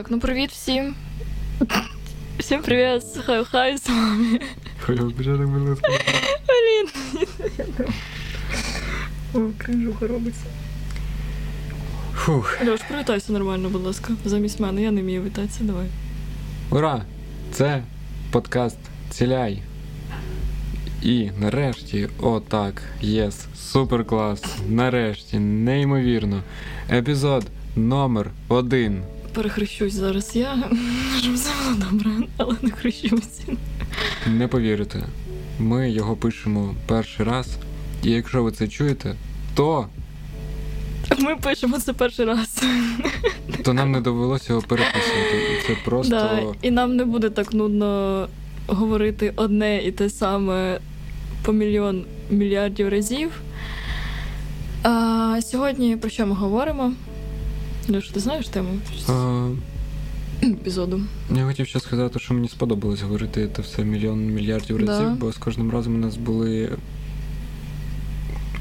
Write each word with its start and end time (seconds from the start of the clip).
Так, 0.00 0.10
ну 0.10 0.20
привіт 0.20 0.50
всім. 0.50 0.94
Всім 2.38 2.62
привіт, 2.62 3.02
хай 3.26 3.44
хай 3.44 3.78
з 3.78 3.88
вами. 3.88 4.40
Хай 4.78 4.98
обіжати 4.98 5.38
мене 5.46 5.76
Блін. 6.46 6.88
О, 9.34 9.38
кринжуха 9.58 10.06
робиться. 10.06 10.44
Фух. 12.14 12.58
Льош, 12.66 12.80
привітайся 12.88 13.32
нормально, 13.32 13.68
будь 13.68 13.82
ласка. 13.84 14.12
Замість 14.24 14.60
мене, 14.60 14.82
я 14.82 14.90
не 14.90 15.02
вмію 15.02 15.22
вітатися, 15.22 15.64
давай. 15.64 15.86
Ура! 16.70 17.02
Це 17.52 17.82
подкаст 18.30 18.78
Ціляй. 19.10 19.62
І 21.02 21.30
нарешті, 21.38 22.08
отак, 22.20 22.82
єс, 23.00 23.46
супер 23.56 24.04
клас. 24.04 24.42
Нарешті, 24.68 25.38
неймовірно. 25.38 26.42
Епізод 26.90 27.46
номер 27.76 28.30
один. 28.48 29.02
Перехрещусь 29.32 29.92
зараз 29.94 30.36
я, 30.36 30.58
щоб 31.22 31.34
все 31.34 31.50
було 31.64 31.86
добре, 31.90 32.10
але 32.36 32.54
не 32.62 32.70
хрещусь. 32.70 33.40
Не 34.26 34.48
повірите, 34.48 35.02
ми 35.58 35.90
його 35.90 36.16
пишемо 36.16 36.74
перший 36.86 37.26
раз. 37.26 37.48
І 38.02 38.10
якщо 38.10 38.42
ви 38.42 38.52
це 38.52 38.68
чуєте, 38.68 39.14
то, 39.54 39.86
Ми 41.18 41.36
пишемо 41.36 41.78
це 41.78 41.92
перший 41.92 42.26
раз. 42.26 42.62
то 43.64 43.72
нам 43.72 43.90
не 43.92 44.00
довелося 44.00 44.46
його 44.52 44.62
переписувати. 44.62 45.62
Це 45.66 45.76
просто. 45.84 46.10
Да, 46.10 46.42
і 46.62 46.70
нам 46.70 46.96
не 46.96 47.04
буде 47.04 47.30
так 47.30 47.52
нудно 47.52 48.28
говорити 48.66 49.32
одне 49.36 49.82
і 49.84 49.92
те 49.92 50.10
саме 50.10 50.80
по 51.42 51.52
мільйон 51.52 52.04
мільярдів 52.30 52.88
разів. 52.88 53.30
А, 54.82 55.38
сьогодні 55.42 55.96
про 55.96 56.10
що 56.10 56.26
ми 56.26 56.34
говоримо? 56.34 56.92
Леш, 57.90 58.08
ти 58.08 58.20
знаєш 58.20 58.48
тему 58.48 58.68
А, 59.08 59.48
епізоду? 60.42 61.00
Я 61.36 61.46
хотів 61.46 61.66
ще 61.66 61.80
сказати, 61.80 62.18
що 62.18 62.34
мені 62.34 62.48
сподобалось 62.48 63.02
говорити 63.02 63.48
це 63.56 63.62
все 63.62 63.84
мільйон 63.84 64.18
мільярдів 64.26 64.78
Да. 64.84 64.86
разів, 64.86 65.16
бо 65.18 65.32
з 65.32 65.36
кожним 65.36 65.70
разом 65.70 65.94
у 65.94 65.98
нас 65.98 66.16
були 66.16 66.70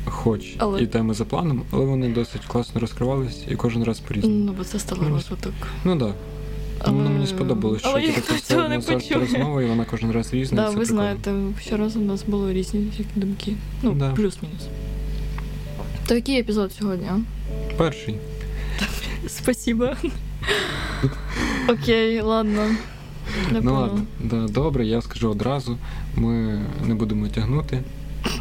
хоч 0.06 0.56
Але- 0.58 0.82
і 0.82 0.88
теми 0.88 1.14
за 1.14 1.26
планом, 1.26 1.64
але 1.72 1.86
вони 1.86 2.10
досить 2.10 2.46
класно 2.48 2.82
розкривались 2.82 3.44
і 3.52 3.56
кожен 3.56 3.84
раз 3.84 4.00
по-різному. 4.00 4.36
Ну, 4.46 4.54
бо 4.58 4.64
це 4.64 4.80
стало 4.80 5.02
Ну, 5.04 5.16
розвиток. 5.16 5.54
Ну 5.84 5.92
так. 5.98 6.08
Да. 6.08 6.14
Але... 6.82 7.10
Мені 7.10 7.28
сподобалось, 7.28 7.82
що 7.82 8.00
я 8.00 8.14
це 8.44 8.68
не 8.70 8.80
почула. 8.80 9.22
розмова, 9.22 9.64
і 9.64 9.66
вона 9.66 9.86
кожен 9.86 10.12
раз 10.12 10.34
різна. 10.34 10.56
Да, 10.62 10.70
ви 10.70 10.76
прикольно. 10.76 10.86
знаєте, 10.86 11.34
щоразу 11.62 12.00
у 12.00 12.04
нас 12.04 12.24
були 12.28 12.54
різні 12.54 12.80
всякі 12.92 13.10
думки. 13.20 13.56
Ну, 13.84 13.92
Да. 13.94 14.12
плюс-мінус. 14.12 14.62
То 16.08 16.16
який 16.16 16.40
епізод 16.40 16.72
сьогодні, 16.80 17.06
а? 17.12 17.20
Перший. 17.78 18.16
Спасибо. 19.28 19.96
Окей, 21.70 22.22
ладно. 22.22 22.76
Ну 23.52 23.74
ладно, 23.74 24.06
да, 24.20 24.48
добре, 24.48 24.86
я 24.86 25.02
скажу 25.02 25.30
одразу. 25.30 25.78
Ми 26.16 26.62
не 26.86 26.96
будемо 26.96 27.28
тягнути 27.28 27.84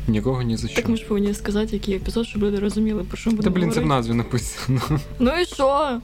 нікого 0.08 0.42
ні 0.42 0.56
за 0.56 0.68
що. 0.68 0.76
Так 0.76 0.88
ми 0.88 0.96
ж 0.96 1.04
повинні 1.04 1.34
сказати, 1.34 1.68
який 1.72 1.94
епізод, 1.94 2.26
щоб 2.26 2.42
люди 2.42 2.58
розуміли, 2.58 3.04
про 3.04 3.16
що 3.16 3.30
ми 3.30 3.38
Та 3.38 3.50
блін, 3.50 3.72
це 3.72 3.80
в 3.80 3.86
назві 3.86 4.14
написано. 4.14 4.80
Ну 5.18 5.40
і 5.40 5.44
що? 5.44 6.00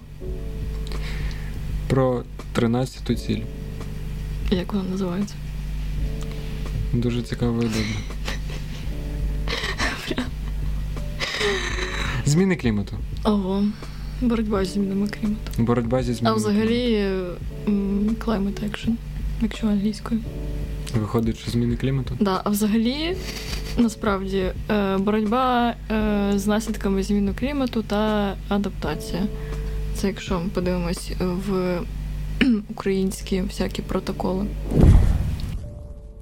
Про 1.88 2.22
13-ту 2.54 3.14
ціль. 3.14 3.40
Як 4.50 4.72
вона 4.72 4.88
називається? 4.90 5.34
Дуже 6.92 7.22
цікаво 7.22 7.62
і 7.62 7.64
добре. 7.64 7.84
Зміни 12.26 12.56
клімату. 12.56 12.96
Ого. 13.24 13.64
Боротьба 14.20 14.64
з 14.64 14.68
змінами 14.68 15.08
клімату. 15.08 15.38
Боротьба 15.58 16.02
зі 16.02 16.20
А 16.22 16.32
взагалі 16.32 17.08
climate 18.26 18.70
action, 18.70 18.92
якщо 19.42 19.66
англійською. 19.66 20.20
Виходить, 21.00 21.38
що 21.38 21.50
зміни 21.50 21.76
клімату. 21.76 22.16
Да, 22.20 22.40
а 22.44 22.50
взагалі, 22.50 23.16
насправді, 23.78 24.44
е, 24.70 24.96
боротьба 24.98 25.74
е, 25.90 26.32
з 26.38 26.46
наслідками 26.46 27.02
зміни 27.02 27.34
клімату 27.34 27.82
та 27.82 28.34
адаптація. 28.48 29.22
Це 29.94 30.06
якщо 30.06 30.40
ми 30.40 30.48
подивимось 30.48 31.12
в 31.20 31.80
українські 32.68 33.40
всякі 33.40 33.82
протоколи. 33.82 34.46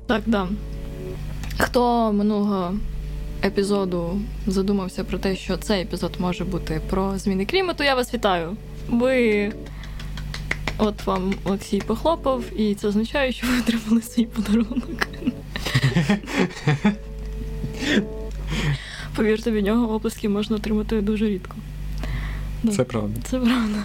Так, 0.07 0.23
да. 0.27 0.49
Хто 1.59 2.13
минулого 2.13 2.75
епізоду 3.45 4.21
задумався 4.47 5.05
про 5.05 5.19
те, 5.19 5.37
що 5.37 5.57
цей 5.57 5.83
епізод 5.83 6.13
може 6.19 6.45
бути 6.45 6.81
про 6.91 7.19
зміни 7.19 7.47
клімату, 7.47 7.85
я 7.85 7.95
вас 7.95 8.15
вітаю. 8.15 8.57
Ви. 8.89 9.53
От 10.79 11.07
вам 11.07 11.35
Олексій 11.45 11.79
похлопав, 11.79 12.45
і 12.57 12.75
це 12.75 12.89
означає, 12.89 13.33
що 13.33 13.47
ви 13.47 13.59
отримали 13.59 14.03
свій 14.03 14.25
подарунок. 14.27 15.07
Повірте, 19.17 19.51
від 19.51 19.65
нього 19.65 19.95
оплески 19.95 20.29
можна 20.29 20.57
отримати 20.57 21.01
дуже 21.01 21.29
рідко. 21.29 21.57
Це 22.77 22.85
правда. 22.85 23.21
Це 23.25 23.39
правда. 23.39 23.85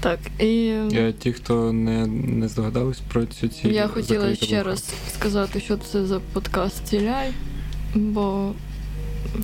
Так, 0.00 0.18
і 0.38 0.74
Ті, 1.18 1.32
хто 1.32 1.72
не, 1.72 2.06
не 2.06 2.48
здогадались 2.48 3.00
про 3.12 3.26
цю 3.26 3.48
ціль. 3.48 3.68
я 3.68 3.88
хотіла 3.88 4.34
ще 4.34 4.62
раз 4.62 4.94
сказати, 5.14 5.60
що 5.60 5.76
це 5.76 6.06
за 6.06 6.20
подкаст 6.20 6.86
Ціляй, 6.86 7.32
бо 7.96 8.52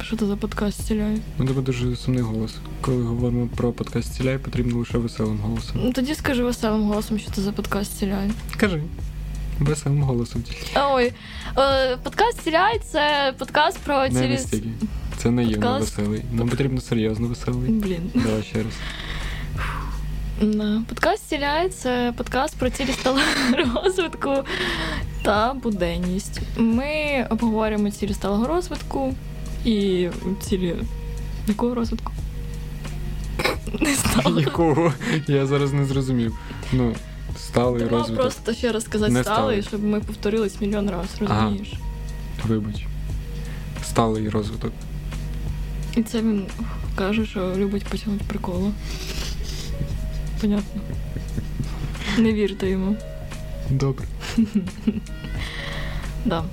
що 0.03 0.17
це 0.17 0.27
за 0.27 0.37
подкаст 0.37 0.87
Ціляй? 0.87 1.19
У 1.39 1.45
тебе 1.45 1.63
дуже 1.63 1.97
сумний 1.97 2.23
голос. 2.23 2.55
Коли 2.81 3.03
говоримо 3.03 3.49
про 3.57 3.73
подкаст 3.73 4.15
«Ціляй», 4.15 4.39
потрібно 4.39 4.79
лише 4.79 4.99
веселим 4.99 5.39
голосом. 5.39 5.77
Ну 5.85 5.93
тоді 5.93 6.15
скажи 6.15 6.45
веселим 6.45 6.83
голосом, 6.83 7.19
що 7.19 7.31
це 7.31 7.43
за 7.43 7.53
подкаст 7.53 7.99
Ціляй. 7.99 8.31
Кажи. 8.57 8.83
Веселим 9.61 10.03
голосом 10.03 10.43
тільки. 10.43 10.67
Ой, 10.91 11.13
е, 11.59 11.97
подкаст 11.97 12.41
Ціляй 12.45 12.81
це 12.93 13.35
подкаст 13.39 13.79
про 13.79 14.09
Не 14.09 14.37
цілі... 14.39 14.63
Це 15.17 15.31
наївно 15.31 15.67
Подкаст? 15.67 15.97
веселий. 15.99 16.23
Нам 16.33 16.49
потрібно 16.49 16.81
серйозно 16.81 17.29
веселий. 17.29 17.71
Блін. 17.71 18.11
Давай 18.15 18.43
ще 18.43 18.59
раз. 18.59 18.73
Подкаст 20.41 21.29
«Ціляй»– 21.29 21.69
це 21.71 22.13
подкаст 22.17 22.57
про 22.57 22.71
цілі 22.71 22.93
сталого 22.93 23.23
розвитку 23.85 24.35
та 25.23 25.55
буденність. 25.55 26.41
Ми 26.57 27.27
обговорюємо 27.31 27.91
цілі 27.91 28.15
сталого 28.15 28.47
розвитку 28.47 29.15
і 29.65 30.09
цілі 30.41 30.77
якого 31.49 31.75
розвитку? 31.75 32.13
Не 33.81 33.95
сталого. 33.95 34.41
Якого? 34.41 34.93
Я 35.27 35.47
зараз 35.47 35.73
не 35.73 35.85
зрозумів. 35.85 36.39
Ну, 36.73 36.95
сталий 37.39 37.79
Треба 37.81 37.99
розвиток. 37.99 38.23
просто 38.23 38.55
ще 38.55 38.73
раз 38.73 38.85
сказати 38.85 39.13
Не 39.13 39.23
сталий, 39.23 39.39
сталий. 39.43 39.63
щоб 39.63 39.85
ми 39.85 40.01
повторились 40.01 40.61
мільйон 40.61 40.91
разів, 40.91 41.27
Ага. 41.31 41.43
розумієш? 41.43 41.73
Вибач. 42.47 42.87
Сталий 43.85 44.29
розвиток. 44.29 44.73
І 45.97 46.03
це 46.03 46.19
він 46.19 46.47
каже, 46.97 47.27
що 47.27 47.53
любить 47.57 47.85
потягнути 47.85 48.25
приколи. 48.29 48.71
Понятно. 50.43 50.81
Не 52.19 52.33
вірте 52.33 52.71
йому. 52.71 52.97
Добре. 53.71 54.07
Да. 56.25 56.45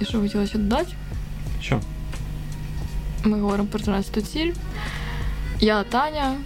І 0.00 0.04
що 0.04 0.20
хотіла 0.20 0.46
ще 0.46 0.58
додати? 0.58 0.92
Що? 1.60 1.80
Ми 3.24 3.40
говоримо 3.40 3.68
про 3.68 3.80
13 3.80 4.26
ціль. 4.26 4.52
Я 5.60 5.84
Таня, 5.84 6.36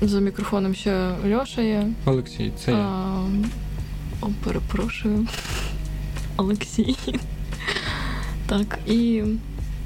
за 0.00 0.20
мікрофоном 0.20 0.74
ще 0.74 1.10
Льоша 1.26 1.62
є. 1.62 1.88
Олексій, 2.04 2.52
це 2.64 2.70
я. 2.70 2.78
А, 2.78 3.24
О, 4.20 4.28
перепрошую. 4.44 5.26
Олексій. 6.36 6.96
Так, 8.46 8.78
і 8.86 9.22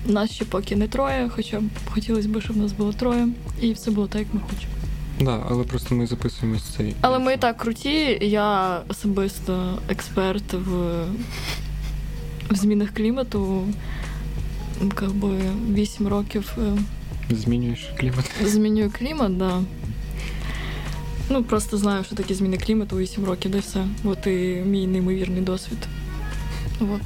нас 0.07 0.31
ще 0.31 0.45
поки 0.45 0.77
не 0.77 0.89
троє, 0.89 1.31
хоча 1.35 1.61
б 1.61 1.65
хотілося 1.91 2.29
б, 2.29 2.41
щоб 2.41 2.57
нас 2.57 2.73
було 2.73 2.93
троє, 2.93 3.29
і 3.61 3.73
все 3.73 3.91
було 3.91 4.07
так, 4.07 4.19
як 4.21 4.35
ми 4.35 4.41
хочемо. 4.41 4.73
Да, 5.21 5.47
але 5.51 5.65
просто 5.65 5.95
ми 5.95 6.07
записуємось 6.07 6.63
цей. 6.63 6.95
Але 7.01 7.19
ми 7.19 7.35
і 7.35 7.37
так 7.37 7.57
круті. 7.57 8.19
Я 8.21 8.79
особисто 8.89 9.79
експерт 9.89 10.53
в, 10.53 11.03
в 12.51 12.55
змінах 12.55 12.91
клімату. 12.91 13.65
Как 14.95 15.11
би 15.11 15.29
8 15.73 16.09
років 16.09 16.53
е, 16.59 16.79
Змінюєш 17.31 17.91
клімат. 17.99 18.31
Змінюю 18.45 18.93
клімат, 18.99 19.37
да. 19.37 19.61
Ну, 21.31 21.45
просто 21.45 21.77
знаю, 21.77 22.05
що 22.05 22.17
таке 22.17 22.35
зміни 22.35 22.57
клімату 22.59 22.97
8 22.97 23.25
років, 23.25 23.51
де 23.51 23.59
все. 23.59 23.85
От 24.05 24.27
і 24.27 24.63
мій 24.67 24.87
неймовірний 24.87 25.43
досвід. 25.43 25.79
От. 26.81 27.01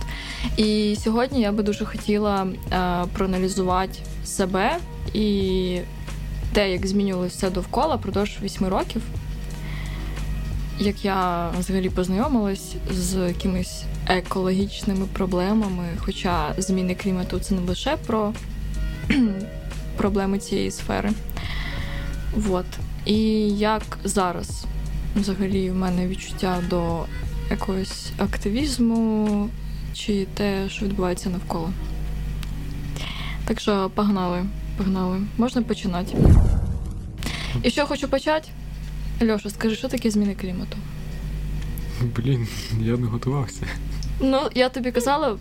І 0.56 0.96
сьогодні 1.04 1.40
я 1.40 1.52
би 1.52 1.62
дуже 1.62 1.84
хотіла 1.84 2.46
е, 2.72 3.04
проаналізувати 3.12 3.98
себе 4.24 4.76
і 5.14 5.78
те, 6.52 6.72
як 6.72 6.86
змінювалося 6.86 7.36
все 7.36 7.50
довкола 7.50 7.96
впродовж 7.96 8.38
8 8.42 8.66
років. 8.66 9.02
Як 10.78 11.04
я 11.04 11.50
взагалі 11.58 11.90
познайомилась 11.90 12.74
з 12.90 13.28
якимись 13.28 13.84
екологічними 14.08 15.06
проблемами, 15.12 15.84
хоча 15.98 16.54
зміни 16.58 16.94
клімату 16.94 17.38
це 17.38 17.54
не 17.54 17.60
лише 17.60 17.96
про 17.96 18.32
проблеми 19.96 20.38
цієї 20.38 20.70
сфери. 20.70 21.10
Вот. 22.36 22.66
І 23.04 23.18
як 23.50 23.98
зараз 24.04 24.64
взагалі 25.16 25.70
в 25.70 25.74
мене 25.74 26.06
відчуття 26.06 26.62
до 26.70 27.04
якогось 27.50 28.10
активізму 28.18 29.48
чи 29.94 30.26
те, 30.34 30.68
що 30.68 30.84
відбувається 30.84 31.30
навколо. 31.30 31.70
Так 33.44 33.60
що 33.60 33.90
погнали, 33.94 34.44
погнали. 34.76 35.20
Можна 35.38 35.62
починати. 35.62 36.16
І 37.62 37.70
що 37.70 37.86
хочу 37.86 38.08
почати? 38.08 38.48
Льоша, 39.22 39.50
скажи, 39.50 39.76
що 39.76 39.88
таке 39.88 40.10
зміни 40.10 40.34
клімату? 40.34 40.76
Блін, 42.16 42.48
я 42.80 42.96
не 42.96 43.06
готувався. 43.06 43.66
Ну, 44.20 44.40
я 44.54 44.68
тобі 44.68 44.92
казала 44.92 45.36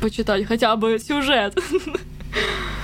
почитати 0.00 0.44
хоча 0.44 0.76
б 0.76 0.98
сюжет. 0.98 1.58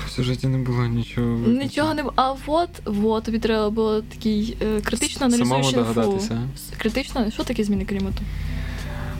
В 0.06 0.10
сюжеті 0.10 0.46
не 0.46 0.58
було 0.58 0.86
нічого. 0.86 1.38
Нічого 1.38 1.94
не 1.94 2.02
було. 2.02 2.12
А 2.16 2.34
от, 2.46 2.68
от 2.86 3.24
тобі 3.24 3.38
треба 3.38 3.70
було 3.70 4.00
такий 4.02 4.56
е, 4.62 4.80
критично 4.80 5.30
Самому 5.30 5.34
аналізуючий 5.54 5.80
інфу. 5.80 5.94
догадатися. 5.94 6.48
Критично, 6.78 7.30
що 7.30 7.44
таке 7.44 7.64
зміни 7.64 7.84
клімату? 7.84 8.22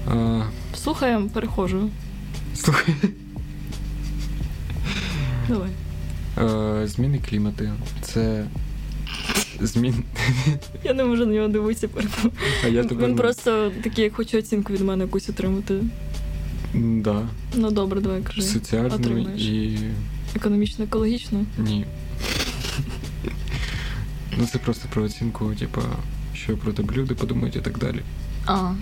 А, 0.09 0.41
Слухаємо, 0.77 1.29
перехожу. 1.29 1.91
слухай. 2.55 2.95
Давай. 5.49 5.71
Е, 6.41 6.87
зміни 6.87 7.21
клімату. 7.31 7.65
Це 8.03 8.47
змін. 9.61 9.95
Я 10.85 10.95
не 10.95 11.05
можу 11.05 11.27
на 11.27 11.33
нього 11.33 11.49
дивитися. 11.49 11.89
А 12.65 12.69
я 12.69 12.85
тебе 12.85 13.03
Він 13.05 13.11
не- 13.11 13.17
просто 13.17 13.73
такий, 13.83 14.05
як 14.05 14.15
хоче 14.15 14.39
оцінку 14.39 14.73
від 14.73 14.81
мене 14.81 15.05
якусь 15.05 15.29
отримати. 15.29 15.75
Да. 16.75 17.29
Ну 17.55 17.71
добре, 17.71 18.01
давай 18.01 18.23
кажи. 18.23 18.43
Соціальну 18.43 18.95
отримаєш. 18.95 19.43
і. 19.43 19.79
Економічно, 20.37 20.85
екологічно. 20.85 21.45
Ні. 21.59 21.85
Ну 24.41 24.47
це 24.53 24.59
просто 24.59 24.89
про 24.93 25.03
оцінку, 25.03 25.55
типа, 25.59 25.83
що 26.35 26.57
про 26.57 26.73
тебе 26.73 26.95
люди 26.95 27.15
подумають 27.15 27.57
і 27.57 27.61
так 27.61 27.79
далі. 27.79 28.01
А, 28.47 28.73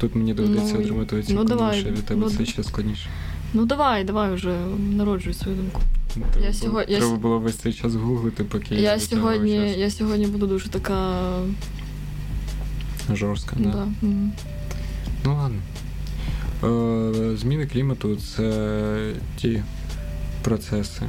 Тут 0.00 0.14
мені 0.14 0.34
доведеться 0.34 0.74
Ну, 0.74 0.80
отримати 0.80 1.16
оцінку, 1.16 1.42
ну, 1.42 1.48
давай, 1.48 1.80
що 1.80 1.90
від 1.90 2.04
тебе 2.04 2.20
ну, 2.20 2.30
це 2.30 2.46
ще 2.46 2.62
складніше. 2.62 3.08
ну 3.54 3.66
давай, 3.66 4.04
давай 4.04 4.34
вже 4.34 4.56
народжуй 4.96 5.34
свою 5.34 5.56
думку. 5.56 5.80
Треба, 6.14 6.46
Я 6.46 6.52
сього- 6.52 6.84
треба 6.84 7.06
с- 7.14 7.20
було 7.20 7.38
весь 7.38 7.56
цей 7.56 7.72
час 7.72 7.94
гуглити, 7.94 8.44
поки 8.44 8.74
Я 8.74 9.00
сьогодні, 9.00 9.56
час. 9.56 9.76
я 9.76 9.90
сьогодні 9.90 10.26
буду 10.26 10.46
дуже 10.46 10.68
така. 10.68 11.22
Жорстка, 13.12 13.56
да. 13.58 13.70
Да. 13.70 13.82
м. 14.02 14.32
Ну 15.24 15.36
ладно. 15.36 15.58
Е, 16.64 17.36
зміни 17.36 17.66
клімату 17.66 18.16
це 18.16 19.12
ті 19.36 19.62
процеси. 20.42 21.02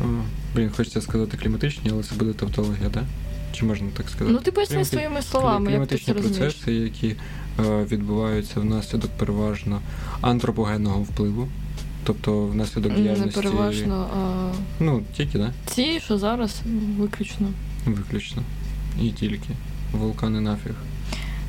О, 0.00 0.04
блін, 0.54 0.70
хочеться 0.76 1.00
сказати 1.00 1.36
кліматичні, 1.36 1.90
але 1.94 2.02
це 2.02 2.14
буде 2.14 2.32
тавтологія, 2.32 2.88
да? 2.94 3.02
Чи 3.52 3.64
можна 3.64 3.88
так 3.96 4.08
сказати? 4.08 4.32
Ну 4.36 4.38
ти 4.44 4.52
поясни 4.52 4.74
Клімати- 4.76 4.90
своїми 4.96 5.22
словами, 5.22 5.72
як 5.72 5.86
ти 5.86 5.98
це 5.98 6.04
кліматичні 6.04 6.38
процеси, 6.40 6.72
які 6.72 7.08
е, 7.66 7.84
відбуваються 7.90 8.60
внаслідок 8.60 9.10
переважно 9.10 9.80
антропогенного 10.20 11.00
впливу. 11.00 11.48
Тобто 12.04 12.46
внаслідок 12.46 12.92
Не 12.92 12.98
діяльності. 12.98 13.40
переважно, 13.40 14.06
а 14.16 14.50
Ну, 14.80 15.02
тільки, 15.16 15.38
да? 15.38 15.52
ці, 15.66 16.00
що 16.00 16.18
зараз, 16.18 16.60
виключно. 16.98 17.48
Виключно. 17.86 18.42
І 19.02 19.10
тільки. 19.10 19.48
Вулкани 19.92 20.40
нафіг. 20.40 20.72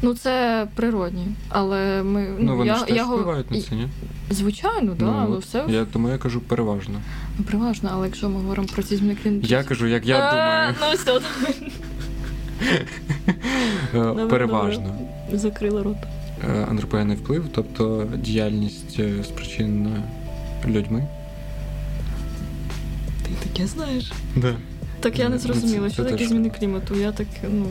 Ну 0.04 0.14
це 0.14 0.68
природні, 0.76 1.26
але 1.50 2.04
ми 2.04 2.28
Ну, 2.40 2.56
вони 2.58 2.68
я, 2.68 2.76
ж 2.76 2.86
теж 2.86 2.98
я, 2.98 3.06
впливають 3.06 3.52
на 3.52 3.62
це, 3.62 3.76
ні? 3.76 3.88
Звичайно, 4.30 4.94
да, 5.00 5.06
Ну, 5.06 5.16
але 5.22 5.38
от 5.38 5.44
все 5.46 5.66
Я, 5.70 5.86
тому 5.86 6.10
я 6.10 6.18
кажу 6.18 6.42
переважно. 6.42 6.96
ну, 7.38 7.44
переважно, 7.46 7.90
але 7.94 8.08
якщо 8.08 8.30
ми 8.30 8.36
говоримо 8.36 8.68
про 8.68 8.84
ці 8.84 8.96
зміни 8.96 9.16
клімату. 9.24 9.48
Я 9.48 9.64
кажу, 9.64 9.88
як 9.88 10.06
я 10.06 10.18
А, 10.20 10.32
думаю. 10.32 10.76
Ну 10.82 10.96
все, 10.96 11.22
Е, 13.96 14.28
Переважно. 14.30 14.96
закрила 15.34 15.84
рот. 15.84 15.98
Е, 16.50 16.66
Антропогенний 16.70 17.18
вплив, 17.18 17.46
тобто 17.56 18.08
діяльність 18.18 18.96
е, 19.00 19.24
спричинена 19.24 20.04
людьми. 20.68 21.08
Ти 23.24 23.48
таке 23.50 23.68
знаєш. 23.68 24.12
Да. 24.36 24.56
Так 25.00 25.20
я 25.20 25.30
не 25.30 25.38
зрозуміла, 25.38 25.88
це- 25.88 25.94
що 25.94 26.04
це 26.04 26.10
таке 26.12 26.28
зміни 26.28 26.50
клімату. 26.50 26.96
Я 26.96 27.12
так, 27.12 27.28
ну. 27.52 27.66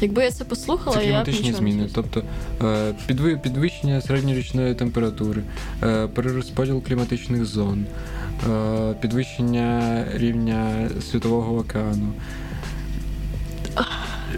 Якби 0.00 0.24
я 0.24 0.30
це 0.30 0.44
послухала, 0.44 0.96
Це 0.96 1.02
я 1.04 1.08
б 1.08 1.24
кліматичні 1.24 1.50
не 1.50 1.56
зміни, 1.56 1.88
тобто 1.94 2.22
е, 2.62 2.94
підви- 3.08 3.40
підвищення 3.40 4.00
середньорічної 4.00 4.74
температури, 4.74 5.42
е, 5.82 6.06
перерозподіл 6.06 6.82
кліматичних 6.82 7.44
зон, 7.44 7.86
е, 8.50 8.94
підвищення 9.00 10.04
рівня 10.14 10.90
світового 11.10 11.56
океану. 11.58 12.12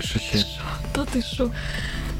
Що 0.00 0.18
ще? 0.18 0.38
Що? 0.38 0.60
Та 0.92 1.04
ти 1.04 1.22
що? 1.22 1.50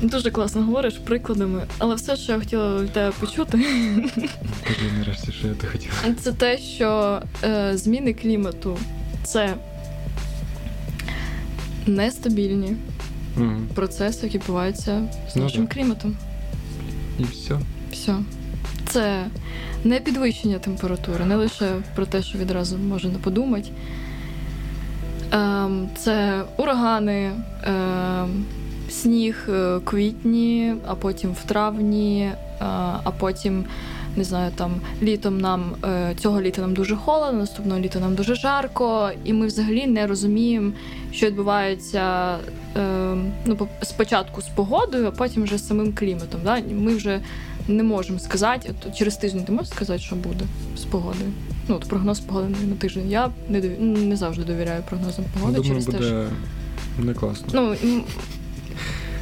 Дуже 0.03 0.31
класно 0.31 0.63
говориш 0.63 0.99
прикладами, 0.99 1.63
але 1.79 1.95
все, 1.95 2.17
що 2.17 2.33
я 2.33 2.39
хотіла 2.39 2.83
від 2.83 2.93
тебе 2.93 3.13
почути, 3.21 3.59
нарешті, 4.99 5.33
що 5.33 5.47
я 5.49 5.55
ти 5.55 5.67
хотіла. 5.67 5.95
це 6.21 6.33
те, 6.33 6.59
що 6.59 7.21
е, 7.45 7.77
зміни 7.77 8.15
клімату 8.15 8.79
це 9.25 9.55
нестабільні 11.87 12.77
Мгм. 13.37 13.69
процеси, 13.75 14.27
які 14.27 14.39
відбуваються 14.39 15.03
з 15.33 15.37
Ну 15.37 15.43
нашим 15.43 15.67
да. 15.67 15.75
кліматом. 15.75 16.17
І 17.19 17.23
все. 17.25 17.55
Все. 17.93 18.15
Це 18.89 19.27
не 19.85 20.01
підвищення 20.01 20.59
температури, 20.59 21.25
не 21.25 21.37
лише 21.37 21.71
про 21.95 22.07
те, 22.07 22.23
що 22.23 22.39
відразу 22.39 22.79
можна 22.79 23.11
подумати. 23.23 23.69
Ем, 25.33 25.89
це 25.99 26.45
урагани, 26.57 27.33
ем, 27.65 28.45
сніг 28.91 29.47
е, 29.49 29.77
в 29.77 29.81
квітні, 29.85 30.75
а 30.87 30.95
потім 30.95 31.33
в 31.33 31.45
травні, 31.45 32.23
е, 32.23 32.35
а 33.05 33.11
потім, 33.19 33.65
не 34.17 34.25
знаю, 34.25 34.53
там 34.57 34.73
літом 35.03 35.41
нам 35.41 35.75
е, 35.85 36.15
цього 36.21 36.41
літа 36.43 36.61
нам 36.61 36.75
дуже 36.75 36.97
холодно, 36.97 37.39
наступного 37.39 37.81
літа 37.81 38.01
нам 38.01 38.15
дуже 38.15 38.35
жарко, 38.35 39.11
і 39.25 39.33
ми 39.33 39.47
взагалі 39.47 39.87
не 39.87 40.07
розуміємо, 40.07 40.73
що 41.13 41.27
відбувається 41.27 42.37
ну, 43.47 43.57
по- 43.57 43.69
спочатку 43.83 44.43
з 44.43 44.49
погодою, 44.49 45.07
а 45.07 45.11
потім 45.11 45.43
вже 45.43 45.59
з 45.59 45.67
самим 45.67 45.93
кліматом. 45.93 46.41
Да? 46.45 46.59
Ми 46.71 46.95
вже 46.95 47.21
не 47.69 47.83
можемо 47.83 48.19
сказати, 48.19 48.75
от 48.87 48.97
через 48.97 49.17
тиждень 49.17 49.45
ти 49.45 49.53
можеш 49.53 49.69
сказати, 49.69 49.99
що 49.99 50.17
буде 50.17 50.45
з 50.77 50.85
погодою. 50.85 51.31
Ну, 51.69 51.77
от 51.77 51.89
прогноз 51.89 52.21
погоди 52.21 52.49
на 52.69 52.77
тиждень. 52.77 53.11
Я 53.11 53.31
не 53.49 53.61
дові... 53.61 53.77
не 53.81 54.17
завжди 54.17 54.45
довіряю 54.45 54.83
прогнозам 54.89 55.25
погоди 55.35 55.57
Думаю, 55.57 55.69
через 55.71 55.87
те, 55.87 56.07
що 56.07 56.25
не 56.99 57.15
класно. 57.15 57.47
ну. 57.83 58.03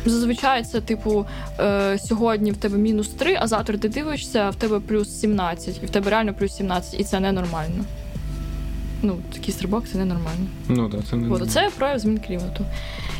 Зазвичай 0.09 0.65
це, 0.65 0.81
типу, 0.81 1.27
е, 1.61 1.99
сьогодні 1.99 2.51
в 2.53 2.57
тебе 2.57 2.79
мінус 2.79 3.09
3, 3.09 3.37
а 3.41 3.47
завтра 3.47 3.79
ти 3.79 3.89
дивишся, 3.89 4.39
а 4.39 4.51
в 4.51 4.55
тебе 4.57 4.81
плюс 4.81 5.21
17, 5.21 5.81
і 5.83 5.87
в 5.87 5.91
тебе 5.91 6.11
реально 6.11 6.35
плюс 6.35 6.57
17, 6.57 7.01
і 7.01 7.05
це 7.05 7.21
ненормально. 7.21 7.85
Ну, 9.03 9.17
такий 9.33 9.55
стрибок 9.55 9.89
це 9.93 9.99
ненормально. 9.99 10.47
Ну 10.69 10.89
так, 10.89 11.01
це 11.11 11.17
не 11.17 11.31
От, 11.35 11.51
це 11.51 11.71
прояв 11.79 11.99
змін 11.99 12.21
клімату. 12.27 12.65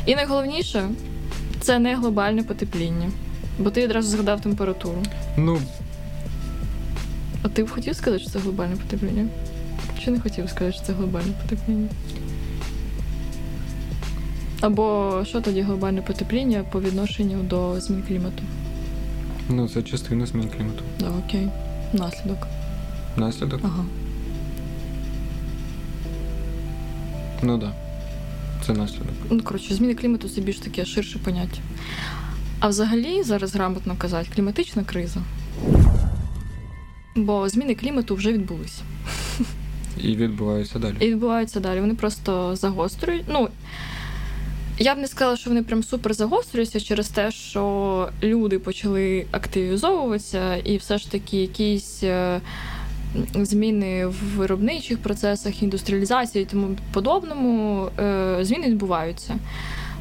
І 0.05 0.15
найголовніше 0.15 0.89
це 1.61 1.79
не 1.79 1.95
глобальне 1.95 2.43
потепління. 2.43 3.09
Бо 3.59 3.69
ти 3.69 3.83
відразу 3.83 4.09
згадав 4.09 4.41
температуру. 4.41 5.03
Ну, 5.37 5.59
А 7.43 7.47
ти 7.49 7.63
б 7.63 7.69
хотів 7.69 7.95
сказати, 7.95 8.21
що 8.23 8.31
це 8.31 8.39
глобальне 8.39 8.75
потепління? 8.75 9.27
Чи 10.03 10.11
не 10.11 10.19
хотів 10.19 10.49
сказати, 10.49 10.77
що 10.77 10.85
це 10.85 10.93
глобальне 10.93 11.31
потепління? 11.41 11.87
Або 14.61 15.13
що 15.27 15.41
тоді 15.41 15.61
глобальне 15.61 16.01
потепління 16.01 16.63
по 16.71 16.81
відношенню 16.81 17.43
до 17.43 17.79
змін 17.79 18.03
клімату? 18.07 18.43
ну 19.49 19.69
це 19.69 19.81
частина 19.83 20.25
змін 20.25 20.49
клімату. 20.57 20.83
Да, 20.99 21.11
окей. 21.25 21.49
Наслідок. 21.93 22.47
Наслідок? 23.17 23.59
Ага. 23.63 23.85
Ну 27.43 27.59
так. 27.59 27.69
Да. 27.69 27.73
Це 28.65 28.73
наслідок. 28.73 29.07
Ну, 29.29 29.41
коротше, 29.41 29.73
зміни 29.75 29.95
клімату 29.95 30.29
це 30.29 30.41
більш 30.41 30.57
таке 30.59 30.85
ширше 30.85 31.19
поняття. 31.19 31.59
А 32.59 32.67
взагалі, 32.67 33.23
зараз 33.23 33.55
грамотно 33.55 33.95
казати, 33.97 34.29
кліматична 34.35 34.83
криза. 34.83 35.19
Бо 37.15 37.49
зміни 37.49 37.75
клімату 37.75 38.15
вже 38.15 38.33
відбулися. 38.33 38.81
І 40.03 40.15
відбувається 40.15 40.79
далі. 40.79 40.95
І 40.99 41.07
відбуваються 41.07 41.59
далі. 41.59 41.79
Вони 41.81 41.95
просто 41.95 42.55
загострюють. 42.55 43.25
Ну, 43.27 43.49
я 44.79 44.95
б 44.95 44.97
не 44.97 45.07
сказала, 45.07 45.37
що 45.37 45.49
вони 45.49 45.63
прям 45.63 45.83
супер 45.83 46.13
загострюються 46.13 46.79
через 46.79 47.09
те, 47.09 47.31
що 47.31 48.09
люди 48.23 48.59
почали 48.59 49.25
активізовуватися, 49.31 50.55
і 50.55 50.77
все 50.77 50.97
ж 50.97 51.11
таки 51.11 51.37
якісь 51.41 52.03
е, 52.03 52.41
зміни 53.33 54.05
в 54.05 54.37
виробничих 54.37 54.97
процесах, 54.97 55.63
індустріалізації 55.63 56.43
і 56.43 56.47
тому 56.47 56.77
подобному, 56.93 57.87
е, 57.99 58.37
зміни 58.41 58.67
відбуваються. 58.67 59.35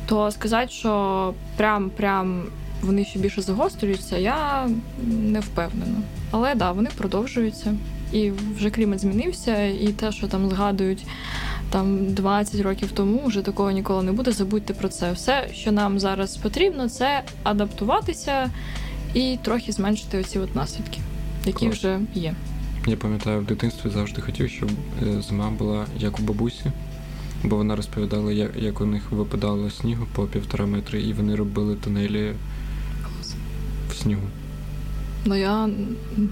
То 0.06 0.30
сказати, 0.30 0.68
що 0.72 1.34
прям 1.56 1.90
прям 1.90 2.44
вони 2.82 3.04
ще 3.04 3.18
більше 3.18 3.42
загострюються, 3.42 4.18
я 4.18 4.68
не 5.06 5.40
впевнена. 5.40 6.02
Але 6.30 6.54
да, 6.54 6.72
вони 6.72 6.90
продовжуються. 6.96 7.74
І 8.12 8.30
вже 8.56 8.70
клімат 8.70 9.00
змінився, 9.00 9.64
і 9.64 9.88
те, 9.88 10.12
що 10.12 10.28
там 10.28 10.50
згадують 10.50 11.06
там 11.70 12.14
20 12.14 12.60
років 12.60 12.92
тому 12.92 13.26
вже 13.26 13.42
такого 13.42 13.70
ніколи 13.70 14.02
не 14.02 14.12
буде. 14.12 14.32
Забудьте 14.32 14.74
про 14.74 14.88
це. 14.88 15.12
Все, 15.12 15.48
що 15.54 15.72
нам 15.72 15.98
зараз 15.98 16.36
потрібно, 16.36 16.88
це 16.88 17.22
адаптуватися 17.42 18.50
і 19.14 19.38
трохи 19.42 19.72
зменшити 19.72 20.18
оці 20.18 20.38
от 20.38 20.56
наслідки, 20.56 20.98
які 21.46 21.66
Клас. 21.66 21.78
вже 21.78 22.00
є. 22.14 22.34
Я 22.86 22.96
пам'ятаю, 22.96 23.40
в 23.40 23.44
дитинстві 23.44 23.90
завжди 23.90 24.22
хотів, 24.22 24.50
щоб 24.50 24.70
е, 25.02 25.22
зима 25.22 25.50
була 25.50 25.86
як 25.98 26.18
у 26.18 26.22
бабусі, 26.22 26.64
бо 27.44 27.56
вона 27.56 27.76
розповідала, 27.76 28.32
як, 28.56 28.80
у 28.80 28.86
них 28.86 29.12
випадало 29.12 29.70
снігу 29.70 30.06
по 30.14 30.24
півтора 30.24 30.66
метри, 30.66 31.02
і 31.02 31.12
вони 31.12 31.36
робили 31.36 31.76
тунелі 31.76 32.32
в 33.90 33.94
снігу. 33.94 34.22
Ну 35.24 35.34
я 35.34 35.68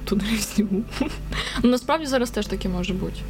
туди 0.05 0.25
не 0.33 0.39
снігу. 0.39 0.83
Ну 1.63 1.71
насправді 1.71 2.07
зараз 2.07 2.31
теж 2.31 2.47
таке 2.47 2.69
може 2.69 2.95
бути. 2.95 3.21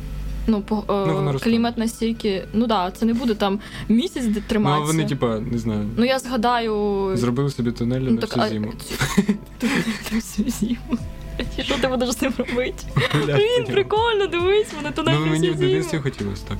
Ну, 0.46 0.60
по, 0.60 0.76
е, 0.76 1.22
Ну, 1.22 1.38
клімат 1.42 1.78
настільки. 1.78 2.44
Ну 2.52 2.60
так, 2.60 2.68
да, 2.68 2.98
це 2.98 3.06
не 3.06 3.14
буде 3.14 3.34
там 3.34 3.60
місяць 3.88 4.24
де 4.24 4.42
Ну, 4.54 4.82
вони, 4.86 5.04
типа, 5.04 5.38
не 5.40 5.58
знаю, 5.58 5.90
Ну 5.96 6.04
я 6.04 6.18
згадаю. 6.18 7.10
зробили 7.16 7.50
собі 7.50 7.72
тунелі 7.72 8.04
ну, 8.04 8.10
на 8.10 8.20
так, 8.20 8.30
всю 8.30 8.44
а- 8.44 8.48
зиму. 8.48 8.72
Ти 9.58 10.16
всю 10.16 10.50
зиму. 10.50 10.98
І 11.58 11.62
що 11.62 11.74
ти 11.78 11.88
будеш 11.88 12.10
з 12.10 12.22
ним 12.22 12.32
робити? 12.38 12.84
Блін, 13.24 13.64
прикольно, 13.66 14.26
дивись, 14.26 14.72
вони 14.76 14.90
туди 14.90 15.10
Ну, 15.14 15.26
мені 15.26 15.50
в 15.50 15.58
дитинстві 15.58 15.98
хотілося 15.98 16.42
так. 16.48 16.58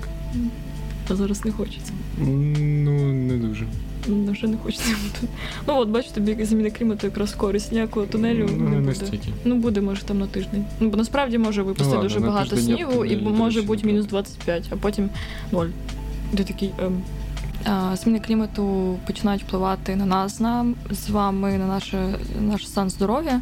Та 1.09 1.17
зараз 1.17 1.45
не 1.45 1.53
хочеться. 1.53 1.93
Ну, 2.19 2.93
не 3.13 3.37
дуже. 3.37 3.67
Ну, 4.09 4.33
вже 4.33 4.47
не 4.47 4.57
хочеться. 4.57 4.91
Ну 5.67 5.75
от, 5.77 5.89
бачу, 5.89 6.09
тобі 6.15 6.45
зміни 6.45 6.71
клімату 6.71 7.07
якраз 7.07 7.33
користь. 7.33 7.73
Ніякого 7.73 8.07
тунелю 8.07 8.47
Ну, 8.51 8.57
не 8.57 8.71
не 8.71 8.77
буде. 8.77 8.87
настільки. 8.87 9.29
Ну, 9.45 9.55
буде, 9.55 9.81
може, 9.81 10.03
там 10.03 10.19
на 10.19 10.27
тиждень. 10.27 10.65
Ну, 10.81 10.89
бо 10.91 10.97
насправді 10.97 11.39
може 11.39 11.63
випасти 11.63 11.93
ладно, 11.93 12.03
дуже 12.03 12.21
багато 12.21 12.57
снігу, 12.57 13.05
і 13.05 13.17
може 13.17 13.63
бути 13.63 13.87
мінус 13.87 14.07
25, 14.07 14.65
а 14.71 14.77
потім 14.77 15.09
0. 15.53 15.67
Ти 16.37 16.45
такий. 16.45 16.71
Ем. 16.79 17.03
Зміни 17.97 18.21
клімату 18.21 18.97
починають 19.07 19.43
впливати 19.43 19.97
на 19.97 20.07
нас, 20.07 20.41
на, 20.41 20.67
з 20.91 21.11
вами, 21.11 21.59
на 21.59 21.67
наше, 21.67 22.15
наш 22.41 22.69
стан 22.69 22.91
здоров'я. 22.91 23.41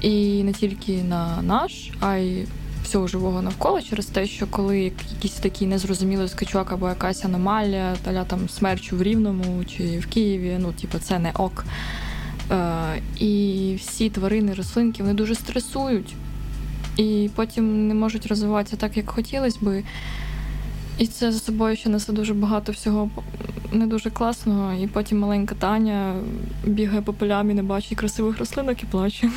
І 0.00 0.42
не 0.42 0.52
тільки 0.52 1.02
на 1.02 1.42
наш, 1.42 1.90
а 2.00 2.16
й 2.16 2.46
всього 2.92 3.08
живого 3.08 3.42
навколо 3.42 3.82
через 3.82 4.06
те, 4.06 4.26
що 4.26 4.46
коли 4.46 4.80
якийсь 4.80 5.34
такий 5.34 5.68
незрозумілий 5.68 6.28
скачок 6.28 6.72
або 6.72 6.88
якась 6.88 7.24
аномалія, 7.24 7.96
таля 8.04 8.24
там 8.24 8.48
смерчу 8.48 8.96
в 8.96 9.02
Рівному 9.02 9.64
чи 9.64 9.98
в 9.98 10.06
Києві, 10.06 10.56
ну, 10.60 10.72
типу, 10.72 10.98
це 10.98 11.18
не 11.18 11.30
ок. 11.30 11.64
Е, 12.50 13.02
і 13.18 13.74
всі 13.78 14.10
тварини, 14.10 14.54
рослинки 14.54 15.02
вони 15.02 15.14
дуже 15.14 15.34
стресують 15.34 16.14
і 16.96 17.30
потім 17.34 17.88
не 17.88 17.94
можуть 17.94 18.26
розвиватися 18.26 18.76
так, 18.76 18.96
як 18.96 19.10
хотілося 19.10 19.58
би. 19.60 19.84
І 20.98 21.06
це 21.06 21.32
за 21.32 21.38
собою 21.38 21.76
ще 21.76 21.88
несе 21.88 22.12
дуже 22.12 22.34
багато 22.34 22.72
всього 22.72 23.10
не 23.72 23.86
дуже 23.86 24.10
класного. 24.10 24.72
І 24.72 24.86
потім 24.86 25.18
маленька 25.18 25.54
Таня 25.54 26.14
бігає 26.64 27.02
по 27.02 27.12
полям 27.12 27.50
і 27.50 27.54
не 27.54 27.62
бачить 27.62 27.98
красивих 27.98 28.38
рослинок 28.38 28.82
і 28.82 28.86
плаче. 28.86 29.30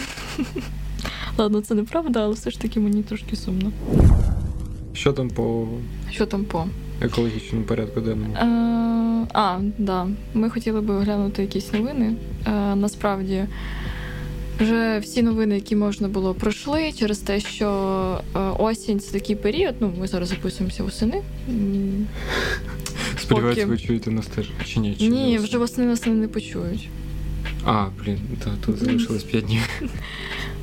Ладно, 1.37 1.61
це 1.61 1.75
неправда, 1.75 2.19
але 2.23 2.33
все 2.33 2.51
ж 2.51 2.59
таки 2.59 2.79
мені 2.79 3.03
трошки 3.03 3.35
сумно. 3.35 3.71
Що 4.93 5.13
там 5.13 5.29
по 5.29 5.67
Що 6.11 6.25
там 6.25 6.43
по? 6.45 6.65
екологічному 7.01 7.65
порядку 7.65 8.01
денному? 8.01 8.33
Е, 8.33 9.27
а, 9.33 9.59
да. 9.77 10.07
Ми 10.33 10.49
хотіли 10.49 10.81
би 10.81 10.93
оглянути 10.95 11.41
якісь 11.41 11.73
новини. 11.73 12.13
Е, 12.47 12.75
насправді, 12.75 13.45
вже 14.59 14.99
всі 14.99 15.21
новини, 15.23 15.55
які 15.55 15.75
можна 15.75 16.07
було, 16.07 16.33
пройшли 16.33 16.91
через 16.91 17.19
те, 17.19 17.39
що 17.39 17.67
е, 18.35 18.39
осінь 18.39 18.99
це 18.99 19.11
такий 19.11 19.35
період. 19.35 19.75
Ну, 19.79 19.93
ми 19.99 20.07
зараз 20.07 20.29
записуємося 20.29 20.83
восени. 20.83 21.21
М, 21.49 22.07
Сподіваюсь, 23.21 23.65
ви 23.65 23.77
чуєте 23.77 24.11
нас 24.11 24.25
теж. 24.25 24.49
Чи 24.65 24.79
ні? 24.79 24.95
Чи 24.99 25.07
Ні, 25.07 25.31
не 25.33 25.39
вже 25.39 25.57
восени 25.57 25.87
нас 25.87 26.05
не 26.05 26.27
почують. 26.27 26.89
А, 27.65 27.85
блін, 28.03 28.19
та, 28.43 28.49
тут 28.65 28.77
залишилось 28.77 29.23
5 29.23 29.45
днів. 29.45 29.69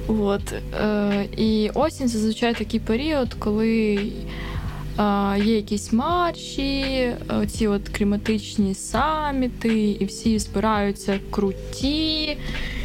От. 0.06 0.52
Е, 0.52 1.28
і 1.36 1.70
осінь 1.74 2.08
зазвичай 2.08 2.54
такий 2.54 2.80
період, 2.80 3.34
коли 3.34 3.94
е, 4.98 5.38
є 5.38 5.56
якісь 5.56 5.92
марші, 5.92 7.12
ці 7.48 7.66
от 7.66 7.88
кліматичні 7.88 8.74
саміти, 8.74 9.90
і 9.90 10.04
всі 10.04 10.38
збираються 10.38 11.20
круті. 11.30 12.36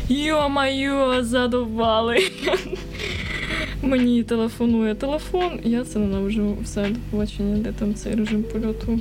Йо-майо, 0.10 1.24
задовбали. 1.24 2.18
Мені 3.82 4.24
телефонує 4.24 4.96
телефон, 4.96 5.60
я 5.64 5.84
це 5.84 6.00
ненавиджу. 6.00 6.58
Все, 6.64 6.90
до 6.90 7.00
побачення, 7.12 7.58
де 7.58 7.72
там 7.72 7.96
цей 7.96 8.16
режим 8.16 8.44
польоту. 8.44 9.00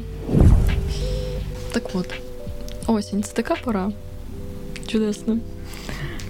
Так 1.72 1.82
от, 1.94 2.14
осінь 2.86 3.22
це 3.22 3.34
така 3.34 3.54
пора. 3.64 3.92
Чудесно. 4.86 5.38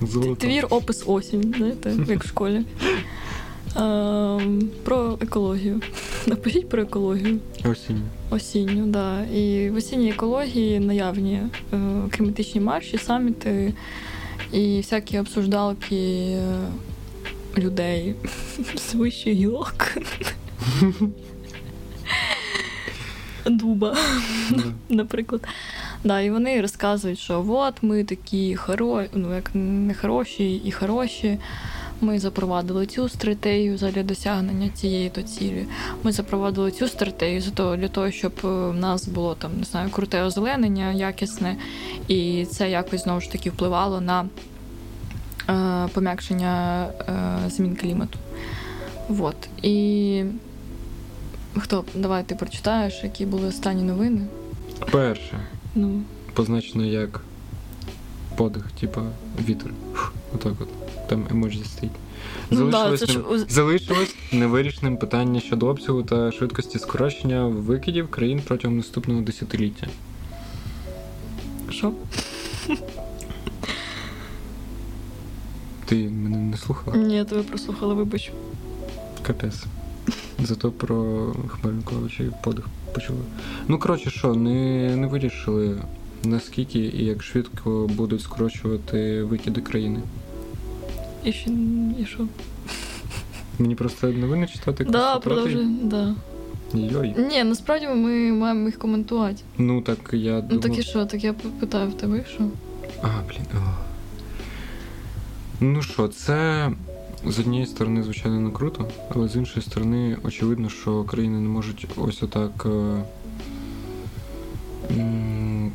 Золото. 0.02 0.34
Твір 0.34 0.66
опис 0.70 1.02
осінь, 1.06 1.54
знаєте, 1.56 1.94
як 2.08 2.24
в 2.24 2.28
школі. 2.28 2.62
Ем, 3.76 4.68
про 4.84 5.18
екологію. 5.20 5.80
Напишіть 6.26 6.68
про 6.68 6.82
екологію. 6.82 7.38
Осінь. 7.64 8.02
Осінню, 8.30 8.86
да. 8.86 9.24
І 9.24 9.70
в 9.70 9.76
осінній 9.76 10.10
екології 10.10 10.80
наявні 10.80 11.40
е, 11.72 11.78
кліматичні 12.10 12.60
марші, 12.60 12.98
саміти 12.98 13.74
і 14.52 14.76
всякі 14.76 15.18
обсуждалки 15.18 15.96
е, 15.96 16.42
людей 17.58 18.14
з 18.76 18.94
вищих 18.94 19.34
гілок. 19.34 19.96
Дуба 23.46 23.96
наприклад. 24.88 25.48
Да, 26.06 26.20
і 26.20 26.30
вони 26.30 26.60
розказують, 26.60 27.18
що 27.18 27.44
от 27.48 27.82
ми 27.82 28.04
такі 28.04 28.56
хоро... 28.56 29.04
ну, 29.14 29.34
як 29.34 29.50
не 29.54 29.94
хороші 29.94 30.54
і 30.54 30.72
хороші. 30.72 31.38
Ми 32.00 32.18
запровадили 32.18 32.86
цю 32.86 33.08
стратегію 33.08 33.76
для 33.76 34.02
досягнення 34.02 34.68
цієї 34.68 35.10
то 35.10 35.22
цілі. 35.22 35.66
Ми 36.02 36.12
запровадили 36.12 36.70
цю 36.70 36.88
стратегію 36.88 37.42
для 37.56 37.88
того, 37.88 38.10
щоб 38.10 38.32
е, 38.44 38.46
в 38.46 38.74
нас 38.74 39.08
було 39.08 39.34
там 39.34 39.50
не 39.58 39.64
знаю, 39.64 39.90
круте 39.90 40.22
озеленення, 40.22 40.92
якісне, 40.92 41.56
і 42.08 42.46
це 42.50 42.70
якось 42.70 43.02
знову 43.02 43.20
ж 43.20 43.32
таки 43.32 43.50
впливало 43.50 44.00
на 44.00 44.26
е, 45.48 45.88
пом'якшення 45.94 46.86
е, 46.86 47.50
змін 47.50 47.76
клімату. 47.76 48.18
Вот. 49.08 49.36
І 49.62 50.24
хто 51.56 51.84
давай 51.94 52.24
ти 52.24 52.34
прочитаєш, 52.34 53.00
які 53.02 53.26
були 53.26 53.48
останні 53.48 53.82
новини? 53.82 54.20
Перше. 54.90 55.40
Ну, 55.76 56.02
Позначено 56.34 56.84
як 56.84 57.20
подих, 58.36 58.64
типа 58.80 59.02
вітер. 59.48 59.70
Фух, 59.94 60.12
Отак 60.34 60.52
от. 60.60 60.68
Там 61.08 61.26
емоджі 61.30 61.64
стоїть. 61.64 61.94
Ну, 62.50 62.70
да, 62.70 62.78
Залишилось, 62.78 63.00
це 63.00 63.06
ж 63.06 63.18
нем- 63.18 63.26
у- 63.34 63.48
Залишилось 63.50 64.14
невирішеним 64.32 64.96
питання 64.96 65.40
щодо 65.40 65.66
обсягу 65.66 66.02
та 66.02 66.32
швидкості 66.32 66.78
скорочення 66.78 67.46
викидів 67.46 68.08
країн 68.10 68.42
протягом 68.46 68.76
наступного 68.76 69.20
десятиліття. 69.20 69.86
що? 71.70 71.92
Ти 75.84 76.08
мене 76.08 76.36
не 76.38 76.56
слухала? 76.56 76.96
Ні, 76.96 77.16
я 77.16 77.24
тебе 77.24 77.42
прослухала, 77.42 77.94
вибач. 77.94 78.32
Капець. 79.22 79.64
Зато 80.44 80.70
про 80.70 81.26
Хмельниковича 81.48 82.22
і 82.24 82.30
подих 82.44 82.66
почули. 82.96 83.18
Ну, 83.68 83.78
коротше, 83.78 84.10
що, 84.10 84.34
не, 84.34 84.96
не 84.96 85.06
вирішили, 85.06 85.82
наскільки 86.24 86.78
і 86.78 87.04
як 87.04 87.22
швидко 87.22 87.90
будуть 87.94 88.20
скорочувати 88.20 89.22
викиди 89.22 89.60
країни. 89.60 90.00
І 91.24 91.32
що? 91.32 91.50
І 92.00 92.04
що? 92.04 92.26
Мені 93.58 93.74
просто 93.74 94.08
новини 94.08 94.48
читати 94.52 94.84
Да, 94.84 95.18
продовжуй, 95.18 95.66
да. 95.82 96.14
Йой. 96.74 97.14
Ні, 97.30 97.44
насправді 97.44 97.86
ми 97.86 98.32
маємо 98.32 98.66
їх 98.66 98.78
коментувати. 98.78 99.42
Ну 99.58 99.80
так 99.80 99.98
я 100.12 100.44
Ну 100.50 100.58
так 100.58 100.78
і 100.78 100.82
що? 100.82 101.06
Так 101.06 101.24
я 101.24 101.32
питаю 101.32 101.90
в 101.90 101.94
тебе, 101.94 102.24
що? 102.34 102.44
А, 103.02 103.08
блін. 103.28 103.46
О. 103.54 103.74
Ну 105.60 105.82
що, 105.82 106.08
це 106.08 106.70
з 107.26 107.38
однієї 107.38 107.66
сторони, 107.66 108.02
звичайно, 108.02 108.40
не 108.40 108.50
круто, 108.50 108.88
але 109.14 109.28
з 109.28 109.36
іншої 109.36 109.66
сторони, 109.66 110.16
очевидно, 110.24 110.68
що 110.68 111.04
країни 111.04 111.40
не 111.40 111.48
можуть 111.48 111.86
ось 111.96 112.22
отак 112.22 112.66
е, 112.66 113.02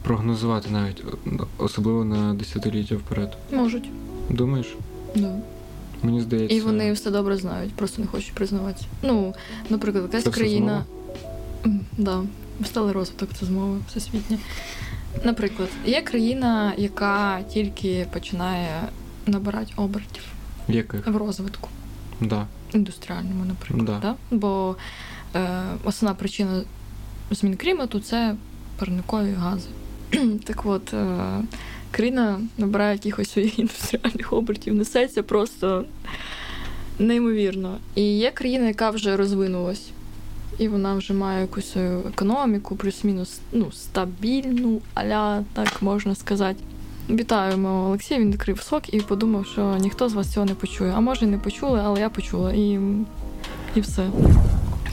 прогнозувати 0.04 0.70
навіть, 0.70 1.04
особливо 1.58 2.06
на 2.06 2.34
десятиліття 2.34 2.96
вперед. 2.96 3.38
Можуть. 3.52 3.90
Думаєш? 4.30 4.76
Да. 5.16 5.36
Мені 6.04 6.22
здається. 6.22 6.56
І 6.56 6.60
вони 6.60 6.94
все 6.94 7.12
добре 7.12 7.38
знають, 7.38 7.74
просто 7.74 8.02
не 8.02 8.08
хочуть 8.08 8.34
признавати. 8.34 8.86
Ну, 9.04 9.34
наприклад, 9.70 10.04
якась 10.04 10.24
Це 10.24 10.32
країна. 10.32 10.86
Да, 11.98 12.24
сталий 12.66 12.94
розвиток 12.94 13.30
це 13.40 13.46
змови 13.46 13.78
всесвітнє. 13.88 14.38
Наприклад, 15.24 15.70
є 15.86 16.02
країна, 16.02 16.74
яка 16.78 17.42
тільки 17.42 18.08
починає 18.14 18.90
набирати 19.26 19.74
обертів 19.76 20.24
Яких? 20.76 21.08
в 21.08 21.18
розвитку. 21.18 21.70
Да. 22.22 22.48
індустріальному, 22.74 23.46
наприклад. 23.46 23.86
Да. 23.86 24.00
Да? 24.00 24.16
Бо 24.38 24.76
е, 25.36 25.64
основна 25.84 26.16
причина 26.16 26.62
змін 27.32 27.58
клімату 27.58 28.00
це 28.00 28.36
парникові 28.78 29.32
гази. 29.32 29.70
так 30.46 30.66
от, 30.66 30.94
е, 30.94 31.18
країна 31.92 32.42
набирає 32.58 32.94
якихось 32.94 33.32
своїх 33.32 33.60
індустріальних 33.60 34.34
обертів, 34.34 34.76
несеться 34.76 35.24
просто 35.24 35.86
неймовірно. 37.00 37.78
І 37.96 38.02
є 38.02 38.32
країна, 38.32 38.68
яка 38.68 38.90
вже 38.90 39.18
розвинулась. 39.18 39.90
І 40.58 40.68
вона 40.68 40.96
вже 40.96 41.14
має 41.14 41.42
якусь 41.42 41.76
економіку, 42.08 42.76
плюс-мінус 42.76 43.40
ну, 43.52 43.72
стабільну, 43.72 44.82
аля, 44.94 45.44
так 45.54 45.82
можна 45.82 46.16
сказати. 46.16 46.64
Вітаємо 47.16 47.86
Олексія, 47.86 48.20
він 48.20 48.32
відкрив 48.32 48.62
сок 48.62 48.94
і 48.94 49.00
подумав, 49.00 49.46
що 49.46 49.78
ніхто 49.80 50.10
з 50.10 50.14
вас 50.14 50.34
цього 50.34 50.46
не 50.46 50.56
почує. 50.56 50.94
А 50.96 51.00
може, 51.00 51.26
не 51.26 51.38
почули, 51.38 51.82
але 51.84 52.00
я 52.00 52.10
почула. 52.10 52.54
І, 52.54 52.80
і 53.76 53.82
все. 53.82 54.10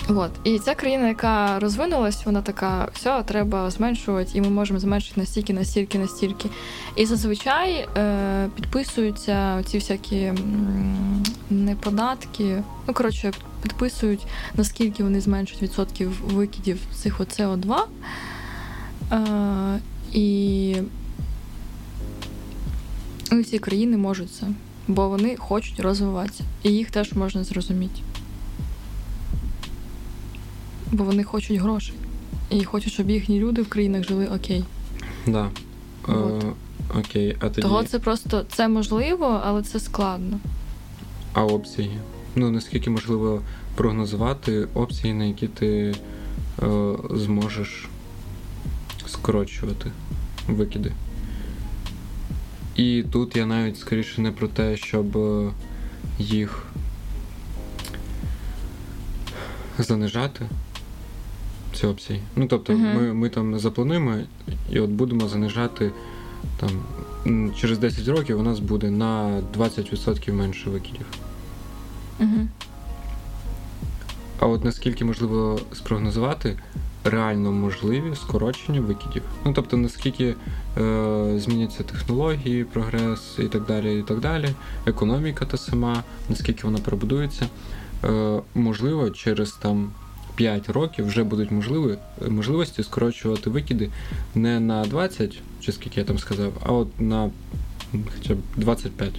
От. 0.08 0.30
І 0.44 0.58
ця 0.58 0.74
країна, 0.74 1.08
яка 1.08 1.58
розвинулась, 1.58 2.26
вона 2.26 2.42
така, 2.42 2.88
все, 2.92 3.22
треба 3.22 3.70
зменшувати, 3.70 4.30
і 4.34 4.40
ми 4.40 4.50
можемо 4.50 4.80
зменшити 4.80 5.20
настільки, 5.20 5.52
настільки, 5.52 5.98
настільки. 5.98 6.48
І 6.96 7.06
зазвичай 7.06 7.88
е, 7.96 8.48
підписуються 8.54 9.62
ці 9.62 9.78
всякі 9.78 10.32
не 11.50 11.74
податки. 11.74 12.62
Ну, 12.88 12.94
коротше, 12.94 13.32
підписують, 13.62 14.26
наскільки 14.54 15.02
вони 15.02 15.20
зменшують 15.20 15.62
відсотків 15.62 16.22
викидів 16.24 16.78
цих 16.94 17.20
СО2. 17.20 17.76
Е, 19.12 19.80
і 20.12 20.76
ну, 23.32 23.44
ці 23.44 23.58
країни 23.58 23.96
можуть 23.96 24.32
це, 24.32 24.46
бо 24.88 25.08
вони 25.08 25.36
хочуть 25.36 25.80
розвиватися. 25.80 26.44
І 26.62 26.70
їх 26.70 26.90
теж 26.90 27.12
можна 27.12 27.44
зрозуміти. 27.44 28.00
Бо 30.92 31.04
вони 31.04 31.24
хочуть 31.24 31.60
грошей. 31.60 31.94
І 32.50 32.64
хочуть, 32.64 32.92
щоб 32.92 33.10
їхні 33.10 33.40
люди 33.40 33.62
в 33.62 33.68
країнах 33.68 34.04
жили 34.04 34.26
окей. 34.26 34.64
Да. 35.26 35.48
Вот. 36.06 36.44
Е, 36.44 36.98
окей, 36.98 37.36
а 37.40 37.48
тоді. 37.48 37.62
Того 37.62 37.84
це 37.84 37.98
просто 37.98 38.44
це 38.52 38.68
можливо, 38.68 39.40
але 39.44 39.62
це 39.62 39.80
складно. 39.80 40.40
А 41.32 41.44
обсяги? 41.44 41.98
Ну, 42.34 42.50
наскільки 42.50 42.90
можливо 42.90 43.42
прогнозувати 43.74 44.68
обсяги, 44.74 45.14
на 45.14 45.24
які 45.24 45.48
ти 45.48 45.94
е, 46.62 46.96
зможеш 47.10 47.88
скорочувати 49.06 49.90
викиди. 50.48 50.92
І 52.78 53.04
тут 53.10 53.36
я 53.36 53.46
навіть 53.46 53.78
скоріше 53.78 54.20
не 54.20 54.32
про 54.32 54.48
те, 54.48 54.76
щоб 54.76 55.16
е, 55.16 55.50
їх 56.18 56.66
занижати. 59.78 60.46
Ці 61.74 61.86
обсяги. 61.86 62.20
Ну, 62.36 62.46
тобто, 62.46 62.72
Мгм. 62.72 62.96
ми, 62.96 63.14
ми 63.14 63.28
там 63.28 63.58
заплануємо 63.58 64.14
і 64.70 64.80
от 64.80 64.90
будемо 64.90 65.28
занижати 65.28 65.92
там 66.56 66.70
через 67.60 67.78
10 67.78 68.08
років 68.08 68.40
у 68.40 68.42
нас 68.42 68.58
буде 68.58 68.90
на 68.90 69.42
20% 69.56 70.32
менше 70.32 70.70
викидів. 70.70 71.06
Угу. 72.20 72.48
А 74.38 74.46
от 74.46 74.64
наскільки 74.64 75.04
можливо 75.04 75.60
спрогнозувати 75.72 76.58
реально 77.10 77.52
можливі 77.52 78.16
скорочення 78.16 78.80
викидів? 78.80 79.22
Ну 79.44 79.52
тобто, 79.52 79.76
наскільки 79.76 80.34
е, 80.78 81.32
зміняться 81.36 81.82
технології, 81.82 82.64
прогрес 82.64 83.20
і 83.38 83.42
так 83.44 83.66
далі, 83.66 83.98
і 83.98 84.02
так 84.02 84.20
далі, 84.20 84.48
економіка 84.86 85.44
та 85.44 85.56
сама, 85.56 86.02
наскільки 86.28 86.66
вона 86.66 86.78
перебудується, 86.78 87.46
е, 88.04 88.40
можливо, 88.54 89.10
через 89.10 89.52
там 89.52 89.90
5 90.34 90.68
років 90.68 91.06
вже 91.06 91.24
будуть 91.24 91.50
можливі 91.50 91.96
можливості 92.28 92.82
скорочувати 92.82 93.50
викиди 93.50 93.90
не 94.34 94.60
на 94.60 94.84
20, 94.84 95.38
чи 95.60 95.72
скільки 95.72 96.00
я 96.00 96.06
там 96.06 96.18
сказав, 96.18 96.52
а 96.66 96.72
от 96.72 97.00
на 97.00 97.30
хоча 98.14 98.34
б 98.34 98.38
25. 98.56 99.10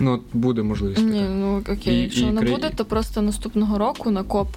Ну, 0.00 0.12
от 0.12 0.20
буде 0.32 0.62
можливість. 0.62 1.02
Ні, 1.02 1.20
така. 1.20 1.30
ну 1.30 1.58
окей, 1.58 1.94
І- 1.98 2.02
якщо 2.02 2.20
і 2.26 2.30
не 2.30 2.40
краї- 2.40 2.50
буде, 2.50 2.70
то 2.76 2.84
просто 2.84 3.22
наступного 3.22 3.78
року 3.78 4.10
на 4.10 4.22
КОП 4.22 4.48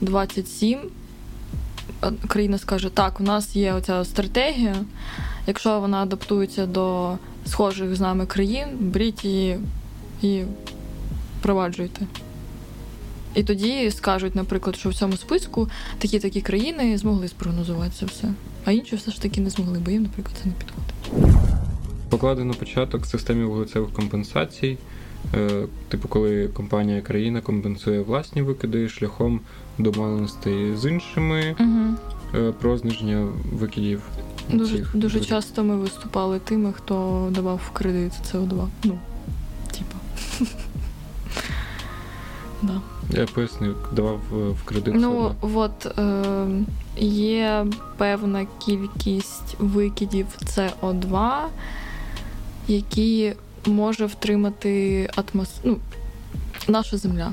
27 0.00 0.80
а, 2.00 2.10
країна 2.10 2.58
скаже: 2.58 2.90
так, 2.90 3.20
у 3.20 3.22
нас 3.22 3.56
є 3.56 3.72
оця 3.72 4.04
стратегія. 4.04 4.76
Якщо 5.46 5.80
вона 5.80 6.02
адаптується 6.02 6.66
до 6.66 7.16
схожих 7.46 7.96
з 7.96 8.00
нами 8.00 8.26
країн, 8.26 8.66
беріть 8.80 9.24
її 9.24 9.58
і 10.22 10.42
впроваджуйте. 11.40 12.06
І 13.34 13.42
тоді 13.42 13.90
скажуть, 13.90 14.34
наприклад, 14.34 14.76
що 14.76 14.88
в 14.88 14.94
цьому 14.94 15.16
списку 15.16 15.68
такі-такі 15.98 16.40
країни 16.40 16.98
змогли 16.98 17.28
спрогнозувати 17.28 17.92
це 17.98 18.06
все. 18.06 18.28
А 18.64 18.72
інші 18.72 18.96
все 18.96 19.10
ж 19.10 19.22
таки 19.22 19.40
не 19.40 19.50
змогли, 19.50 19.78
бо 19.78 19.90
їм, 19.90 20.02
наприклад, 20.02 20.36
це 20.42 20.48
не 20.48 20.54
підходить. 20.54 21.34
Покладено 22.08 22.54
початок 22.54 23.06
системі 23.06 23.44
вуглецевих 23.44 23.92
компенсацій. 23.92 24.78
Е, 25.34 25.66
Типу, 25.88 26.08
коли 26.08 26.48
компанія 26.48 27.00
країна 27.00 27.40
компенсує 27.40 28.00
власні 28.00 28.42
викиди 28.42 28.88
шляхом 28.88 29.40
домовленостей 29.78 30.76
з 30.76 30.90
іншими 30.90 31.56
Угу. 31.60 32.52
про 32.60 32.78
зниження 32.78 33.28
викидів. 33.52 34.02
Дуже, 34.52 34.76
цих 34.76 34.90
дуже 34.96 35.14
викидів. 35.14 35.28
часто 35.36 35.64
ми 35.64 35.76
виступали 35.76 36.38
тими, 36.38 36.72
хто 36.72 37.28
давав 37.30 37.60
в 37.66 37.70
кредит 37.70 38.12
СО2. 38.32 38.66
Ну, 38.84 38.98
типа. 39.72 39.96
да. 42.62 42.80
Я 43.10 43.26
пояснив, 43.26 43.76
давав 43.92 44.20
е, 44.32 44.36
в 44.50 44.64
кредит. 44.64 44.94
Ну, 44.96 45.34
от 45.40 45.98
е, 45.98 46.46
є 47.00 47.66
певна 47.96 48.46
кількість 48.58 49.56
викидів 49.58 50.26
СО2, 50.42 51.40
які 52.68 53.32
може 53.66 54.06
втримати 54.06 55.10
атмос... 55.16 55.50
ну, 55.64 55.76
наша 56.68 56.96
земля. 56.96 57.32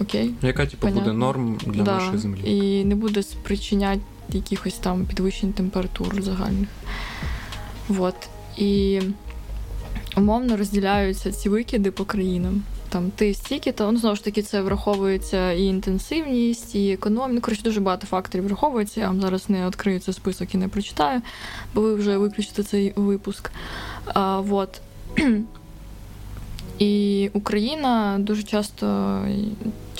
Окей? 0.00 0.34
Яка 0.42 0.66
типу 0.66 0.88
буде 0.88 1.12
норм 1.12 1.58
для 1.66 1.82
да. 1.82 1.94
нашої 1.94 2.18
землі? 2.18 2.40
І 2.44 2.84
не 2.84 2.94
буде 2.94 3.22
спричиняти 3.22 4.00
якихось 4.28 4.74
там 4.74 5.06
підвищень 5.06 5.52
температур 5.52 6.22
загальних. 6.22 6.68
Вот. 7.88 8.14
І 8.56 9.00
умовно 10.16 10.56
розділяються 10.56 11.32
ці 11.32 11.48
викиди 11.48 11.90
по 11.90 12.04
країнам. 12.04 12.62
Там 12.88 13.10
ти 13.10 13.34
стільки, 13.34 13.72
то 13.72 13.92
ну, 13.92 13.98
знову 13.98 14.16
ж 14.16 14.24
таки 14.24 14.42
це 14.42 14.62
враховується 14.62 15.52
і 15.52 15.62
інтенсивність, 15.62 16.74
і 16.74 16.92
економія. 16.92 17.34
Ну, 17.34 17.40
коротше, 17.40 17.62
дуже 17.62 17.80
багато 17.80 18.06
факторів 18.06 18.44
враховується. 18.44 19.00
Я 19.00 19.06
вам 19.06 19.20
зараз 19.20 19.50
не 19.50 19.66
відкрию 19.66 20.00
цей 20.00 20.14
список 20.14 20.54
і 20.54 20.58
не 20.58 20.68
прочитаю, 20.68 21.22
бо 21.74 21.80
ви 21.80 21.94
вже 21.94 22.16
виключите 22.16 22.62
цей 22.62 22.92
випуск. 22.96 23.50
А, 24.06 24.40
вот. 24.40 24.80
І 26.78 27.30
Україна 27.32 28.16
дуже 28.20 28.42
часто 28.42 29.18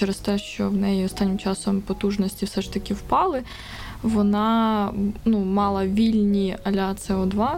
через 0.00 0.16
те, 0.16 0.38
що 0.38 0.68
в 0.70 0.76
неї 0.76 1.04
останнім 1.04 1.38
часом 1.38 1.80
потужності 1.80 2.46
все 2.46 2.62
ж 2.62 2.72
таки 2.72 2.94
впали, 2.94 3.42
вона 4.02 4.92
ну, 5.24 5.44
мала 5.44 5.86
вільні 5.86 6.56
аля 6.64 6.92
СО2, 6.92 7.48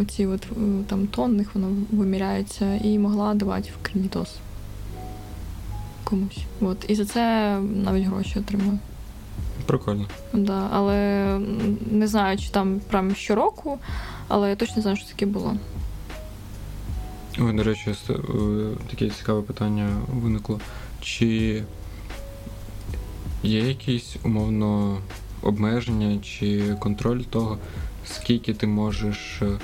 оці 0.00 0.26
от 0.26 0.42
е, 0.42 0.54
там 0.86 1.06
тонних 1.06 1.54
воно 1.54 1.68
виміряється, 1.90 2.74
і 2.74 2.98
могла 2.98 3.34
давати 3.34 3.70
в 3.70 3.86
кредитос 3.86 4.28
комусь. 6.04 6.38
От. 6.60 6.84
І 6.88 6.94
за 6.94 7.04
це 7.04 7.56
навіть 7.60 8.06
гроші 8.06 8.38
отримує. 8.38 8.78
Прикольно. 9.66 10.06
Да, 10.32 10.68
але 10.72 11.38
не 11.90 12.06
знаю, 12.06 12.38
чи 12.38 12.50
там 12.50 12.80
прям 12.90 13.14
щороку, 13.14 13.78
але 14.28 14.50
я 14.50 14.56
точно 14.56 14.82
знаю, 14.82 14.96
що 14.96 15.08
таке 15.08 15.26
було. 15.26 15.56
Ой, 17.40 17.56
до 17.56 17.62
речі, 17.62 17.94
е, 18.10 18.14
таке 18.90 19.10
цікаве 19.10 19.42
питання 19.42 19.88
виникло. 20.12 20.60
Чи 21.02 21.62
є 23.42 23.68
якісь 23.68 24.16
умовно 24.24 24.98
обмеження 25.42 26.18
чи 26.22 26.74
контроль 26.80 27.20
того, 27.20 27.58
скільки 28.06 28.54
ти 28.54 28.66
можеш 28.66 29.42
е, 29.42 29.58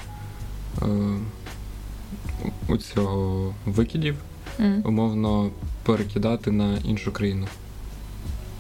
у 2.69 2.77
цього 2.77 3.55
викидів 3.67 4.17
М. 4.61 4.83
умовно 4.85 5.51
перекидати 5.83 6.51
на 6.51 6.79
іншу 6.85 7.13
країну? 7.13 7.47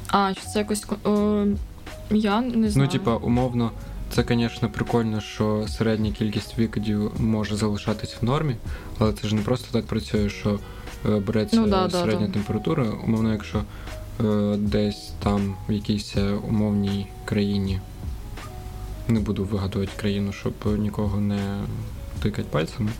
А, 0.08 0.34
чи 0.34 0.40
це 0.52 0.58
якось. 0.58 0.84
ко- 0.84 0.96
О, 1.10 1.44
я 2.10 2.40
не 2.40 2.70
знаю. 2.70 2.88
Ну, 2.92 2.98
типа, 2.98 3.16
умовно, 3.16 3.70
це, 4.14 4.24
звісно, 4.28 4.68
прикольно, 4.70 5.20
що 5.20 5.66
середня 5.68 6.12
кількість 6.12 6.58
викидів 6.58 7.12
може 7.20 7.56
залишатись 7.56 8.16
в 8.20 8.24
нормі, 8.24 8.56
але 8.98 9.12
це 9.12 9.28
ж 9.28 9.34
не 9.34 9.42
просто 9.42 9.68
так 9.72 9.86
працює, 9.86 10.30
що 10.30 10.58
береться 11.04 11.56
Ну, 11.56 11.66
да, 11.66 11.90
середня 11.90 12.26
да. 12.26 12.32
температура. 12.32 12.84
Умовно, 13.04 13.32
якщо 13.32 13.58
е, 13.58 14.56
десь 14.56 15.12
там 15.18 15.54
в 15.68 15.72
якійсь 15.72 16.16
е, 16.16 16.32
умовній 16.48 17.06
країні. 17.24 17.80
Не 19.08 19.20
буду 19.20 19.44
вигадувати 19.44 19.92
країну, 19.96 20.32
щоб 20.32 20.52
нікого 20.78 21.20
не 21.20 21.60
тикати 22.22 22.48
пальцями. 22.50 22.90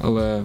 Але 0.00 0.42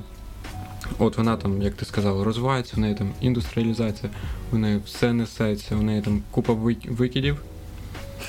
от 1.00 1.18
вона 1.18 1.38
там, 1.38 1.62
як 1.62 1.74
ти 1.74 1.86
сказала, 1.86 2.24
розвивається, 2.24 2.74
в 2.76 2.80
неї 2.80 2.96
там 2.96 3.10
індустріалізація, 3.22 4.12
в 4.52 4.58
неї 4.58 4.82
все 4.86 5.13
несеться, 5.13 5.76
в 5.76 5.84
неї 5.84 6.02
там 6.02 6.22
купа 6.32 6.54
викидів, 6.89 7.41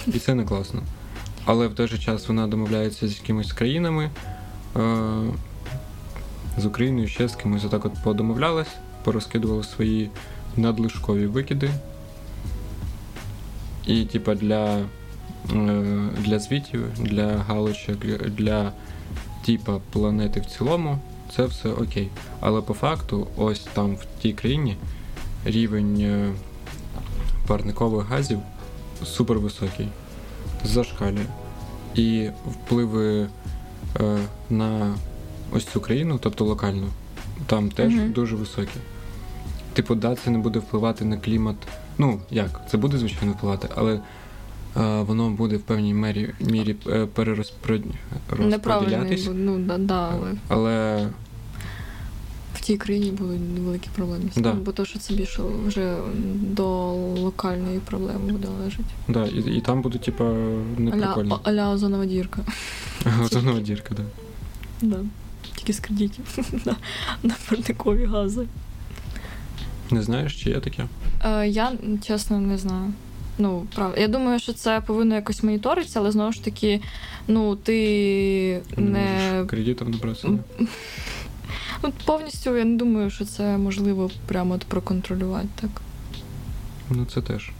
І 0.06 0.18
це 0.18 0.34
не 0.34 0.44
класно. 0.44 0.82
Але 1.44 1.66
в 1.66 1.74
той 1.74 1.88
же 1.88 1.98
час 1.98 2.28
вона 2.28 2.46
домовляється 2.46 3.08
з 3.08 3.18
якимись 3.18 3.52
країнами. 3.52 4.10
Е, 4.76 4.80
з 6.58 6.66
Україною 6.66 7.08
ще 7.08 7.28
з 7.28 7.36
кимось 7.36 7.64
отак 7.64 7.84
от 7.84 7.92
подомовлялась, 8.04 8.76
порозкидувала 9.04 9.62
свої 9.62 10.10
надлишкові 10.56 11.26
викиди. 11.26 11.70
І, 13.86 14.04
типа, 14.04 14.34
для, 14.34 14.76
е, 14.76 16.08
для 16.18 16.38
звітів, 16.38 16.84
для 16.98 17.36
галочок, 17.36 17.98
для 18.26 18.72
типа 19.44 19.80
планети 19.92 20.40
в 20.40 20.46
цілому, 20.46 20.98
це 21.36 21.44
все 21.44 21.68
окей. 21.68 22.08
Але 22.40 22.60
по 22.60 22.74
факту, 22.74 23.26
ось 23.36 23.60
там 23.60 23.96
в 23.96 24.06
тій 24.22 24.32
країні 24.32 24.76
рівень 25.44 26.00
е, 26.00 26.32
парникових 27.46 28.06
газів 28.06 28.38
супер 29.04 29.38
високий, 29.38 29.88
зашкалює. 30.64 31.26
І 31.94 32.30
впливи 32.46 33.28
е, 34.00 34.18
на 34.50 34.94
ось 35.52 35.64
цю 35.64 35.80
країну, 35.80 36.18
тобто 36.22 36.44
локальну, 36.44 36.86
там 37.46 37.70
теж 37.70 37.94
Мгм. 37.94 38.12
дуже 38.12 38.36
високі. 38.36 38.78
Типу, 39.72 39.94
да, 39.94 40.14
це 40.16 40.30
не 40.30 40.38
буде 40.38 40.58
впливати 40.58 41.04
на 41.04 41.16
клімат. 41.16 41.56
Ну, 41.98 42.20
як, 42.30 42.60
це 42.70 42.76
буде, 42.76 42.98
звичайно, 42.98 43.32
впливати, 43.32 43.68
але 43.74 43.94
е, 43.94 44.00
воно 45.02 45.30
буде 45.30 45.56
в 45.56 45.62
певній 45.62 45.94
мері, 45.94 46.30
мірі 46.40 46.76
е, 46.86 47.06
буде. 47.06 47.94
Ну, 49.34 49.58
да, 49.58 49.78
да, 49.78 50.08
але 50.12 50.32
Але 50.48 51.08
в 52.54 52.60
тій 52.60 52.76
країні 52.76 53.10
будуть 53.10 53.40
великі 53.60 53.88
проблеми. 53.96 54.24
Да. 54.36 54.52
Бо 54.52 54.72
то, 54.72 54.84
що 54.84 54.98
це 54.98 55.14
більше 55.14 55.42
вже 55.66 55.96
до 56.34 56.92
локальної 56.92 57.78
проблеми 57.78 58.32
буде 58.32 58.48
лежати. 58.64 58.84
да, 59.08 59.26
і, 59.26 59.56
і 59.56 59.60
там 59.60 59.82
буде, 59.82 59.98
типа, 59.98 60.24
неприкольно. 60.78 61.40
аля 61.42 61.70
озонова 61.70 62.06
дірка. 62.06 62.42
Озонова 63.24 63.60
дірка, 63.60 63.94
да. 63.94 64.02
Да. 64.82 64.98
Тільки 65.66 65.78
з 65.78 65.80
кредитів 65.80 66.24
на, 66.66 66.76
на 67.22 67.34
парникові 67.48 68.04
гази. 68.04 68.46
Не 69.90 70.02
знаєш, 70.02 70.42
чи 70.42 70.50
є 70.50 70.60
таке? 70.60 70.86
Е, 71.24 71.48
я 71.48 71.72
чесно 72.06 72.40
не 72.40 72.58
знаю. 72.58 72.92
Ну, 73.38 73.66
правда. 73.74 74.00
Я 74.00 74.08
думаю, 74.08 74.38
що 74.38 74.52
це 74.52 74.80
повинно 74.80 75.14
якось 75.14 75.42
моніторитися, 75.42 76.00
але 76.00 76.10
знову 76.10 76.32
ж 76.32 76.44
таки, 76.44 76.80
ну, 77.28 77.56
ти 77.56 78.62
не. 78.76 79.44
кредитом 79.46 79.90
набратися. 79.90 80.28
да? 80.28 80.66
Ну, 81.82 81.92
повністю 82.04 82.56
я 82.56 82.64
не 82.64 82.76
думаю, 82.76 83.10
що 83.10 83.24
це 83.24 83.58
можливо 83.58 84.10
прямо 84.26 84.54
от 84.54 84.64
проконтролювати 84.64 85.48
так. 85.60 85.82
Ну 86.90 87.04
це 87.14 87.22
теж. 87.22 87.50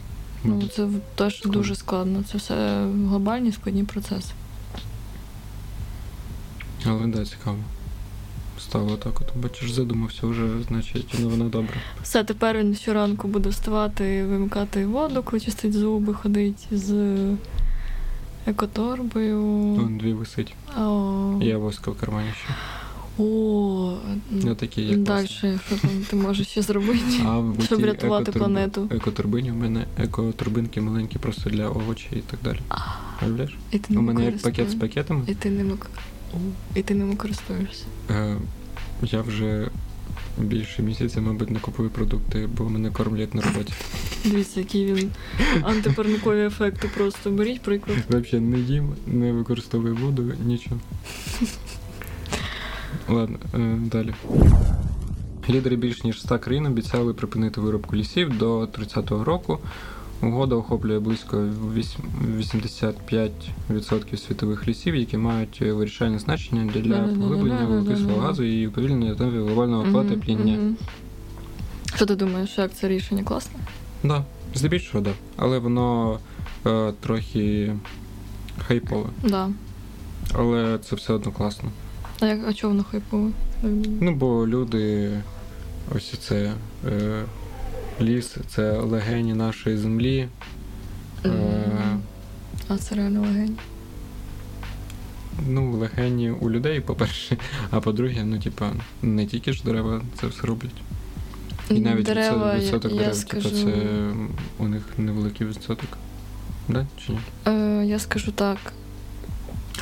Ну, 0.45 0.63
це 0.69 0.89
теж 1.15 1.37
Складно. 1.37 1.61
дуже 1.61 1.75
складно. 1.75 2.23
Це 2.33 2.39
все 2.39 2.87
глобальні 3.09 3.53
складні 3.53 3.85
процеси. 3.85 4.33
Але 6.87 7.07
да, 7.07 7.25
цікаво. 7.25 7.59
Стало 8.69 8.97
так, 8.97 9.21
от 9.21 9.43
бачиш, 9.43 9.71
задумався 9.71 10.27
вже, 10.27 10.49
значить, 10.69 11.15
новина 11.21 11.45
добра. 11.45 11.75
Все, 12.03 12.25
тепер 12.25 12.59
він 12.59 12.75
щоранку 12.75 13.29
буде 13.29 13.49
вставати, 13.49 14.25
вимикати 14.25 14.87
воду, 14.87 15.25
чистить 15.45 15.73
зуби, 15.73 16.15
ходить 16.15 16.67
з 16.71 17.17
екоторбою. 18.47 19.43
Вон 19.53 19.99
дві 19.99 20.13
висить. 20.13 20.55
О, 20.79 21.39
я 21.43 21.59
воска 21.59 21.91
в 21.91 21.97
кармані 21.97 22.29
ще. 22.45 22.55
О, 23.19 23.97
Я 24.31 24.55
такий, 24.55 24.87
як 24.89 24.99
далі, 25.03 25.27
що 25.27 25.59
там 25.71 25.91
ти 26.11 26.17
можеш 26.27 26.47
ще 26.47 26.63
зробити, 26.63 27.01
А 27.27 27.43
щоб 27.65 27.79
тій 27.79 27.85
врятувати 27.85 28.33
планету. 28.33 28.89
Екотурбині 28.91 29.51
в 29.51 29.57
мене 29.57 29.85
екотурбинки 29.99 30.81
маленькі 30.81 31.19
просто 31.19 31.51
для 31.51 31.69
овочей 31.69 32.19
і 32.19 32.23
так 32.31 32.41
далі. 32.45 32.59
Уявляєш? 33.23 33.57
І 33.73 33.79
ти 33.79 33.97
У 33.97 34.01
мене 34.03 34.25
як 34.25 34.43
пакет 34.43 34.71
з 34.71 34.75
пакетами. 34.75 35.25
І 35.29 35.35
ти 35.35 35.51
ними 35.51 35.77
к- 35.77 35.89
О, 35.89 36.16
і 36.75 36.83
ти 36.83 36.95
ними 36.95 37.17
користуєшся. 37.17 37.85
Е, 38.11 38.37
я 39.03 39.23
вже 39.23 39.69
більше 40.39 40.83
місяця, 40.83 41.21
мабуть, 41.21 41.51
не 41.51 41.59
купую 41.59 41.91
продукти, 41.91 42.49
бо 42.57 42.69
мене 42.69 42.91
кормлять 42.91 43.35
на 43.35 43.43
роботі. 43.43 43.73
Дивіться, 44.25 44.61
який 44.61 44.93
він 44.93 45.11
антипарникові 45.63 46.47
ефекти. 46.47 46.91
Просто 46.95 47.31
беріть 47.31 47.63
приклад. 47.63 47.99
Взагалі 48.09 48.41
не 48.41 48.59
їм, 48.59 48.95
не 49.07 49.33
використовую 49.33 49.97
воду, 49.97 50.33
нічого. 50.45 50.81
Ладно, 53.09 53.39
е, 53.55 53.79
далі. 53.81 54.15
Лідери 55.51 55.77
більш 55.77 56.05
ніж 56.05 56.21
100 56.21 56.39
країн 56.39 56.67
обіцяли 56.67 57.15
припинити 57.15 57.61
виробку 57.61 57.97
лісів 57.97 58.39
до 58.39 58.61
30-го 58.61 59.25
року. 59.25 59.59
Угода 60.23 60.55
охоплює 60.57 60.99
близько 61.01 61.37
вісь- 61.75 61.97
85% 62.39 64.17
світових 64.17 64.69
лісів, 64.69 64.95
які 64.95 65.17
мають 65.17 65.61
вирішальне 65.61 66.19
значення 66.19 66.73
для 66.73 66.99
поглиблення 66.99 67.65
вуглекислого 67.67 68.21
газу 68.21 68.43
і 68.45 68.67
уповільнення 68.67 69.15
темпів 69.15 69.47
глобального 69.47 69.93
потепління. 69.93 70.75
Що 71.97 72.07
ти 72.07 72.17
думаєш, 72.17 72.59
як 72.59 72.75
це 72.75 72.89
рішення 72.89 73.23
класне? 73.23 73.61
Да, 74.05 74.25
здебільшого, 74.55 75.05
да. 75.05 75.11
Але 75.37 75.59
воно 75.59 76.19
е, 76.67 76.93
трохи 77.01 77.73
хайпове. 78.67 79.09
Да. 79.25 79.49
Але 80.35 80.79
це 80.79 80.97
все 80.97 81.13
одно 81.13 81.33
класно. 81.33 81.69
А 82.21 82.27
як 82.27 82.39
а 82.49 82.53
чого 82.53 82.73
воно 82.73 82.85
хайпове? 82.91 83.31
Ну, 84.01 84.15
бо 84.15 84.47
люди, 84.47 85.11
ось 85.97 86.19
це 86.19 86.53
е, 86.87 87.23
ліс, 88.01 88.37
це 88.49 88.73
легені 88.73 89.35
нашої 89.35 89.77
землі. 89.77 90.29
Е, 91.25 91.99
А 92.69 92.79
це 92.79 92.95
реально 92.95 93.21
легень. 93.21 93.57
ну, 95.49 95.73
легені 95.77 96.31
у 96.31 96.51
людей, 96.51 96.81
по-перше, 96.81 97.37
а 97.71 97.81
по-друге, 97.81 98.25
ну, 98.25 98.39
типа, 98.41 98.73
не 99.03 99.27
тільки 99.27 99.53
ж 99.53 99.63
дерева 99.65 100.01
це 100.21 100.27
все 100.27 100.47
роблять. 100.47 100.71
І 101.71 101.81
навіть 101.81 102.07
дерева, 102.07 102.55
відсоток, 102.57 102.63
відсоток 102.63 102.93
я, 102.93 102.99
дерев, 102.99 103.17
я 103.17 103.23
типа, 103.25 103.41
скажу, 103.43 103.51
це 103.65 103.73
у 104.59 104.69
них 104.69 104.83
невеликий 104.99 105.47
відсоток. 105.47 105.89
Да? 106.69 106.87
Чи 107.07 107.13
ні? 107.13 107.19
е, 107.47 107.85
я 107.87 107.99
скажу 107.99 108.33
так. 108.33 108.59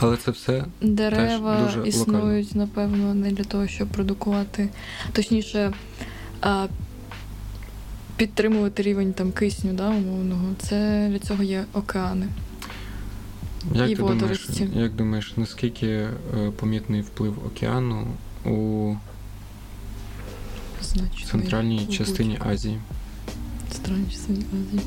Але 0.00 0.16
це 0.16 0.31
все 0.31 0.64
Дерева 0.83 1.55
дуже 1.55 1.66
локально. 1.68 1.87
існують, 1.87 2.55
напевно, 2.55 3.14
не 3.14 3.31
для 3.31 3.44
того, 3.44 3.66
щоб 3.66 3.88
продукувати, 3.88 4.68
точніше, 5.12 5.72
а, 6.40 6.66
підтримувати 8.16 8.83
рівень 8.83 9.12
там 9.12 9.33
кисню, 9.33 9.72
да, 9.72 9.90
умовного. 9.90 10.44
Це 10.59 11.09
для 11.11 11.18
цього 11.18 11.42
є 11.42 11.64
океани. 11.72 12.27
Як 13.74 13.90
І 13.90 13.96
ти 13.96 14.03
думаєш, 14.03 14.48
як 14.74 14.94
думаєш, 14.94 15.37
наскільки 15.37 15.87
е, 15.87 16.11
помітний 16.57 17.00
вплив 17.00 17.38
океану 17.46 18.07
у 18.44 18.94
Значить, 20.83 21.27
центральній 21.27 21.87
частині 21.87 22.38
Азії? 22.46 22.79
Центральній 23.70 24.11
частині 24.11 24.44
Азії. 24.53 24.83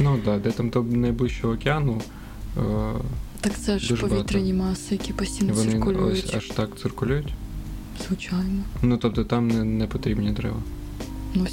Ну 0.00 0.16
так, 0.16 0.24
да, 0.24 0.38
де 0.38 0.50
там 0.50 0.70
до 0.70 0.82
найближчого 0.82 1.54
океану, 1.54 2.00
е, 2.58 2.60
Так 3.40 3.52
це 3.58 3.78
ж 3.78 3.96
повітряні 3.96 4.52
маси, 4.52 4.94
які 4.94 5.12
постійно 5.12 5.52
вони 5.54 5.72
циркулюють. 5.72 6.24
ось 6.24 6.34
аж 6.34 6.46
так 6.46 6.78
циркулюють. 6.82 7.34
Звичайно. 8.08 8.62
Ну 8.82 8.96
тобто 8.96 9.24
там 9.24 9.48
не, 9.48 9.64
не 9.64 9.86
потрібні 9.86 10.32
дерева. 10.32 10.62
Ну, 11.34 11.46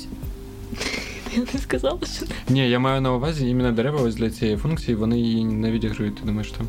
я 1.36 1.43
не 1.54 1.60
сказала, 1.60 2.00
що 2.17 2.26
Ні, 2.50 2.69
я 2.69 2.80
маю 2.80 3.02
на 3.02 3.13
увазі 3.13 3.50
іменно 3.50 3.72
дерева 3.72 4.02
ось 4.02 4.15
для 4.15 4.30
цієї 4.30 4.58
функції, 4.58 4.96
вони 4.96 5.19
її 5.19 5.46
не 5.46 5.72
відіграють, 5.72 6.15
ти 6.15 6.26
думаєш 6.26 6.52
там. 6.52 6.67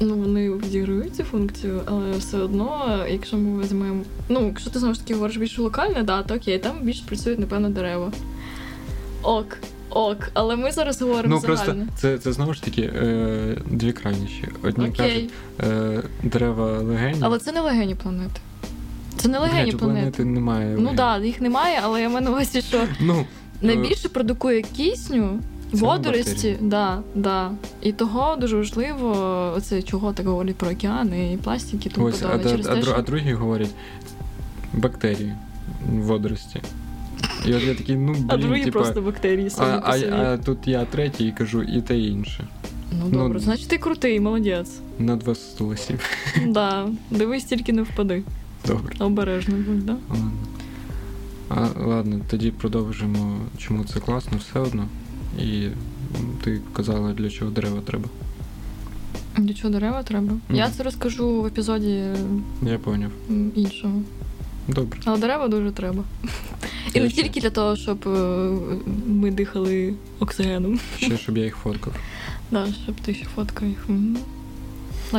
Ну, 0.00 0.14
вони 0.14 0.50
відіграють 0.50 1.16
цю 1.16 1.24
функцію, 1.24 1.80
але 1.86 2.10
все 2.12 2.38
одно, 2.38 2.98
якщо 3.10 3.36
ми 3.36 3.62
візьмемо. 3.62 4.02
Ну, 4.28 4.46
якщо 4.46 4.70
ти 4.70 4.78
знову 4.78 4.94
ж 4.94 5.00
таки 5.00 5.14
говориш 5.14 5.36
більш 5.36 5.58
локальне, 5.58 6.02
да, 6.02 6.22
то 6.22 6.34
окей, 6.34 6.58
там 6.58 6.76
більш 6.82 7.00
працюють, 7.00 7.38
напевно, 7.38 7.68
дерева. 7.68 8.12
Ок, 9.22 9.58
ок. 9.90 10.30
Але 10.34 10.56
ми 10.56 10.72
зараз 10.72 11.02
говоримо 11.02 11.34
ну 11.34 11.56
загально. 11.56 11.86
це, 11.96 12.18
це 12.18 12.32
знову 12.32 12.54
ж 12.54 12.62
таки 12.62 12.82
е, 12.82 13.56
дві 13.66 13.92
крайніші. 13.92 14.48
Одні 14.62 14.92
кажуть, 14.92 15.30
е, 15.60 16.02
дерева 16.22 16.78
легені. 16.78 17.18
Але 17.22 17.38
це 17.38 17.52
не 17.52 17.60
легені 17.60 17.94
планети. 17.94 18.40
Це 19.18 19.28
не 19.28 19.38
легені 19.38 19.70
Блядь, 19.70 19.80
планети. 19.80 20.00
планети 20.00 20.24
немає. 20.24 20.76
Ну 20.78 20.86
так, 20.86 20.96
да, 20.96 21.26
їх 21.26 21.40
немає, 21.40 21.80
але 21.82 22.02
я 22.02 22.08
маю 22.08 22.24
на 22.24 22.30
увазі, 22.30 22.62
що 22.62 22.84
Ну, 23.00 23.24
найбільше 23.62 24.08
продукує 24.08 24.62
кисню. 24.76 25.38
Водорості, 25.72 26.56
да, 26.60 27.02
да. 27.14 27.50
І 27.82 27.92
того 27.92 28.36
дуже 28.36 28.56
важливо, 28.56 29.12
оце 29.56 29.82
чого 29.82 30.12
так 30.12 30.26
говорять 30.26 30.56
про 30.56 30.70
океани 30.70 31.32
і 31.32 31.36
пластики, 31.36 31.90
тому 31.90 32.06
ось, 32.06 32.22
а, 32.22 32.28
подобне. 32.28 32.46
а, 32.46 32.50
Через 32.50 32.66
а, 32.66 32.74
те, 32.74 32.80
дру- 32.80 32.90
а 32.90 32.94
що 32.94 33.02
другі 33.02 33.32
говорять 33.32 33.70
бактерії, 34.72 35.34
водорості. 35.92 36.60
І 37.46 37.54
от 37.54 37.62
я 37.62 37.74
такий, 37.74 37.96
ну 37.96 38.12
блін, 38.12 38.26
а 38.28 38.36
другі 38.36 38.64
типа, 38.64 38.78
просто 38.78 39.02
бактерії 39.02 39.46
а, 39.46 39.50
самі 39.50 39.80
по 39.80 39.86
а, 39.88 39.98
собі. 39.98 40.12
а 40.12 40.36
тут 40.38 40.58
я 40.66 40.84
третій 40.84 41.26
і 41.26 41.32
кажу 41.32 41.62
і 41.62 41.82
те 41.82 41.98
інше. 41.98 42.44
Ну 42.92 43.04
ну, 43.10 43.18
добре, 43.18 43.38
значить 43.38 43.68
ти 43.68 43.78
крутий, 43.78 44.20
молодець. 44.20 44.70
На 44.98 45.16
два 45.16 45.34
стула 45.34 45.76
да. 46.46 46.88
Дивись, 47.10 47.44
тільки 47.44 47.72
не 47.72 47.82
впади. 47.82 48.22
Добре. 48.68 48.96
Обережно 48.98 49.56
будь, 49.56 49.86
да? 49.86 49.96
Ладно. 50.10 50.30
А, 51.48 51.68
ладно, 51.86 52.20
тоді 52.30 52.50
продовжимо, 52.50 53.38
чому 53.58 53.84
це 53.84 54.00
класно, 54.00 54.38
все 54.38 54.60
одно. 54.60 54.86
І 55.38 55.68
ти 56.44 56.60
казала, 56.72 57.12
для 57.12 57.30
чого 57.30 57.50
дерева 57.50 57.80
треба. 57.86 58.08
Для 59.36 59.54
чого 59.54 59.72
дерева 59.74 60.02
треба? 60.02 60.32
Я 60.50 60.70
це 60.70 60.82
розкажу 60.82 61.42
в 61.42 61.46
епізоді 61.46 62.02
Я 62.62 62.78
поняв. 62.78 63.10
іншого. 63.54 64.02
Добре. 64.68 65.00
Але 65.04 65.18
дерева 65.18 65.48
дуже 65.48 65.70
треба. 65.70 66.04
І 66.94 67.00
не 67.00 67.08
тільки 67.08 67.40
для 67.40 67.50
того, 67.50 67.76
щоб 67.76 68.08
е, 68.08 68.50
ми 69.06 69.30
дихали 69.30 69.94
оксигеном. 70.20 70.80
Ще 70.96 71.16
щоб 71.18 71.38
я 71.38 71.44
їх 71.44 71.56
фоткав. 71.56 71.92
Да, 72.50 72.66
щоб 72.84 72.94
ти 73.00 73.14
ще 73.14 73.24
фоткав 73.24 73.68
їх. 73.68 73.78
Мгм. 73.88 74.16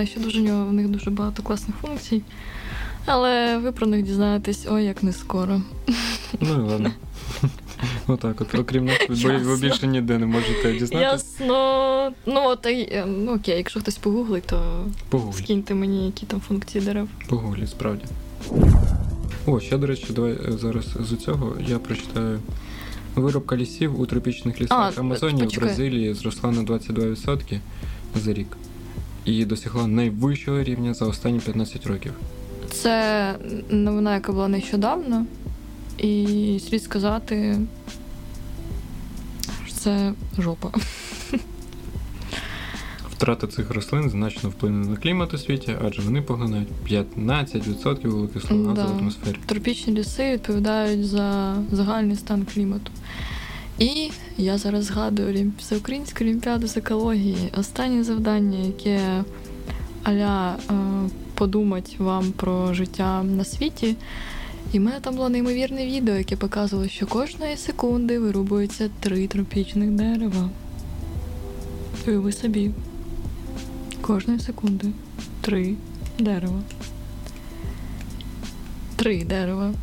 Ще 0.06 0.20
дуже 0.20 0.42
в 0.42 0.74
них 0.74 0.88
дуже 0.88 1.10
багато 1.10 1.44
класних 1.44 1.76
функцій. 1.76 2.22
Але 3.12 3.58
ви 3.58 3.72
про 3.72 3.88
них 3.88 4.04
дізнаєтесь 4.04 4.67
ой 4.69 4.86
як 4.86 5.04
не 5.04 5.13
скоро. 5.13 5.62
Ну 6.39 6.56
і 6.56 6.69
ладно. 6.69 6.91
Отак, 8.08 8.41
от, 8.41 8.56
окрім 8.56 8.86
нас, 8.86 8.98
ви 9.43 9.58
більше 9.58 9.88
ніде 9.88 10.17
не 10.17 10.26
можете 10.26 10.72
дізнатися. 10.74 11.00
Ясно. 11.00 12.12
Ну 12.26 12.41
от 12.45 12.65
е, 12.65 13.06
ну, 13.08 13.36
окей, 13.36 13.58
якщо 13.58 13.80
хтось 13.80 13.98
погуглить, 13.98 14.43
то 14.43 14.86
Погуглі. 15.10 15.43
скиньте 15.43 15.74
мені, 15.74 16.06
які 16.06 16.26
там 16.26 16.39
функції 16.41 16.86
дерев. 16.86 17.08
Погуглі, 17.28 17.67
справді. 17.67 18.06
О, 19.45 19.60
ще, 19.60 19.78
до 19.78 19.88
речі, 19.88 20.06
давай 20.10 20.32
е, 20.32 20.58
зараз 20.58 20.86
з 21.00 21.17
цього 21.17 21.56
я 21.67 21.80
прочитаю. 21.80 22.39
Виробка 23.15 23.58
лісів 23.58 24.02
у 24.02 24.06
тропічних 24.06 24.62
лісах 24.62 24.93
А, 24.98 25.00
Амазонії 25.00 25.48
в. 25.48 25.60
Бразилії 25.60 26.13
зросла 26.13 26.52
на 26.52 26.62
22% 26.62 27.60
за 28.15 28.34
рік 28.34 28.58
і 29.26 29.45
досягла 29.45 29.88
найвищого 29.88 30.63
рівня 30.63 30.93
за 30.93 31.06
останні 31.06 31.39
15 31.39 31.88
років. 31.88 32.13
Це 32.72 33.36
новина, 33.70 34.14
яка 34.14 34.32
була 34.32 34.48
нещодавно, 34.48 35.26
і 35.98 36.60
слід 36.70 36.84
сказати, 36.84 37.58
що 39.66 39.76
це 39.76 40.14
жопа. 40.40 40.72
Втрата 43.12 43.48
цих 43.48 43.72
рослин 43.72 44.10
значно 44.10 44.50
вплине 44.50 44.88
на 44.88 44.98
клімат 44.98 45.34
у 45.34 45.38
світі, 45.38 45.76
адже 45.86 46.02
вони 46.02 46.22
поглинають 46.22 46.68
15% 46.90 48.08
вуглекислого 48.08 48.64
газу 48.64 48.76
Да. 48.76 48.86
в 48.86 48.98
атмосфері. 48.98 49.36
Тропічні 49.46 49.94
ліси 49.94 50.34
відповідають 50.34 51.08
за 51.08 51.56
загальний 51.72 52.16
стан 52.16 52.46
клімату. 52.54 52.92
І 53.80 54.12
я 54.38 54.58
зараз 54.58 54.86
згадую 54.86 55.28
Олімп- 55.34 55.52
Всеукраїнську 55.60 56.24
олімпіаду 56.24 56.68
з 56.68 56.78
екології. 56.78 57.38
Останнє 57.58 58.04
завдання, 58.04 58.60
яке 58.60 59.24
аля 60.04 60.56
подумать 61.39 61.95
вам 61.99 62.32
про 62.32 62.73
життя 62.73 63.23
на 63.23 63.43
світі. 63.43 63.95
І 64.73 64.80
в 64.80 64.82
мене 64.82 64.99
там 64.99 65.15
було 65.15 65.30
неймовірне 65.30 65.86
відео, 65.86 66.15
яке 66.15 66.36
показувало, 66.36 66.88
що 66.88 67.08
кожної 67.08 67.58
секунди 67.58 68.19
вирубується 68.19 68.89
три 68.99 69.28
тропічних 69.28 69.89
дерева. 69.89 70.49
Уяви 72.08 72.32
собі. 72.32 72.71
Кожної 74.02 74.39
секунди 74.39 74.88
три 75.41 75.75
дерева. 76.19 76.62
Три 78.95 79.23
дерева. 79.23 79.73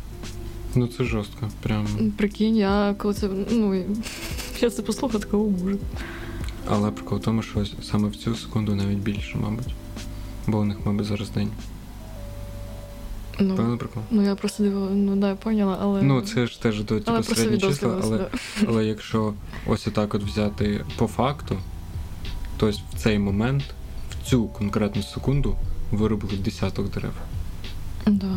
Ну 0.75 0.87
це 0.87 1.03
жорстко. 1.03 1.49
Прям. 1.63 1.87
Прикинь, 2.17 2.55
я 2.55 2.95
коли 2.97 3.13
це. 3.13 3.29
Ну, 3.51 3.83
я 4.61 4.69
це 4.69 4.81
послухала, 4.81 5.23
такого 5.23 5.43
боже. 5.43 5.77
Але 6.69 6.91
прикол 6.91 7.17
в 7.17 7.21
тому, 7.21 7.41
що 7.41 7.65
саме 7.83 8.07
в 8.07 8.15
цю 8.15 8.35
секунду 8.35 8.75
навіть 8.75 8.97
більше, 8.97 9.37
мабуть. 9.37 9.73
Бо 10.47 10.57
у 10.57 10.65
них, 10.65 10.77
мабуть, 10.85 11.05
зараз 11.05 11.29
день. 11.29 11.49
Ну, 13.39 13.55
Певний 13.55 13.77
прикол. 13.77 14.03
ну 14.11 14.21
я 14.23 14.35
просто 14.35 14.63
дивила, 14.63 14.89
ну 14.89 15.15
да, 15.15 15.29
я 15.29 15.35
поняла, 15.35 15.77
але. 15.81 16.01
Ну, 16.01 16.21
це 16.21 16.47
ж 16.47 16.61
теж 16.61 16.79
до 16.83 16.99
типу, 16.99 17.11
просто 17.11 17.35
середні 17.35 17.59
числа, 17.59 17.99
але, 18.03 18.17
да. 18.17 18.29
але 18.67 18.85
якщо 18.85 19.33
ось 19.67 19.87
отак 19.87 20.13
от 20.15 20.23
взяти 20.23 20.85
по 20.97 21.07
факту, 21.07 21.57
то 22.57 22.67
ось 22.67 22.79
в 22.93 22.97
цей 22.97 23.19
момент, 23.19 23.63
в 24.11 24.29
цю 24.29 24.47
конкретну 24.47 25.03
секунду, 25.03 25.55
виробили 25.91 26.37
десяток 26.37 26.89
дерев. 26.91 27.13
Да. 28.07 28.35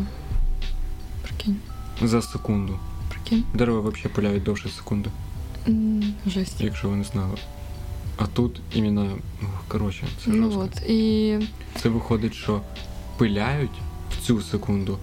Прикинь, 1.22 1.56
За 2.02 2.22
секунду. 2.22 2.78
прикинь. 3.10 3.44
Дерева 3.54 3.80
взагалі 3.80 4.08
пиляють 4.14 4.42
довше 4.42 4.68
секунди, 4.68 5.10
М, 5.68 6.14
Жесть. 6.26 6.60
якщо 6.60 6.88
ви 6.88 6.96
не 6.96 7.04
знали. 7.04 7.34
А 8.22 8.26
тут 8.26 8.60
іменно, 8.74 9.06
ну, 9.42 9.48
коротше, 9.68 10.04
це 10.24 10.30
Ну 10.30 10.50
жорстко. 10.50 10.68
от. 10.84 10.90
І 10.90 11.38
Це 11.82 11.88
виходить, 11.88 12.34
що 12.34 12.60
пиляють 13.18 13.70
в 14.10 14.26
цю 14.26 14.40
секунду. 14.42 14.98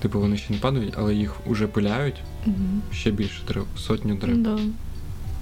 Типу 0.00 0.20
вони 0.20 0.36
ще 0.36 0.52
не 0.52 0.58
падають, 0.58 0.94
але 0.98 1.14
їх 1.14 1.34
уже 1.46 1.66
пиляють 1.66 2.16
Мгм. 2.46 2.82
ще 2.92 3.10
більше 3.10 3.42
дерев, 3.48 3.66
сотню 3.76 4.14
дерев. 4.14 4.42
Да. 4.42 4.58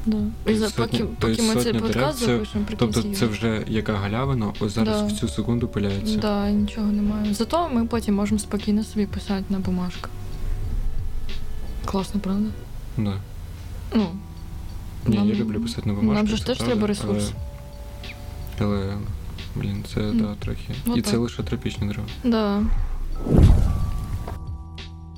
Да. 0.06 0.16
І 0.16 0.20
Тобто 0.44 0.60
за, 0.60 0.66
сотня- 0.66 0.98
поки, 0.98 1.04
поки 1.34 1.42
ми 1.42 1.62
цей 1.62 1.72
подкаст 1.74 2.18
це- 2.18 2.24
запишемо. 2.26 2.64
Тобто 2.76 3.02
це 3.02 3.26
вже 3.26 3.64
яка 3.68 3.92
галявина, 3.92 4.52
ось 4.60 4.74
зараз 4.74 5.00
Да. 5.00 5.06
в 5.06 5.12
цю 5.12 5.28
секунду 5.28 5.68
пиляється. 5.68 6.16
Да, 6.18 6.50
нічого 6.50 6.86
немає. 6.86 7.34
Зато 7.34 7.68
ми 7.68 7.84
потім 7.86 8.14
можемо 8.14 8.38
спокійно 8.38 8.84
собі 8.84 9.06
писати 9.06 9.44
на 9.48 9.58
бумажках. 9.58 10.10
Класно, 11.84 12.20
правда? 12.20 12.48
Да. 12.96 13.14
Ну. 13.94 14.06
Ні, 15.06 15.16
нам- 15.16 15.28
я 15.28 15.34
люблю 15.34 15.60
писати 15.60 15.82
на 15.88 15.92
бумажку. 15.92 16.14
Нам 16.14 16.26
же 16.26 16.36
ж 16.36 16.46
теж 16.46 16.58
треба 16.58 16.86
ресурс. 16.86 17.30
Але, 18.60 18.68
але 18.78 18.96
блін, 19.56 19.84
це 19.94 20.00
М. 20.00 20.18
да, 20.18 20.34
трохи. 20.44 20.74
Ну 20.86 20.96
І 20.96 21.00
так. 21.02 21.10
це 21.10 21.16
лише 21.16 21.42
тропічні 21.42 21.86
дерева. 21.88 22.06
Да. 22.24 22.62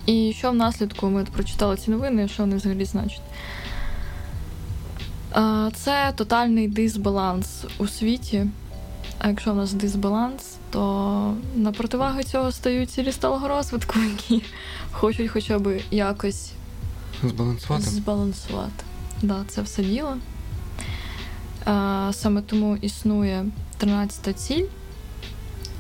І 0.07 0.33
що 0.39 0.51
в 0.51 0.55
наслідку 0.55 1.11
ми 1.11 1.25
прочитали 1.25 1.77
ці 1.77 1.91
новини, 1.91 2.29
що 2.29 2.43
вони 2.43 2.57
взагалі 2.57 2.85
значать? 2.85 3.23
Це 5.75 6.13
тотальний 6.17 6.69
дисбаланс 6.69 7.65
у 7.79 7.87
світі. 7.87 8.47
А 9.19 9.29
якщо 9.29 9.53
в 9.53 9.57
нас 9.57 9.73
дисбаланс, 9.73 10.57
то 10.71 11.35
на 11.57 11.73
противагу 11.73 12.23
цього 12.23 12.53
стають 12.53 12.91
цілі 12.91 13.13
сталого 13.13 13.49
розвитку, 13.49 13.99
які 14.29 14.45
хочуть 14.93 15.31
хоча 15.31 15.59
б 15.59 15.81
якось 15.91 16.53
Збалансувати. 17.25 17.83
збалансувати. 17.85 18.85
Да, 19.23 19.45
це 19.49 19.63
все 19.63 19.83
діло. 19.83 20.17
Саме 22.13 22.43
тому 22.47 22.77
існує 22.77 23.47
13 23.79 24.39
ціль 24.39 24.65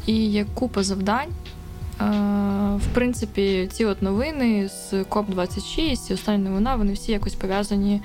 і 0.07 0.14
є 0.14 0.46
купа 0.55 0.83
завдань. 0.83 1.28
В 2.76 2.94
принципі, 2.94 3.68
ці 3.72 3.85
от 3.85 4.02
новини 4.02 4.68
з 4.68 5.05
КОП-26 5.05 6.11
і 6.11 6.14
остання 6.14 6.50
новина, 6.50 6.76
вони 6.76 6.92
всі 6.92 7.12
якось 7.12 7.35
пов'язані 7.35 8.00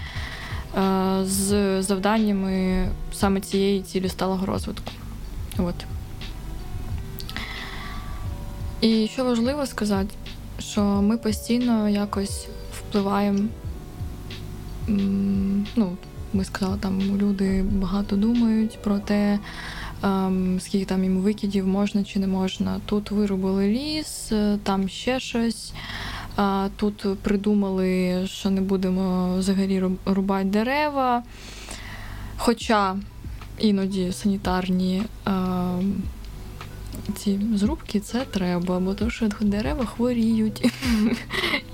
з 1.24 1.82
завданнями 1.82 2.88
саме 3.14 3.42
цієї 3.42 3.82
цілі 3.82 4.10
сталого 4.10 4.46
розвитку. 4.46 4.92
От. 5.58 5.76
І 8.82 9.08
що 9.08 9.26
важливо 9.26 9.66
сказати, 9.66 10.10
що 10.60 10.82
ми 10.82 11.18
постійно 11.18 11.90
якось 11.90 12.48
впливаємо. 12.78 13.40
Ну, 14.88 15.98
ми 16.34 16.44
сказали, 16.46 16.78
там 16.80 17.02
люди 17.18 17.64
багато 17.72 18.16
думають 18.16 18.80
про 18.84 19.00
те, 19.00 19.40
ем, 20.04 20.60
скільки 20.60 20.86
там 20.86 21.04
їм 21.04 21.18
викидів 21.18 21.68
можна 21.68 22.04
чи 22.04 22.20
не 22.20 22.28
можна. 22.28 22.80
Тут 22.86 23.12
вирубили 23.12 23.68
ліс, 23.68 24.32
е, 24.32 24.58
там 24.64 24.90
ще 24.90 25.20
щось. 25.20 25.74
Тут 26.76 27.06
придумали, 27.22 28.22
що 28.28 28.50
не 28.50 28.62
будемо 28.62 29.36
взагалі 29.38 29.82
руб- 29.82 29.98
рубати 30.06 30.46
дерева. 30.46 31.24
Хоча 32.38 32.96
іноді 33.60 34.12
санітарні 34.12 35.04
ем, 35.26 35.94
ці 37.16 37.40
зрубки 37.56 38.00
це 38.00 38.26
треба, 38.32 38.80
бо 38.80 38.94
то, 38.94 39.10
що 39.10 39.30
дерева 39.42 39.86
хворіють. 39.86 40.62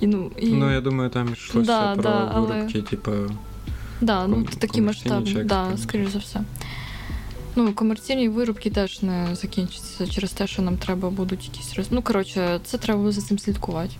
І, 0.01 0.07
ну, 0.07 0.31
і... 0.37 0.47
Ну, 0.47 0.71
я 0.71 0.81
думаю, 0.81 1.09
там 1.09 1.33
йшлося 1.33 1.67
Да, 1.67 1.93
про 1.93 2.03
да, 2.03 2.31
але- 2.33 2.67
типу. 2.67 3.11
Да, 4.01 4.27
ну 4.27 4.43
такі 4.59 4.81
масштабні, 4.81 5.43
да, 5.43 5.77
скоріш 5.77 6.09
за 6.09 6.19
все. 6.19 6.41
Ну, 7.55 7.73
комерційні 7.73 8.29
виробки 8.29 8.69
теж 8.69 9.01
не 9.01 9.35
закінчаться 9.35 10.07
через 10.07 10.31
те, 10.31 10.47
що 10.47 10.61
нам 10.61 10.77
треба 10.77 11.09
будуть 11.09 11.45
якісь 11.45 11.73
роз... 11.73 11.87
Ну, 11.91 12.01
коротше, 12.01 12.59
це 12.63 12.77
треба 12.77 13.11
за 13.11 13.21
цим 13.21 13.39
слідкувати. 13.39 13.95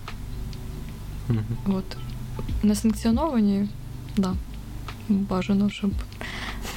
Мгм. 1.28 1.44
От. 1.66 1.84
Несанкціоновані, 2.62 3.68
да. 4.16 4.34
Бажано, 5.08 5.70
щоб. 5.70 5.90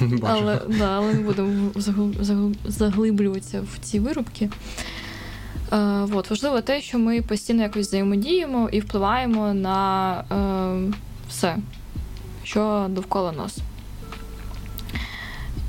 Бажано. 0.00 0.20
Але, 0.28 0.60
да, 0.78 0.96
але 0.96 1.14
не 1.14 1.20
будемо 1.20 1.68
загл- 1.70 2.20
загл- 2.22 2.54
заглиблюватися 2.64 3.60
в 3.60 3.78
ці 3.78 3.98
виробки. 4.00 4.50
Е, 5.72 5.76
от, 6.12 6.30
важливо 6.30 6.60
те, 6.60 6.80
що 6.80 6.98
ми 6.98 7.22
постійно 7.22 7.62
якось 7.62 7.86
взаємодіємо 7.86 8.68
і 8.72 8.80
впливаємо 8.80 9.54
на 9.54 10.10
е, 10.32 10.94
все, 11.28 11.56
що 12.44 12.86
довкола 12.90 13.32
нас. 13.32 13.58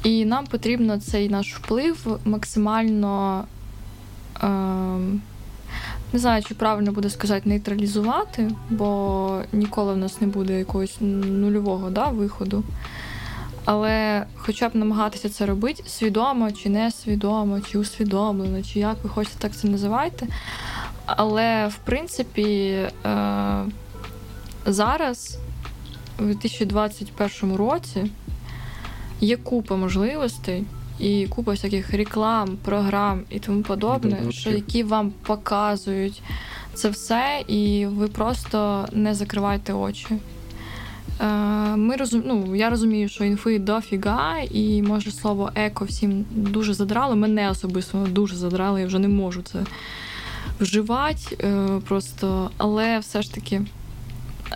І 0.04 0.26
нам 0.26 0.45
потрібно 0.48 1.00
цей 1.00 1.30
наш 1.30 1.56
вплив 1.56 2.19
максимально. 2.26 3.43
Е, 4.43 4.48
не 6.13 6.19
знаю, 6.19 6.43
чи 6.43 6.56
правильно 6.56 6.91
буде 6.91 7.10
сказати 7.10 7.50
нейтралізувати, 7.50 8.52
бо 8.69 9.41
ніколи 9.54 9.93
в 9.93 9.98
нас 9.98 10.22
не 10.22 10.28
буде 10.28 10.60
якогось 10.60 10.98
нульового 11.02 11.89
да, 11.89 12.08
виходу. 12.08 12.63
Але 13.65 14.26
хоча 14.36 14.69
б 14.69 14.76
намагатися 14.76 15.30
це 15.30 15.45
робити 15.45 15.84
свідомо 15.88 16.52
чи 16.52 16.69
несвідомо, 16.69 17.62
чи 17.62 17.78
усвідомлено, 17.78 18.63
чи 18.63 18.80
як 18.80 18.98
ви 19.04 19.10
хочете 19.10 19.36
так 19.39 19.56
це 19.56 19.67
називайте. 19.67 20.28
Але 21.06 21.67
в 21.67 21.76
принципі 21.76 22.43
е, 23.06 23.65
зараз, 24.65 25.38
у 26.19 26.24
2021 26.24 27.56
році, 27.56 28.12
є 29.22 29.38
купа 29.38 29.76
можливостей 29.76 30.63
і 30.99 31.27
купа 31.27 31.51
всяких 31.51 31.93
реклам, 31.93 32.57
програм 32.62 33.21
і 33.29 33.39
тому 33.39 33.62
подобне, 33.62 34.17
Добре. 34.19 34.31
що 34.31 34.49
які 34.49 34.83
вам 34.83 35.12
показують 35.25 36.21
це 36.73 36.89
все, 36.89 37.43
і 37.47 37.85
ви 37.85 38.07
просто 38.07 38.88
не 38.91 39.15
закривайте 39.15 39.73
очі. 39.73 40.07
Е, 41.21 41.25
Ми 41.75 41.95
розум... 41.95 42.23
ну, 42.25 42.55
я 42.55 42.69
розумію, 42.69 43.09
що 43.09 43.23
інфи 43.23 43.59
дофіга, 43.59 44.38
і 44.51 44.81
може 44.81 45.12
слово 45.12 45.51
еко 45.55 45.85
всім 45.85 46.25
дуже 46.31 46.73
задрало. 46.73 47.15
Мене 47.15 47.49
особисто 47.49 47.97
дуже 47.97 48.35
задрало, 48.35 48.79
я 48.79 48.85
вже 48.85 48.99
не 48.99 49.07
можу 49.07 49.41
це 49.41 49.59
вживати 50.59 51.38
е, 51.43 51.67
просто, 51.88 52.51
але 52.57 52.99
все 52.99 53.21
ж 53.21 53.33
таки 53.33 53.62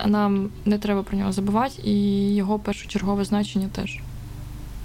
нам 0.06 0.48
не 0.64 0.78
треба 0.78 1.02
про 1.02 1.18
нього 1.18 1.32
забувати, 1.32 1.82
і 1.84 1.94
його 2.34 2.58
першочергове 2.58 3.24
значення 3.24 3.68
теж. 3.72 3.98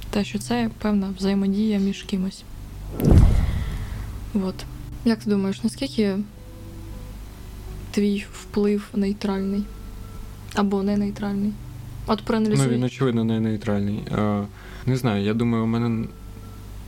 Те, 0.09 0.23
що 0.23 0.39
це 0.39 0.69
певна 0.81 1.13
взаємодія 1.17 1.79
між 1.79 2.03
кимось. 2.03 2.43
От. 4.33 4.55
Як 5.05 5.19
ти 5.19 5.29
думаєш, 5.29 5.63
наскільки 5.63 6.17
твій 7.91 8.25
вплив 8.33 8.87
нейтральний? 8.93 9.63
Або 10.55 10.83
не 10.83 10.97
нейтральний? 10.97 11.51
От 12.07 12.23
Ну, 12.29 12.67
він, 12.67 12.83
очевидно, 12.83 13.23
не 13.23 13.39
нейтральний. 13.39 14.03
А, 14.11 14.43
не 14.85 14.97
знаю, 14.97 15.25
я 15.25 15.33
думаю, 15.33 15.63
у 15.63 15.67
мене 15.67 16.07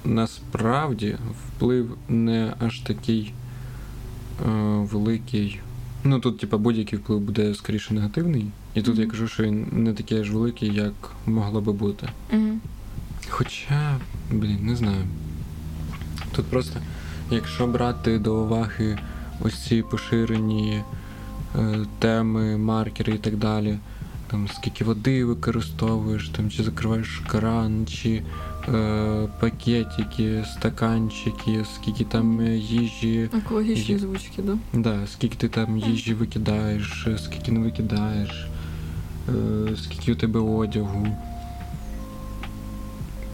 насправді 0.06 1.18
вплив 1.32 1.98
не 2.10 2.54
аж 2.60 2.80
такий 2.80 3.34
е, 4.46 4.50
великий. 4.92 5.60
Ну, 6.04 6.20
тут, 6.20 6.40
типа, 6.40 6.58
будь-який 6.58 7.00
вплив 7.00 7.20
буде 7.20 7.56
скоріше 7.56 7.94
негативний. 7.94 8.46
І 8.76 8.82
тут 8.82 8.98
я 8.98 9.08
кажу, 9.08 9.28
що 9.28 9.44
він 9.44 9.68
не 9.72 9.94
такий 9.94 10.20
аж 10.20 10.32
великий, 10.32 10.74
як 10.74 10.94
могло 11.26 11.62
би 11.62 11.74
бути. 11.74 12.10
Мгм. 12.32 12.62
Хоча, 13.30 14.00
блін, 14.32 14.60
не 14.62 14.76
знаю. 14.76 15.08
Тут 16.36 16.46
просто, 16.46 16.80
якщо 17.32 17.68
брати 17.68 18.20
до 18.20 18.36
уваги 18.36 18.98
ось 19.42 19.64
ці 19.68 19.82
поширені 19.82 20.84
е, 21.56 21.86
теми, 22.00 22.58
маркери 22.58 23.14
і 23.14 23.18
так 23.18 23.38
далі, 23.38 23.78
там 24.28 24.48
скільки 24.48 24.84
води 24.84 25.26
використовуєш, 25.26 26.30
там 26.30 26.50
чи 26.50 26.64
закриваєш 26.64 27.22
кран, 27.28 27.88
чи 27.88 28.24
е, 28.68 29.28
пакетики, 29.40 30.46
стаканчики, 30.54 31.66
скільки 31.76 32.04
там 32.04 32.42
їжі, 32.56 33.30
Екологічні 33.38 33.94
Є. 33.94 34.00
звучки, 34.00 34.42
да? 34.42 34.58
да, 34.74 35.08
скільки 35.08 35.36
ти 35.36 35.48
там 35.48 35.78
їжі 35.78 36.14
викидаєш, 36.14 37.08
е, 37.08 37.18
скільки 37.18 37.52
не 37.52 37.60
викидаєш, 37.60 38.48
е, 39.30 39.76
скільки 39.84 40.14
у 40.14 40.16
тебе 40.16 40.40
одягу. 40.40 41.08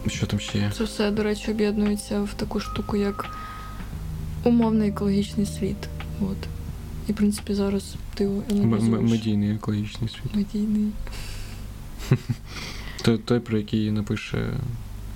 Що 0.06 0.26
там 0.26 0.40
ще 0.40 0.58
є? 0.58 0.72
Це 0.76 0.84
все, 0.84 1.10
до 1.10 1.22
речі, 1.22 1.50
об'єднується 1.50 2.20
в 2.20 2.34
таку 2.34 2.60
штуку, 2.60 2.96
як 2.96 3.36
умовний 4.44 4.88
екологічний 4.88 5.46
світ. 5.46 5.88
От. 6.20 6.36
І, 7.08 7.12
в 7.12 7.16
принципі, 7.16 7.54
зараз 7.54 7.94
ти 8.14 8.24
аналізуєш. 8.50 9.10
медійний 9.10 9.50
екологічний 9.54 10.10
світ. 10.10 10.34
Медійний. 10.34 10.90
Той, 13.02 13.18
той, 13.18 13.40
про 13.40 13.58
який 13.58 13.90
напише 13.90 14.52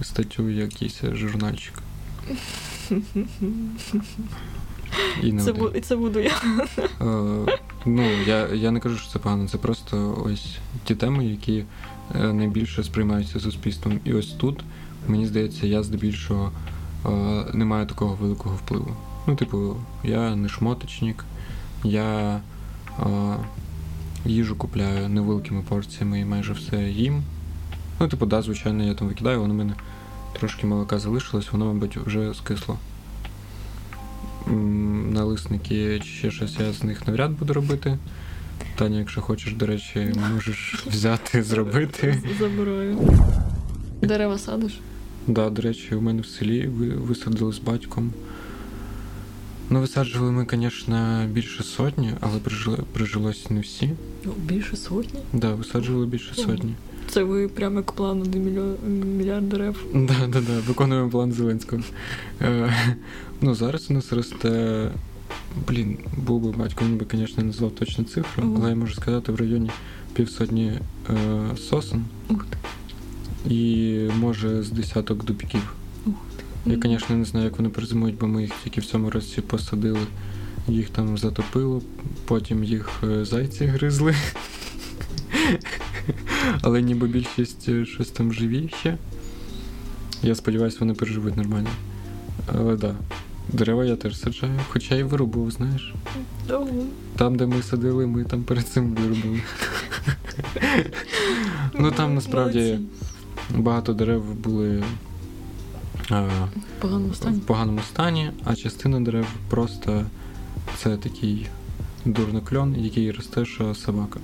статтю 0.03 0.51
якийсь 0.51 1.01
журнальчик. 1.13 1.75
І 5.23 5.33
не 5.33 5.43
Це, 5.45 5.53
бу- 5.53 5.81
це 5.81 5.97
буду 5.97 6.21
я. 6.21 6.41
Е, 6.79 7.59
ну, 7.87 8.11
я, 8.27 8.49
я 8.49 8.71
не 8.71 8.81
кажу, 8.81 8.97
що 8.99 9.09
це 9.13 9.19
погано, 9.19 9.49
це 9.49 9.59
просто 9.59 10.23
ось 10.27 10.57
ті 10.85 10.95
теми, 10.95 11.27
які 11.27 11.65
найбільше 12.15 12.85
сприймаються 12.85 13.41
суспільством. 13.41 14.01
І 14.05 14.15
ось 14.15 14.27
тут, 14.27 14.65
мені 15.09 15.27
здається, 15.27 15.67
я 15.67 15.83
здебільшого 15.83 16.53
е, 17.07 17.11
не 17.55 17.65
маю 17.65 17.87
такого 17.87 18.15
великого 18.15 18.57
впливу. 18.57 18.97
Ну, 19.27 19.37
типу, 19.37 19.77
я 20.05 20.37
не 20.37 20.49
шмоточник, 20.49 21.25
я 21.85 22.41
е, 23.01 23.37
їжу 24.25 24.57
купляю 24.57 25.09
невеликими 25.09 25.63
порціями 25.69 26.21
і 26.21 26.25
майже 26.25 26.53
все 26.53 26.91
їм. 26.91 27.23
Ну, 28.01 28.09
типу, 28.09 28.27
да, 28.27 28.43
звичайно, 28.43 28.85
я 28.85 28.95
там 28.95 29.09
викидаю, 29.09 29.41
воно 29.41 29.55
в 29.55 29.57
мене 29.57 29.75
трошки 30.33 30.67
молока 30.67 30.99
залишилось, 30.99 31.53
воно, 31.53 31.65
мабуть, 31.65 31.97
вже 31.97 32.35
скисло. 32.35 32.79
Налисники 35.11 36.01
чи 36.01 36.09
ще 36.09 36.31
щось 36.31 36.57
я 36.61 36.73
з 36.73 36.83
них 36.83 37.07
навряд 37.07 37.39
буду 37.39 37.53
робити. 37.53 37.99
Таня, 38.75 38.99
якщо 38.99 39.21
хочеш, 39.21 39.53
до 39.55 39.67
речі, 39.67 40.13
можеш 40.35 40.85
взяти, 40.87 41.43
зробити. 41.43 42.23
Забираю. 42.41 42.99
Дерева 44.03 44.39
садиш? 44.39 44.81
Да, 45.27 45.51
до 45.51 45.63
речі, 45.63 45.95
у 45.95 46.01
мене 46.01 46.23
в 46.23 46.27
селі 46.27 46.67
висадили 47.07 47.53
з 47.53 47.59
батьком. 47.59 48.13
Ну, 49.71 49.81
висаджували 49.81 50.33
ми, 50.33 50.47
звісно, 50.51 51.27
більше 51.31 51.63
сотні, 51.63 52.13
але 52.21 52.39
прижили, 52.39 52.79
прижилось 52.93 53.51
не 53.51 53.61
всі. 53.61 53.91
Більше 54.37 54.77
сотні. 54.77 55.21
Да, 55.33 55.55
висаджували 55.55 56.07
більше 56.07 56.35
сотні. 56.35 56.75
Це 57.09 57.23
ви 57.25 57.49
прямо 57.49 57.77
як 57.77 57.93
план 57.93 58.23
один 58.23 58.45
мільйон, 58.45 58.77
мільярд 59.19 59.49
дерев. 59.49 59.85
Да, 59.95 60.27
да, 60.29 60.41
да, 60.41 60.61
виконуємо 60.67 61.11
план 61.11 61.33
Зеленського. 61.33 61.83
Е, 62.41 62.75
ну, 63.41 63.55
зараз 63.55 63.91
у 63.91 63.95
нас 63.95 64.13
росте. 64.13 64.91
Блін, 65.69 65.99
був 66.17 66.41
би 66.43 66.59
батько, 66.59 66.85
він 66.85 66.97
би, 66.97 67.07
звісно, 67.13 67.35
не 67.37 67.45
назвав 67.45 67.71
точну 67.71 68.05
цифру, 68.05 68.45
Ого. 68.45 68.57
але 68.61 68.71
я 68.71 68.77
можу 68.77 68.95
сказати 68.95 69.33
в 69.33 69.37
районі 69.37 69.71
півсотні 70.15 70.73
е, 71.11 71.41
сосен 71.57 72.05
Ух 72.29 72.47
ти. 72.51 72.57
і 73.55 73.95
може 74.21 74.63
з 74.63 74.71
десяток 74.71 75.25
дубків. 75.25 75.75
Ух 76.07 76.15
Я, 76.67 76.79
звісно, 76.85 77.17
не 77.17 77.25
знаю, 77.25 77.45
як 77.47 77.57
вони 77.59 77.69
перезимують, 77.69 78.19
бо 78.19 78.27
ми 78.27 78.43
їх 78.43 78.53
тільки 78.65 78.81
в 78.81 78.85
цьому 78.85 79.11
році 79.11 79.41
посадили. 79.41 80.01
Їх 80.69 80.91
там 80.91 81.19
затопило, 81.19 81.83
потім 82.25 82.65
їх 82.65 82.91
е, 83.05 83.25
зайці 83.25 83.65
гризли. 83.67 84.15
Але 86.63 86.83
ніби 86.83 87.07
більшість 87.07 87.69
е, 87.69 87.87
щось 87.87 88.09
там 88.11 88.33
живі 88.33 88.71
ще. 88.81 88.99
Я 90.23 90.35
сподіваюся, 90.35 90.77
вони 90.81 90.95
переживуть 90.95 91.37
нормально. 91.37 91.69
Але 92.55 92.77
да, 92.77 92.95
дерева 93.49 93.85
я 93.85 93.97
теж 93.97 94.19
саджаю, 94.19 94.61
хоча 94.69 94.95
і 94.95 95.03
вирубував, 95.03 95.51
знаєш. 95.51 95.95
Ого. 96.51 96.85
Там, 97.17 97.37
де 97.37 97.47
ми 97.47 97.63
садили, 97.63 98.07
ми 98.07 98.25
там 98.25 98.43
перед 98.43 98.69
цим 98.69 98.95
вирубили. 98.95 99.43
Ну 101.79 101.91
там 101.91 102.15
насправді 102.15 102.79
багато 103.51 103.93
дерев 103.93 104.35
були. 104.35 104.83
В 106.11 106.51
поганому 106.81 107.15
стані. 107.15 107.37
в 107.37 107.41
поганому 107.41 107.81
стані, 107.89 108.31
а 108.45 108.55
частина 108.55 109.01
дерев 109.01 109.27
просто 109.49 110.07
це 110.77 110.97
такий 110.97 111.47
дурнокльон, 112.05 112.77
який 112.79 113.11
росте, 113.11 113.45
що 113.45 113.75
собака. 113.75 114.21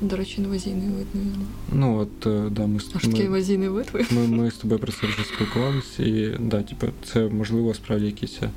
До 0.00 0.16
речі, 0.16 0.40
інвазійний 0.40 0.88
вид, 0.88 1.06
мабуть. 1.14 1.46
Ну 1.72 1.98
от, 1.98 2.26
е, 2.26 2.48
да, 2.50 2.66
ми, 2.66 2.76
Аж 2.76 3.02
такий 3.02 3.18
ми, 3.20 3.24
інвазійний 3.24 3.68
вид 3.68 3.86
ви? 3.92 4.06
ми, 4.10 4.26
ми 4.26 4.50
з 4.50 4.54
тобою 4.54 4.80
про 4.80 4.92
це 4.92 5.06
вже 5.06 5.24
спілкувалися, 5.34 6.02
і 6.02 6.36
да, 6.40 6.62
типу, 6.62 6.86
це 7.04 7.28
можливо 7.28 7.74
справді 7.74 8.06
якийсь 8.06 8.38
е, 8.42 8.50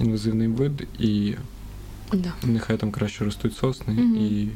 інвазивний 0.00 0.48
вид, 0.48 0.86
і 0.98 1.34
Да. 2.12 2.32
нехай 2.44 2.76
там 2.76 2.90
краще 2.90 3.24
ростуть 3.24 3.56
сосни, 3.56 3.94
Мгм. 3.94 4.16
і 4.16 4.48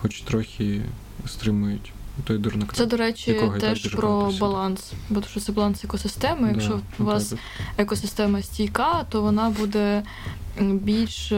хоч 0.00 0.20
трохи 0.20 0.80
стримують 1.26 1.92
той 2.24 2.38
дурнокльон. 2.38 2.74
Це, 2.74 2.86
до 2.86 2.96
речі, 2.96 3.30
Якого 3.30 3.58
теж 3.58 3.88
про 3.94 4.08
багато 4.18 4.38
баланс. 4.38 4.92
Бо 5.10 5.22
що 5.22 5.40
це 5.40 5.52
баланс 5.52 5.84
екосистеми. 5.84 6.48
Якщо 6.52 6.70
Да, 6.98 7.04
у 7.04 7.06
вас 7.06 7.26
отак 7.32 7.38
екосистема 7.78 8.42
стійка, 8.42 9.06
то 9.10 9.22
вона 9.22 9.50
буде 9.50 10.02
більш. 10.60 11.32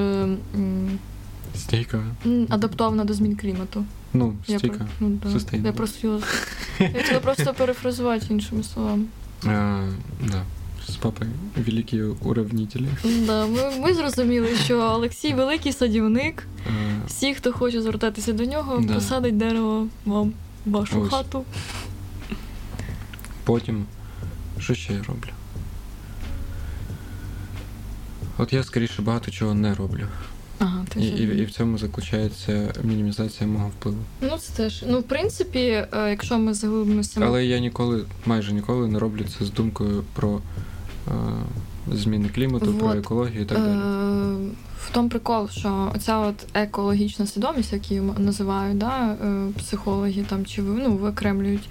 Стійка. 1.55 2.03
адаптована 2.49 3.05
до 3.05 3.15
змін 3.15 3.37
клімату. 3.37 3.85
Ну, 4.13 4.35
Я, 4.47 4.59
стійка. 4.59 4.77
про- 4.77 4.87
ну, 5.01 5.09
да. 5.11 5.57
Я 5.57 5.73
просто 5.73 6.21
я 6.79 6.93
хотіла 6.93 7.21
просто 7.21 7.55
перефразувати 7.55 8.27
іншими 8.31 8.63
словами. 8.63 9.05
А, 9.47 9.89
да. 10.31 10.43
З 10.89 10.97
папою 10.97 11.31
великі 11.67 12.03
уравнителі. 12.03 12.89
Да, 13.27 13.47
ми, 13.47 13.71
ми 13.81 13.95
зрозуміли, 13.95 14.49
що 14.65 14.79
Олексій 14.81 15.35
великий 15.35 15.73
садівник. 15.73 16.47
Е, 16.67 16.71
Всі, 17.07 17.35
хто 17.35 17.53
хоче 17.53 17.83
звертатися 17.83 18.33
до 18.33 18.45
нього, 18.45 18.81
Да. 18.81 18.95
посадить 18.95 19.37
дерево 19.37 19.87
вам 20.05 20.33
в 20.67 20.71
вашу 20.71 21.01
Ось. 21.01 21.11
хату. 21.11 21.45
Потім, 23.45 23.85
що 24.59 24.75
ще 24.75 24.93
я 24.93 24.99
роблю? 25.03 25.31
От 28.39 28.53
я 28.53 28.63
скоріше 28.63 29.03
багато 29.03 29.31
чого 29.31 29.55
не 29.55 29.75
роблю. 29.75 30.07
Ага, 30.59 30.85
І, 30.97 31.07
і, 31.07 31.23
і 31.23 31.45
в 31.45 31.51
цьому 31.51 31.79
заключається 31.79 32.73
мінімізація 32.83 33.49
мого 33.51 33.69
впливу. 33.69 33.99
Ну, 34.21 34.31
це 34.39 34.53
теж. 34.53 34.85
Ну, 34.89 35.01
в 35.01 35.03
принципі, 35.03 35.59
е, 35.59 35.89
якщо 36.11 36.39
ми 36.39 36.55
заглибимося. 36.55 37.21
Але 37.25 37.45
я 37.47 37.59
ніколи, 37.59 38.05
майже 38.27 38.53
ніколи 38.53 38.89
не 38.89 38.99
роблю 38.99 39.25
це 39.39 39.45
з 39.45 39.51
думкою 39.51 40.05
про 40.13 40.41
е, 41.09 41.13
зміни 41.93 42.29
клімату, 42.29 42.75
про 42.75 42.93
екологію 42.93 43.43
і 43.43 43.45
так 43.45 43.59
далі. 43.59 43.79
Е, 43.79 44.51
В 44.79 44.91
тому 44.93 45.09
прикол, 45.09 45.49
що 45.49 45.93
оця 45.97 46.19
от 46.19 46.35
екологічна 46.55 47.27
свідомість, 47.27 47.73
як 47.73 47.91
її 47.91 48.03
називають, 48.19 48.79
да, 48.79 49.17
е, 49.25 49.49
психологи 49.59 50.25
там 50.29 50.47
чи 50.47 50.63
ну, 50.63 50.97
виокремлюють. 50.97 51.69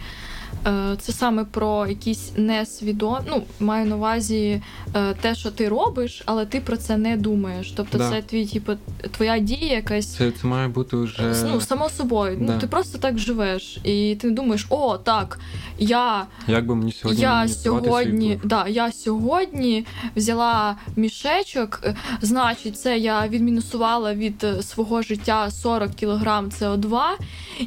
Е, 0.67 0.95
Це 0.99 1.11
саме 1.11 1.43
про 1.45 1.87
якісь 1.87 2.31
несвідомі, 2.37 3.19
ну, 3.27 3.43
маю 3.59 3.85
на 3.85 3.95
увазі 3.95 4.61
е, 4.95 5.13
те, 5.21 5.35
що 5.35 5.51
ти 5.51 5.69
робиш, 5.69 6.21
але 6.25 6.45
ти 6.45 6.59
про 6.61 6.77
це 6.77 6.97
не 6.97 7.17
думаєш. 7.17 7.71
Тобто 7.75 7.97
Да. 7.97 8.09
це 8.09 8.21
твій, 8.21 8.45
типу, 8.45 8.73
твоя 9.11 9.39
дія 9.39 9.73
якась 9.73 10.15
Це, 10.15 10.31
це 10.31 10.47
має 10.47 10.67
бути 10.67 10.97
вже. 10.97 11.35
ну, 11.45 11.61
само 11.61 11.89
собою. 11.89 12.37
да. 12.41 12.53
Ну, 12.53 12.59
ти 12.59 12.67
просто 12.67 12.97
так 12.97 13.17
живеш. 13.17 13.77
І 13.83 14.17
ти 14.21 14.27
не 14.27 14.33
думаєш, 14.33 14.65
о, 14.69 14.97
так, 14.97 15.39
я 15.79 16.25
Як 16.47 16.65
би 16.65 16.75
мені 16.75 16.91
сьогодні 16.91 17.21
я 17.21 17.47
сьогодні, 17.47 18.39
да, 18.43 18.67
я 18.67 18.91
сьогодні 18.91 19.85
взяла 20.15 20.75
мішечок, 20.95 21.81
е, 21.83 21.95
значить, 22.21 22.79
це 22.79 22.97
я 22.97 23.27
відмінусувала 23.27 24.13
від 24.13 24.43
е, 24.43 24.61
свого 24.63 25.01
життя 25.01 25.51
40 25.51 25.91
кг 25.99 26.43
СО2. 26.59 26.99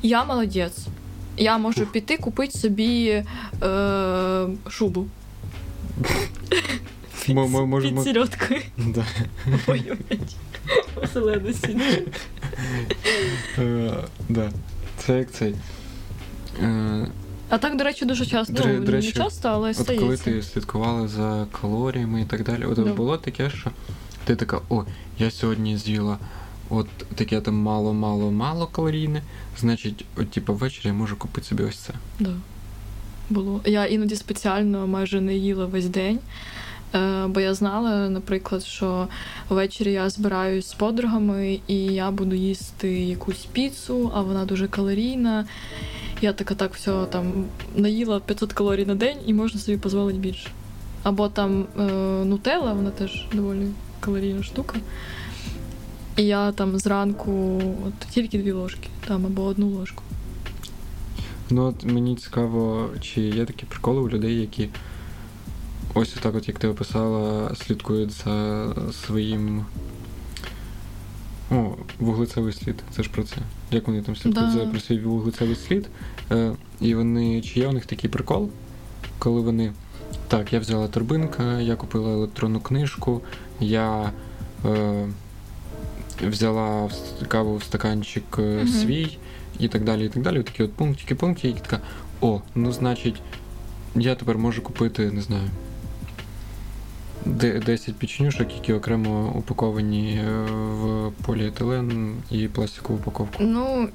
Я 0.02 0.24
молодець. 0.24 0.78
Я 1.36 1.58
можу 1.58 1.82
Ух. 1.82 1.92
піти 1.92 2.16
купити 2.16 2.58
собі 2.58 3.24
е, 3.62 4.46
шубу 4.68 5.06
може, 7.34 7.86
під 7.88 7.96
ми- 7.96 8.04
сільоткою. 8.04 8.60
Да. 8.78 9.04
Ой, 9.66 9.92
Оселеда 11.02 11.52
сіна. 11.52 11.84
Е, 13.58 13.94
да. 14.28 14.50
Це 14.98 15.18
як 15.18 15.32
цей. 15.32 15.54
Е, 16.62 17.06
А 17.48 17.58
так, 17.58 17.76
до 17.76 17.84
речі, 17.84 18.04
дуже 18.04 18.26
часто. 18.26 18.52
До 18.52 18.64
ну, 18.66 18.74
до 18.80 18.80
не 18.80 18.90
речі, 18.90 19.12
часто, 19.12 19.48
але 19.48 19.70
От 19.70 19.86
коли 19.98 20.16
ти 20.16 20.42
слідкувала 20.42 21.08
за 21.08 21.46
калоріями 21.60 22.22
і 22.22 22.24
так 22.24 22.44
далі, 22.44 22.64
от 22.64 22.74
Да. 22.74 22.82
було 22.92 23.16
таке, 23.16 23.50
що 23.50 23.70
ти 24.24 24.36
така, 24.36 24.60
о, 24.68 24.84
я 25.18 25.30
сьогодні 25.30 25.76
з'їла 25.78 26.18
от 26.70 26.86
таке 27.14 27.40
там 27.40 27.54
мало-мало-мало 27.54 28.66
калорійне, 28.66 29.22
значить, 29.58 30.04
от 30.16 30.30
типу 30.30 30.54
ввечері 30.54 30.86
я 30.86 30.92
можу 30.92 31.16
купити 31.16 31.46
собі 31.46 31.62
ось 31.62 31.78
це. 31.78 31.92
Да. 32.20 32.30
Було. 33.30 33.60
Я 33.64 33.86
іноді 33.86 34.16
спеціально 34.16 34.86
майже 34.86 35.20
не 35.20 35.34
їла 35.34 35.66
весь 35.66 35.86
день, 35.86 36.18
е, 36.94 37.26
бо 37.26 37.40
я 37.40 37.54
знала, 37.54 38.08
наприклад, 38.08 38.64
що 38.64 39.08
ввечері 39.48 39.92
я 39.92 40.10
збираюсь 40.10 40.68
з 40.68 40.74
подругами 40.74 41.60
і 41.66 41.76
я 41.76 42.10
буду 42.10 42.34
їсти 42.34 42.92
якусь 42.92 43.46
піцу, 43.52 44.10
а 44.14 44.20
вона 44.22 44.44
дуже 44.44 44.68
калорійна. 44.68 45.46
Я 46.22 46.32
така 46.32 46.54
так 46.54 46.74
все 46.74 47.04
там 47.04 47.44
наїла 47.76 48.20
500 48.20 48.52
калорій 48.52 48.86
на 48.86 48.94
день 48.94 49.18
і 49.26 49.34
можна 49.34 49.60
собі 49.60 49.78
дозволити 49.78 50.18
більше. 50.18 50.50
Або 51.02 51.28
там 51.28 51.66
е, 51.78 51.82
нутелла, 52.24 52.72
вона 52.72 52.90
теж 52.90 53.26
доволі 53.32 53.66
калорійна 54.00 54.42
штука. 54.42 54.76
І 56.16 56.22
я 56.22 56.52
там 56.52 56.78
зранку 56.78 57.62
от 57.86 58.08
тільки 58.10 58.38
дві 58.38 58.52
ложки, 58.52 58.88
там 59.08 59.26
або 59.26 59.42
одну 59.42 59.68
ложку. 59.68 60.02
Ну 61.50 61.62
от 61.64 61.84
мені 61.84 62.16
цікаво, 62.16 62.88
чи 63.00 63.20
є 63.20 63.44
такі 63.44 63.66
приколи 63.66 64.00
у 64.00 64.08
людей, 64.08 64.40
які 64.40 64.68
ось 65.94 66.12
так, 66.12 66.34
от 66.34 66.48
як 66.48 66.58
ти 66.58 66.68
описала, 66.68 67.54
слідкують 67.54 68.10
за 68.10 68.66
своїм. 68.92 69.64
О, 71.50 71.74
вуглецевий 71.98 72.52
слід. 72.52 72.82
Це 72.90 73.02
ж 73.02 73.10
про 73.10 73.22
це. 73.22 73.36
Як 73.70 73.86
вони 73.86 74.02
там 74.02 74.16
слідкують 74.16 74.54
Да. 74.54 74.58
за 74.64 74.66
про 74.66 74.80
свій 74.80 74.98
вуглецевий 74.98 75.56
слід? 75.56 75.88
Е, 76.32 76.52
і 76.80 76.94
вони. 76.94 77.42
Чи 77.42 77.60
є 77.60 77.68
у 77.68 77.72
них 77.72 77.86
такий 77.86 78.10
прикол, 78.10 78.50
коли 79.18 79.40
вони. 79.40 79.72
Так, 80.28 80.52
я 80.52 80.58
взяла 80.60 80.88
торбинка, 80.88 81.60
я 81.60 81.76
купила 81.76 82.12
електронну 82.12 82.60
книжку, 82.60 83.22
я 83.60 84.12
е, 84.64 85.06
взяла 86.22 86.90
каву 87.28 87.56
в 87.56 87.62
стаканчик 87.62 88.24
е, 88.38 88.42
Мгм. 88.42 88.68
свій 88.68 89.18
і 89.58 89.68
так 89.68 89.84
далі. 89.84 90.06
і 90.06 90.08
так 90.08 90.22
далі. 90.22 90.42
Такі 90.42 90.62
от 90.62 90.72
пунктики, 90.72 91.14
пунктики, 91.14 91.48
і 91.48 91.52
така, 91.60 91.80
о, 92.20 92.40
ну 92.54 92.72
значить, 92.72 93.22
я 93.94 94.14
тепер 94.14 94.38
можу 94.38 94.62
купити, 94.62 95.10
не 95.10 95.20
знаю. 95.20 95.48
10 97.26 97.94
печенюшок, 97.96 98.52
які 98.54 98.72
окремо 98.72 99.32
упаковані 99.36 100.20
е, 100.28 100.42
в 100.50 101.12
поліетилен 101.26 102.14
і 102.30 102.48
пластикову 102.48 102.98
упаковку. 102.98 103.42
Ну, 103.42 103.88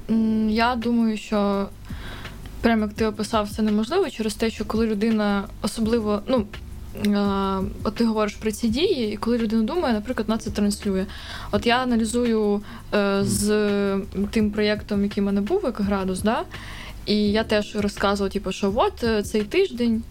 я 0.50 0.74
думаю, 0.76 1.16
що 1.16 1.68
прямо 2.60 2.82
як 2.82 2.92
ти 2.94 3.06
описав, 3.06 3.48
це 3.50 3.62
неможливо 3.62 4.10
через 4.10 4.34
те, 4.34 4.50
що 4.50 4.64
коли 4.64 4.86
людина 4.86 5.44
особливо, 5.62 6.22
ну. 6.26 6.46
Е, 7.06 7.58
От 7.84 7.94
ти 7.94 8.04
говориш 8.04 8.34
про 8.34 8.52
ці 8.52 8.68
дії, 8.68 9.12
і 9.12 9.16
коли 9.16 9.38
людина 9.38 9.62
думає, 9.62 9.94
наприклад, 9.94 10.28
вона 10.28 10.38
це 10.38 10.50
транслює. 10.50 11.06
От 11.50 11.66
я 11.66 11.76
аналізую 11.76 12.62
е, 12.94 13.24
з 13.24 13.48
тим 14.30 14.50
проєктом, 14.50 15.02
який 15.02 15.22
в 15.22 15.26
мене 15.26 15.40
був, 15.40 15.66
Екоградус, 15.66 16.20
да? 16.20 16.44
і 17.06 17.16
я 17.16 17.44
теж 17.44 17.76
розказувала, 17.76 18.30
типу, 18.32 18.52
що 18.52 18.72
от 18.76 19.04
е, 19.04 19.22
цей 19.22 19.42
тиждень, 19.42 20.02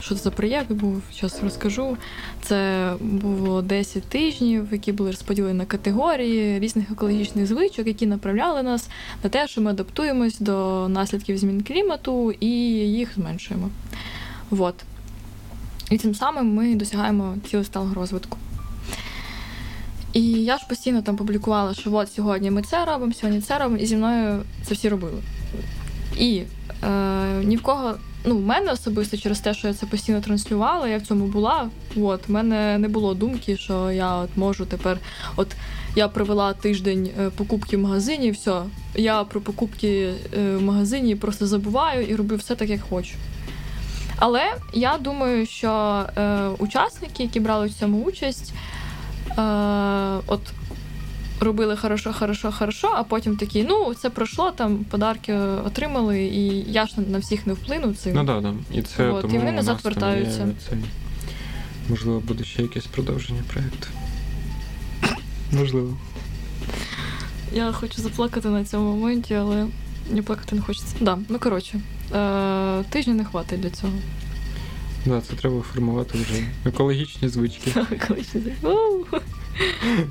що 0.00 0.14
це 0.14 0.20
за 0.22 0.30
проєкт 0.30 0.72
був, 0.72 1.02
зараз 1.20 1.42
розкажу. 1.42 1.96
Це 2.42 2.92
було 3.00 3.62
10 3.62 4.02
тижнів, 4.02 4.68
які 4.72 4.92
були 4.92 5.10
розподілені 5.10 5.58
на 5.58 5.64
категорії 5.64 6.58
різних 6.60 6.90
екологічних 6.90 7.46
звичок, 7.46 7.86
які 7.86 8.06
направляли 8.06 8.62
нас 8.62 8.88
на 9.24 9.30
те, 9.30 9.48
що 9.48 9.60
ми 9.60 9.70
адаптуємось 9.70 10.40
до 10.40 10.88
наслідків 10.88 11.38
змін 11.38 11.62
клімату 11.62 12.32
і 12.40 12.50
їх 12.76 13.14
зменшуємо. 13.14 13.70
Вот. 14.50 14.74
І 15.90 15.98
тим 15.98 16.14
самим 16.14 16.54
ми 16.54 16.74
досягаємо 16.74 17.34
цілей 17.50 17.64
сталого 17.64 17.94
розвитку. 17.94 18.38
І 20.12 20.22
я 20.30 20.58
ж 20.58 20.66
постійно 20.68 21.02
там 21.02 21.16
публікувала, 21.16 21.74
що 21.74 21.94
от 21.94 22.12
сьогодні 22.12 22.50
ми 22.50 22.62
це 22.62 22.84
робимо, 22.84 23.12
сьогодні 23.12 23.40
це 23.40 23.58
робимо, 23.58 23.76
і 23.76 23.86
зі 23.86 23.96
мною 23.96 24.42
це 24.62 24.74
всі 24.74 24.88
робили. 24.88 25.22
І 26.18 26.42
е, 26.84 27.42
ні 27.44 27.56
в 27.56 27.62
кого, 27.62 27.94
ну, 28.24 28.36
в 28.38 28.40
мене 28.40 28.72
особисто 28.72 29.16
через 29.16 29.40
те, 29.40 29.54
що 29.54 29.68
я 29.68 29.74
це 29.74 29.86
постійно 29.86 30.20
транслювала, 30.20 30.88
я 30.88 30.98
в 30.98 31.02
цьому 31.02 31.26
була. 31.26 31.70
От, 31.96 32.28
в 32.28 32.32
мене 32.32 32.78
не 32.78 32.88
було 32.88 33.14
думки, 33.14 33.56
що 33.56 33.90
я 33.90 34.16
от 34.16 34.36
можу 34.36 34.66
тепер. 34.66 34.98
От 35.36 35.48
я 35.96 36.08
провела 36.08 36.52
тиждень 36.52 37.10
е, 37.20 37.30
покупки 37.30 37.76
в 37.76 37.80
магазині, 37.80 38.30
все. 38.30 38.62
Я 38.94 39.24
про 39.24 39.40
покупки 39.40 40.14
е, 40.38 40.56
в 40.56 40.62
магазині 40.62 41.16
просто 41.16 41.46
забуваю 41.46 42.06
і 42.06 42.14
роблю 42.14 42.36
все 42.36 42.54
так, 42.54 42.70
як 42.70 42.80
хочу. 42.80 43.14
Але 44.18 44.54
я 44.72 44.98
думаю, 44.98 45.46
що 45.46 46.04
е, 46.16 46.48
учасники, 46.58 47.22
які 47.22 47.40
брали 47.40 47.66
в 47.66 47.74
цьому 47.74 48.04
участь, 48.04 48.54
е, 49.38 49.42
от 50.26 50.40
робили 51.40 51.76
хорошо, 51.76 52.12
хорошо, 52.12 52.52
хорошо, 52.52 52.90
а 52.94 53.02
потім 53.02 53.36
такі, 53.36 53.64
ну, 53.68 53.94
це 53.94 54.10
пройшло, 54.10 54.50
там 54.50 54.76
подарки 54.84 55.34
отримали, 55.34 56.24
і 56.24 56.72
я 56.72 56.86
ж 56.86 57.00
на- 57.00 57.18
всіх 57.18 57.46
не 57.46 57.52
вплину 57.52 57.94
цим. 57.94 58.14
Ну 58.14 58.24
да, 58.24 58.40
да. 58.40 58.54
І 58.72 58.82
це 58.82 59.10
От, 59.10 59.24
і 59.34 59.38
вони 59.38 59.52
назад 59.52 59.78
вертаються. 59.84 60.48
Можливо, 61.88 62.20
буде 62.20 62.44
ще 62.44 62.62
якесь 62.62 62.86
продовження 62.86 63.42
проєкту. 63.52 63.88
Можливо. 65.52 65.96
Я 67.52 67.72
хочу 67.72 68.02
заплакати 68.02 68.48
на 68.48 68.64
цьому 68.64 68.96
моменті, 68.96 69.34
але 69.34 69.66
не 70.10 70.22
плакати 70.22 70.56
не 70.56 70.62
хочеться. 70.62 70.96
Да, 71.00 71.18
ну 71.28 71.38
коротше, 71.38 71.80
е, 72.14 72.82
тижня 72.90 73.14
не 73.14 73.24
хватить 73.24 73.60
для 73.60 73.70
цього. 73.70 73.92
Да, 75.06 75.20
це 75.20 75.34
треба 75.36 75.62
формувати 75.62 76.18
вже 76.18 76.44
екологічні 76.64 77.28
звички. 77.28 77.70
Коротше, 78.08 78.40
у, 78.62 79.04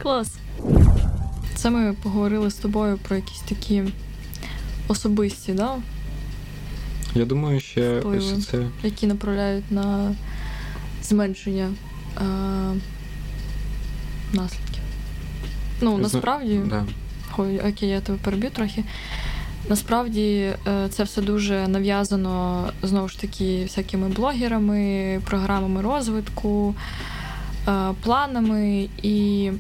Клас. 0.02 0.36
Це 1.56 1.70
ми 1.70 1.94
поговорили 2.04 2.52
з 2.52 2.56
тобою 2.56 2.98
про 2.98 3.16
якісь 3.16 3.42
такі 3.42 3.84
особисті, 4.88 5.54
да? 5.54 5.76
Я 7.16 7.26
думаю, 7.26 7.60
ще 7.60 8.00
Впливи. 8.00 8.18
ось 8.18 8.48
це. 8.48 8.68
які 8.84 9.08
направляють 9.08 9.72
на 9.72 10.16
зменшення 11.04 11.70
е, 12.18 12.22
наслідків. 14.34 14.84
Ну, 15.82 15.98
насправді, 15.98 16.62
Да. 16.66 16.86
Окей, 17.38 17.90
я 17.90 18.02
тебе 18.02 18.18
переб'ю 18.24 18.50
трохи. 18.50 18.84
Насправді 19.70 20.54
е, 20.68 20.88
це 20.90 21.04
все 21.04 21.22
дуже 21.22 21.68
нав'язано 21.68 22.70
знову 22.84 23.08
ж 23.08 23.20
таки 23.22 23.64
всякими 23.64 24.10
блогерами, 24.10 25.22
програмами 25.26 25.82
розвитку, 25.82 26.76
е, 27.68 27.94
планами. 28.04 28.90
І, 29.02 29.52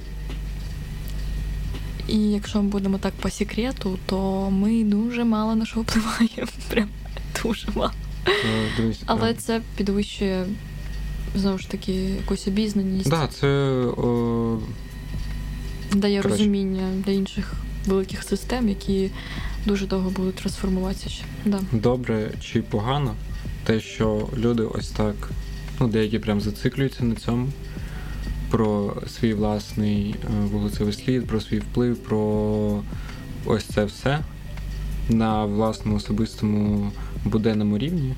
і 2.08 2.18
якщо 2.18 2.62
ми 2.62 2.70
будемо 2.70 2.98
так 2.98 3.14
по 3.14 3.30
секрету, 3.30 4.00
то 4.06 4.50
ми 4.52 4.84
дуже 4.84 5.24
мало 5.24 5.56
на 5.56 5.66
що 5.66 5.80
впливаємо. 5.80 6.52
Прям 6.70 6.90
дуже 7.44 7.68
мало. 7.76 7.92
Е, 8.80 8.94
Але 9.06 9.34
це 9.34 9.62
підвищує 9.78 10.46
знову 11.36 11.58
ж 11.58 11.70
таки 11.70 11.94
якусь 11.94 12.48
обізнаність. 12.48 13.10
Да, 13.10 13.28
це 13.28 13.48
о, 13.98 14.60
дає 15.94 16.22
Коротше. 16.22 16.38
розуміння 16.38 16.90
для 17.06 17.12
інших 17.12 17.54
великих 17.86 18.24
систем, 18.24 18.70
які 18.70 19.10
дуже 19.66 19.88
довго 19.88 20.10
будуть 20.10 20.36
трансформуватися 20.36 21.10
ще. 21.10 21.24
Да. 21.46 21.60
Добре 21.72 22.32
чи 22.42 22.62
погано, 22.62 23.16
те, 23.64 23.80
що 23.80 24.30
люди 24.38 24.64
ось 24.64 24.90
так, 24.90 25.16
ну, 25.80 25.88
деякі 25.88 26.20
прям 26.20 26.42
зациклюються 26.42 27.04
на 27.06 27.16
цьому, 27.16 27.48
про 28.50 28.98
свій 29.08 29.34
власний 29.34 30.16
е, 30.24 30.46
вуглецевий 30.46 30.94
слід, 30.94 31.28
про 31.28 31.42
свій 31.42 31.60
вплив, 31.60 31.98
про 31.98 32.82
ось 33.46 33.64
це 33.64 33.86
все 33.86 34.20
на 35.10 35.46
власному 35.46 35.98
особистому 35.98 36.92
буденному 37.26 37.78
рівні. 37.78 38.14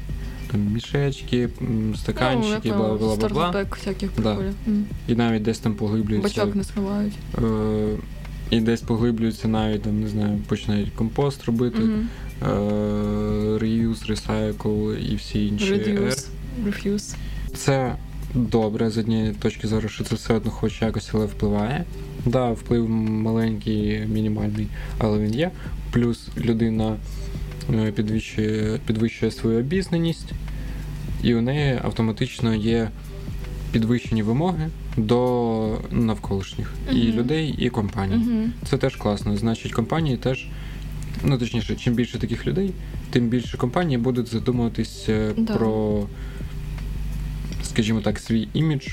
Там 0.52 0.62
мішечки, 0.62 1.50
стаканчики, 1.96 2.70
бла 2.70 2.78
бла 2.78 2.98
бла 2.98 3.16
бла. 3.16 3.16
Стартапек 3.16 3.76
всяких 3.76 4.10
Да. 4.18 4.22
приколів. 4.22 4.54
І 5.08 5.16
навіть 5.16 5.44
десь 5.44 5.60
там 5.60 5.74
поглиблюються. 5.74 6.42
Бачок 6.42 6.56
не 6.56 6.64
смивають. 6.64 7.14
Е, 7.38 7.42
і 8.50 8.62
десь 8.62 8.82
поглиблюються 8.82 9.48
навіть 9.48 9.82
там, 9.82 10.02
не 10.02 10.08
знаю, 10.08 10.40
починають 10.48 10.92
компост 10.96 11.46
робити, 11.46 11.80
е, 12.42 12.46
reuse, 13.58 14.12
recycle 14.12 14.98
і 15.12 15.16
всі 15.16 15.48
інші. 15.48 15.74
Reduce, 15.74 16.28
refuse. 16.66 17.16
Це 17.56 17.96
добре 18.36 18.90
з 18.90 18.98
однієї 18.98 19.32
точки 19.32 19.68
зору, 19.68 19.90
що 19.90 20.04
це 20.04 20.16
все 20.16 20.34
одно 20.34 20.52
хоч 20.52 20.82
якось, 20.82 21.10
але 21.14 21.26
впливає. 21.26 21.86
Да, 22.26 22.52
вплив 22.52 22.90
маленький, 22.90 24.06
мінімальний, 24.08 24.68
але 24.98 25.20
він 25.20 25.36
є. 25.36 25.52
Плюс 25.92 26.28
людина 26.38 26.96
е, 27.74 27.92
підвищує, 27.92 28.80
підвищує 28.86 29.32
свою 29.32 29.60
обізнаність, 29.60 30.32
і 31.24 31.36
у 31.36 31.42
неї 31.42 31.80
автоматично 31.84 32.56
є 32.56 32.90
підвищені 33.72 34.24
вимоги 34.24 34.70
до 34.98 35.78
навколишніх 35.92 36.74
і 36.92 36.96
людей, 37.12 37.56
і 37.58 37.70
компаній. 37.70 38.50
Це 38.70 38.78
теж 38.78 38.96
класно. 38.96 39.38
Значить, 39.38 39.72
компанії 39.74 40.18
теж, 40.18 40.48
ну 41.24 41.38
точніше, 41.38 41.76
чим 41.76 41.94
більше 41.94 42.20
таких 42.20 42.48
людей, 42.48 42.74
тим 43.10 43.28
більше 43.30 43.58
компанії 43.58 43.98
будуть 43.98 44.28
задумуватись 44.28 45.06
е, 45.10 45.32
Да. 45.38 45.56
про, 45.56 46.04
скажімо 47.64 48.02
так, 48.02 48.20
свій 48.20 48.48
імідж 48.54 48.88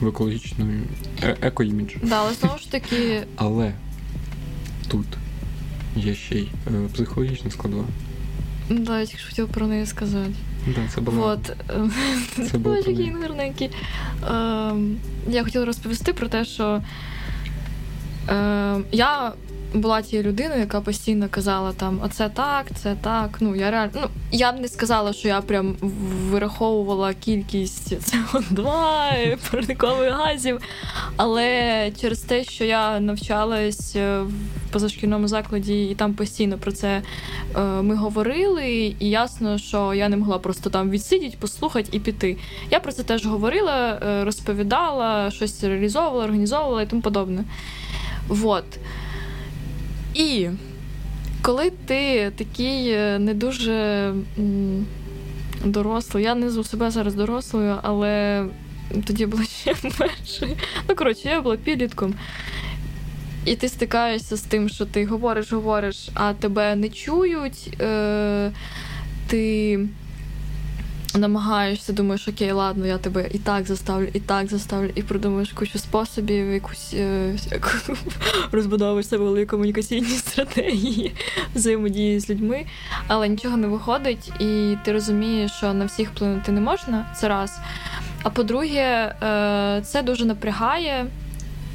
в 0.00 0.06
екологічному 0.08 0.72
е- 1.22 1.36
еко-імідж. 1.42 1.90
Да, 2.02 2.16
але 2.20 2.34
знову 2.34 2.58
ж 2.58 2.70
таки, 2.72 3.22
Але 3.36 3.72
тут 4.88 5.06
є 5.96 6.14
ще 6.14 6.34
й 6.38 6.48
е, 6.66 6.70
психологічна 6.94 7.50
складова. 7.50 7.84
да, 8.70 9.00
я 9.00 9.06
тільки 9.06 9.18
ж 9.22 9.26
хотіла 9.28 9.48
про 9.48 9.66
неї 9.66 9.86
сказати. 9.86 10.32
Да, 10.66 10.80
це 10.94 11.00
було. 11.00 11.26
От. 11.26 11.56
Це 12.50 12.58
було 12.58 12.76
такий 12.76 13.10
гарненький. 13.22 13.70
Ем, 14.30 14.96
Я 15.28 15.44
хотіла 15.44 15.64
розповісти 15.64 16.12
про 16.12 16.28
те, 16.28 16.44
що 16.44 16.82
ем, 18.28 18.84
я 18.92 19.32
була 19.74 20.02
тією 20.02 20.28
людиною, 20.28 20.60
яка 20.60 20.80
постійно 20.80 21.28
казала 21.30 21.72
там, 21.72 22.00
оце 22.04 22.28
так, 22.28 22.66
це 22.74 22.96
так. 23.00 23.36
Ну, 23.40 23.56
я 23.56 23.70
реально, 23.70 23.92
ну, 23.94 24.08
я 24.32 24.52
б 24.52 24.60
не 24.60 24.68
сказала, 24.68 25.12
що 25.12 25.28
я 25.28 25.40
прям 25.40 25.76
вираховувала 26.30 27.14
кількість 27.14 27.92
СО2, 27.92 29.38
парникових 29.50 30.12
газів. 30.12 30.60
Але 31.16 31.90
через 32.00 32.18
те, 32.18 32.44
що 32.44 32.64
я 32.64 33.00
навчалась 33.00 33.96
е, 33.96 34.20
в 34.20 34.32
позашкільному 34.72 35.28
закладі, 35.28 35.84
і 35.84 35.94
там 35.94 36.14
постійно 36.14 36.58
про 36.58 36.72
це 36.72 37.02
е, 37.56 37.60
ми 37.60 37.94
говорили, 37.94 38.94
і 39.00 39.10
ясно, 39.10 39.58
що 39.58 39.94
я 39.94 40.08
не 40.08 40.16
могла 40.16 40.38
просто 40.38 40.70
там 40.70 40.90
відсидіти, 40.90 41.36
послухати 41.40 41.88
і 41.92 42.00
піти. 42.00 42.36
Я 42.70 42.80
про 42.80 42.92
це 42.92 43.02
теж 43.02 43.26
говорила, 43.26 44.00
е, 44.02 44.24
розповідала, 44.24 45.30
щось 45.30 45.64
реалізовувала, 45.64 46.24
організовувала 46.24 46.82
і 46.82 46.86
тому 46.86 47.02
подобне. 47.02 47.44
Вот. 48.28 48.64
І 50.14 50.48
коли 51.42 51.70
ти 51.70 52.32
такий 52.36 52.90
е, 52.90 53.18
не 53.18 53.34
дуже 53.34 54.14
дорослий, 55.64 56.24
я 56.24 56.34
не 56.34 56.64
себе 56.64 56.90
зараз 56.90 57.14
дорослою, 57.14 57.78
але 57.82 58.44
тоді 59.04 59.26
була 59.26 59.44
ще 59.60 59.74
менше. 59.82 60.56
Ну, 60.88 60.94
коротше, 60.94 61.28
я 61.28 61.40
була 61.40 61.56
підлітком. 61.56 62.14
І 63.44 63.56
ти 63.56 63.68
стикаєшся 63.68 64.36
з 64.36 64.42
тим, 64.42 64.68
що 64.68 64.86
ти 64.86 65.06
говориш, 65.06 65.52
говориш, 65.52 66.08
а 66.14 66.32
тебе 66.32 66.76
не 66.76 66.88
чують. 66.88 67.76
Е, 67.80 68.52
ти 69.26 69.78
намагаєшся, 71.18 71.92
думаєш, 71.92 72.28
окей, 72.28 72.52
ладно, 72.52 72.86
я 72.86 72.98
тебе 72.98 73.28
і 73.30 73.38
так 73.38 73.66
заставлю, 73.66 74.08
і 74.12 74.20
так 74.20 74.46
заставлю, 74.46 74.90
і 74.94 75.02
придумаєш 75.02 75.52
кучу 75.52 75.78
способів, 75.78 76.52
якусь 76.52 76.94
е, 76.94 77.34
розбудовуєш 78.52 79.08
себе 79.08 79.24
великі 79.24 79.46
комунікаційні 79.46 80.06
стратегії 80.16 81.12
взаємодії 81.54 82.20
з 82.20 82.30
людьми, 82.30 82.64
але 83.06 83.28
нічого 83.28 83.56
не 83.56 83.66
виходить, 83.66 84.32
і 84.40 84.76
ти 84.84 84.92
розумієш, 84.92 85.52
що 85.52 85.74
на 85.74 85.84
всіх 85.84 86.08
вплинути 86.10 86.52
не 86.52 86.60
можна, 86.60 87.06
це 87.16 87.28
раз. 87.28 87.58
А 88.22 88.30
по-друге, 88.30 89.14
е, 89.22 89.82
це 89.84 90.02
дуже 90.02 90.24
напрягає. 90.24 91.06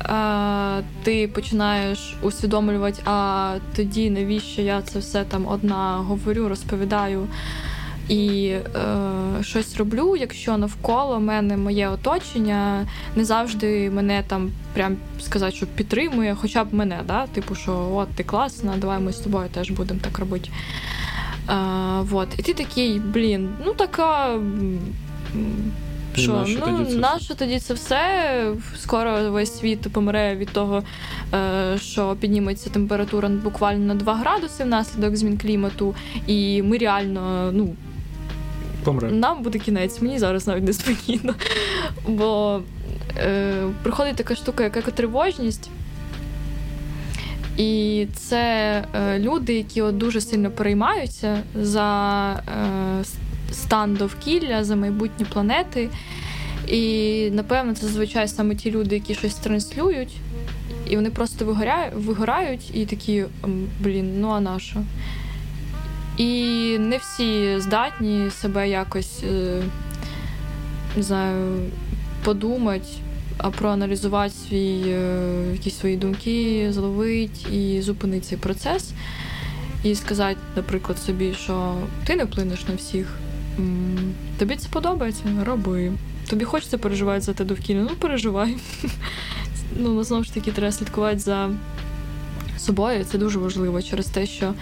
Е, 0.09 0.83
Ти 1.03 1.27
починаєш 1.27 2.15
усвідомлювати, 2.21 3.01
а 3.05 3.53
тоді 3.75 4.09
навіщо 4.09 4.61
я 4.61 4.81
це 4.81 4.99
все 4.99 5.23
там 5.23 5.47
одна 5.47 5.97
говорю, 5.97 6.49
розповідаю 6.49 7.27
і 8.09 8.47
е, 8.47 8.63
щось 9.41 9.77
роблю, 9.77 10.15
якщо 10.15 10.57
навколо 10.57 11.19
мене 11.19 11.57
моє 11.57 11.89
оточення 11.89 12.87
не 13.15 13.25
завжди 13.25 13.89
мене 13.89 14.23
там 14.27 14.51
прям 14.73 14.97
сказати, 15.19 15.55
що 15.55 15.65
підтримує, 15.67 16.35
хоча 16.41 16.63
б 16.63 16.73
мене, 16.73 16.99
да? 17.07 17.27
типу, 17.27 17.55
що 17.55 17.91
от 17.93 18.07
ти 18.09 18.23
класна, 18.23 18.73
давай 18.77 18.99
ми 18.99 19.13
з 19.13 19.17
тобою 19.17 19.49
теж 19.49 19.71
будемо 19.71 19.99
так 20.03 20.19
робити. 20.19 20.49
Е, 21.49 21.53
вот. 22.01 22.27
І 22.37 22.41
ти 22.41 22.53
такий, 22.53 22.99
блін, 22.99 23.49
ну 23.65 23.73
така. 23.73 24.39
Що, 26.17 26.33
нащо 26.33 26.59
тоді 26.59 26.95
ну, 26.95 27.19
це 27.27 27.35
тоді 27.35 27.59
це 27.59 27.73
все? 27.73 28.53
Скоро 28.77 29.31
весь 29.31 29.57
світ 29.57 29.81
помре 29.93 30.35
від 30.35 30.49
того, 30.49 30.83
е, 31.33 31.77
що 31.77 32.15
підніметься 32.19 32.69
температура 32.69 33.29
буквально 33.29 33.85
на 33.85 33.95
2 33.95 34.15
градуси 34.15 34.63
внаслідок 34.63 35.15
змін 35.15 35.37
клімату, 35.37 35.95
і 36.27 36.61
ми 36.61 36.77
реально, 36.77 37.51
ну, 37.53 37.75
Помре. 38.85 39.11
нам 39.11 39.43
буде 39.43 39.59
кінець, 39.59 40.01
мені 40.01 40.19
зараз 40.19 40.47
навіть 40.47 40.63
неспокійно. 40.63 41.35
Бо 42.07 42.61
е, 43.17 43.67
приходить 43.83 44.15
така 44.15 44.35
штука, 44.35 44.63
як 44.63 44.77
екотривожність. 44.77 45.69
І 47.57 48.07
це 48.15 48.83
е, 48.93 49.19
люди, 49.19 49.53
які 49.53 49.81
от 49.81 49.97
дуже 49.97 50.21
сильно 50.21 50.51
переймаються 50.51 51.43
за 51.55 52.31
е, 52.33 53.03
стан 53.51 53.93
довкілля, 53.95 54.63
за 54.63 54.75
майбутнє 54.75 55.25
планети. 55.33 55.89
І 56.67 57.29
напевно 57.31 57.73
це 57.73 57.87
зазвичай 57.87 58.27
саме 58.27 58.55
ті 58.55 58.71
люди, 58.71 58.95
які 58.95 59.15
щось 59.15 59.35
транслюють, 59.35 60.17
і 60.89 60.95
вони 60.95 61.09
просто 61.09 61.45
вигоряють, 61.45 61.93
вигорають 61.95 62.75
і 62.75 62.85
такі, 62.85 63.25
блін, 63.79 64.21
ну 64.21 64.29
а 64.29 64.39
на 64.39 64.59
що? 64.59 64.79
І 66.17 66.31
не 66.79 66.97
всі 66.97 67.59
здатні 67.59 68.31
себе 68.31 68.69
якось 68.69 69.23
е, 69.23 69.63
не 70.95 71.03
знаю, 71.03 71.61
подумати, 72.23 72.87
а 73.37 73.49
проаналізувати 73.49 74.33
свій, 74.47 74.83
е, 74.87 75.51
якісь 75.51 75.77
свої 75.77 75.97
думки, 75.97 76.67
зловити 76.71 77.55
і 77.55 77.81
зупинити 77.81 78.25
цей 78.25 78.37
процес. 78.37 78.91
І 79.83 79.95
сказати, 79.95 80.39
наприклад, 80.55 80.99
собі, 80.99 81.33
що 81.33 81.75
ти 82.05 82.15
не 82.15 82.23
вплинеш 82.23 82.67
на 82.67 82.75
всіх. 82.75 83.07
Тобі 84.39 84.55
це 84.55 84.67
подобається, 84.69 85.23
роби. 85.45 85.91
Тобі 86.29 86.45
хочеться 86.45 86.77
переживати 86.77 87.21
за 87.21 87.33
те 87.33 87.43
довкілля, 87.43 87.81
ну 87.81 87.89
переживай. 87.99 88.55
Ну, 89.77 90.03
знову 90.03 90.23
ж 90.23 90.33
таки, 90.33 90.51
треба 90.51 90.71
слідкувати 90.71 91.19
за 91.19 91.49
собою. 92.57 93.05
Це 93.05 93.17
дуже 93.17 93.39
важливо 93.39 93.81
через 93.81 94.05
те, 94.05 94.25
що 94.25 94.53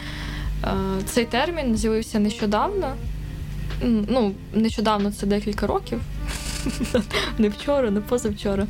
цей 1.05 1.26
термін 1.26 1.78
з'явився 1.78 2.20
нещодавно. 2.20 2.95
Ну, 3.82 4.32
нещодавно 4.53 5.11
це 5.11 5.28
декілька 5.28 5.68
років. 5.68 6.01
Не 7.38 7.49
вчора, 7.49 7.91
не 7.91 8.01
позавчора. 8.01 8.68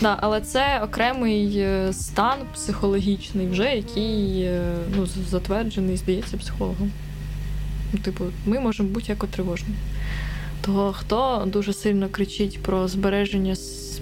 Да, 0.00 0.18
але 0.20 0.40
це 0.40 0.80
окремий 0.84 1.58
е, 1.58 1.92
стан 1.92 2.38
психологічний, 2.54 3.46
вже 3.46 3.76
який 3.76 4.42
е, 4.42 4.62
ну, 4.96 5.06
затверджений, 5.06 5.96
здається, 5.96 6.36
психологом. 6.36 6.90
Ну, 7.92 7.98
Типу, 7.98 8.24
ми 8.46 8.60
можемо 8.60 8.88
бути 8.88 9.06
як 9.08 9.24
тривожні. 9.24 9.74
Того, 10.60 10.92
хто 10.92 11.42
дуже 11.46 11.72
сильно 11.72 12.08
кричить 12.08 12.62
про 12.62 12.88
збереження 12.88 13.56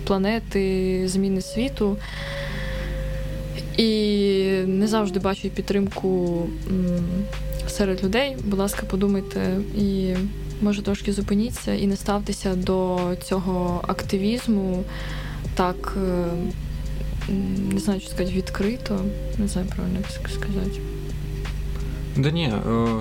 планети, 0.04 1.02
зміни 1.08 1.40
світу. 1.40 1.96
І 3.80 4.62
не 4.66 4.86
завжди 4.86 5.20
бачить 5.20 5.52
підтримку 5.52 6.46
серед 7.68 8.04
людей. 8.04 8.36
Будь 8.44 8.58
ласка, 8.58 8.82
подумайте 8.90 9.56
і 9.78 10.14
може 10.62 10.82
трошки 10.82 11.12
зупиніться 11.12 11.74
і 11.74 11.86
не 11.86 11.96
ставтеся 11.96 12.54
до 12.54 12.98
цього 13.24 13.84
активізму 13.88 14.84
так, 15.54 15.96
е, 15.96 16.24
не 17.72 17.80
знаю, 17.80 18.00
що 18.00 18.10
сказати, 18.10 18.36
відкрито. 18.36 19.00
Не 19.38 19.48
знаю 19.48 19.66
правильно 19.76 19.98
як 19.98 20.30
сказати. 20.30 20.80
Да 22.16 22.30
ні, 22.30 22.52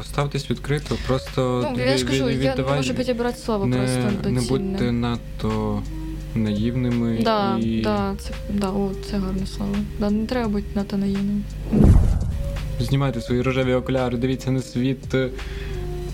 ставтесь 0.06 0.50
відкрито, 0.50 0.98
просто 1.08 1.70
Ну, 1.78 1.84
я 1.84 1.98
ж 1.98 2.06
кажу, 2.06 2.30
я 2.30 2.56
не 2.56 2.64
можу 2.64 2.94
підібрати 2.94 3.38
слово 3.38 3.66
не, 3.66 3.78
просто 3.78 4.30
не 4.30 4.42
будьте 4.42 4.92
надто 4.92 5.82
наївними 6.36 7.20
Да, 7.24 7.58
і 7.62 7.82
да, 7.82 8.16
це, 8.20 8.32
да, 8.54 8.70
о, 8.70 8.92
це 9.10 9.18
гарне 9.18 9.46
слово. 9.48 9.76
Да, 10.00 10.10
не 10.10 10.26
треба 10.26 10.48
бути 10.50 10.66
надто 10.76 10.98
наївним. 10.98 11.44
знімайте 12.80 13.22
свої 13.22 13.42
рожеві 13.42 13.74
окуляри, 13.74 14.18
дивіться 14.18 14.52
на 14.52 14.62
світ 14.62 15.14
е, 15.14 15.30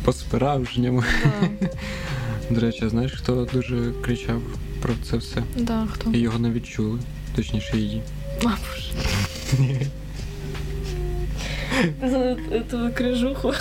по-справжньому. 0.03 1.03
Да, 1.23 1.65
До 2.49 2.59
речі, 2.61 2.89
знаєш, 2.89 3.11
хто 3.13 3.47
дуже 3.53 3.91
кричав 4.01 4.41
про 4.81 4.93
це 5.09 5.17
все? 5.17 5.43
да, 5.57 5.87
хто? 5.91 6.11
І 6.11 6.17
його 6.19 6.39
навіть 6.39 6.65
чули, 6.67 6.99
точніше 7.35 7.77
її. 7.77 8.01
А, 8.43 8.47
боже. 8.47 8.91
Ту 12.71 12.89
крижуху. 12.95 13.53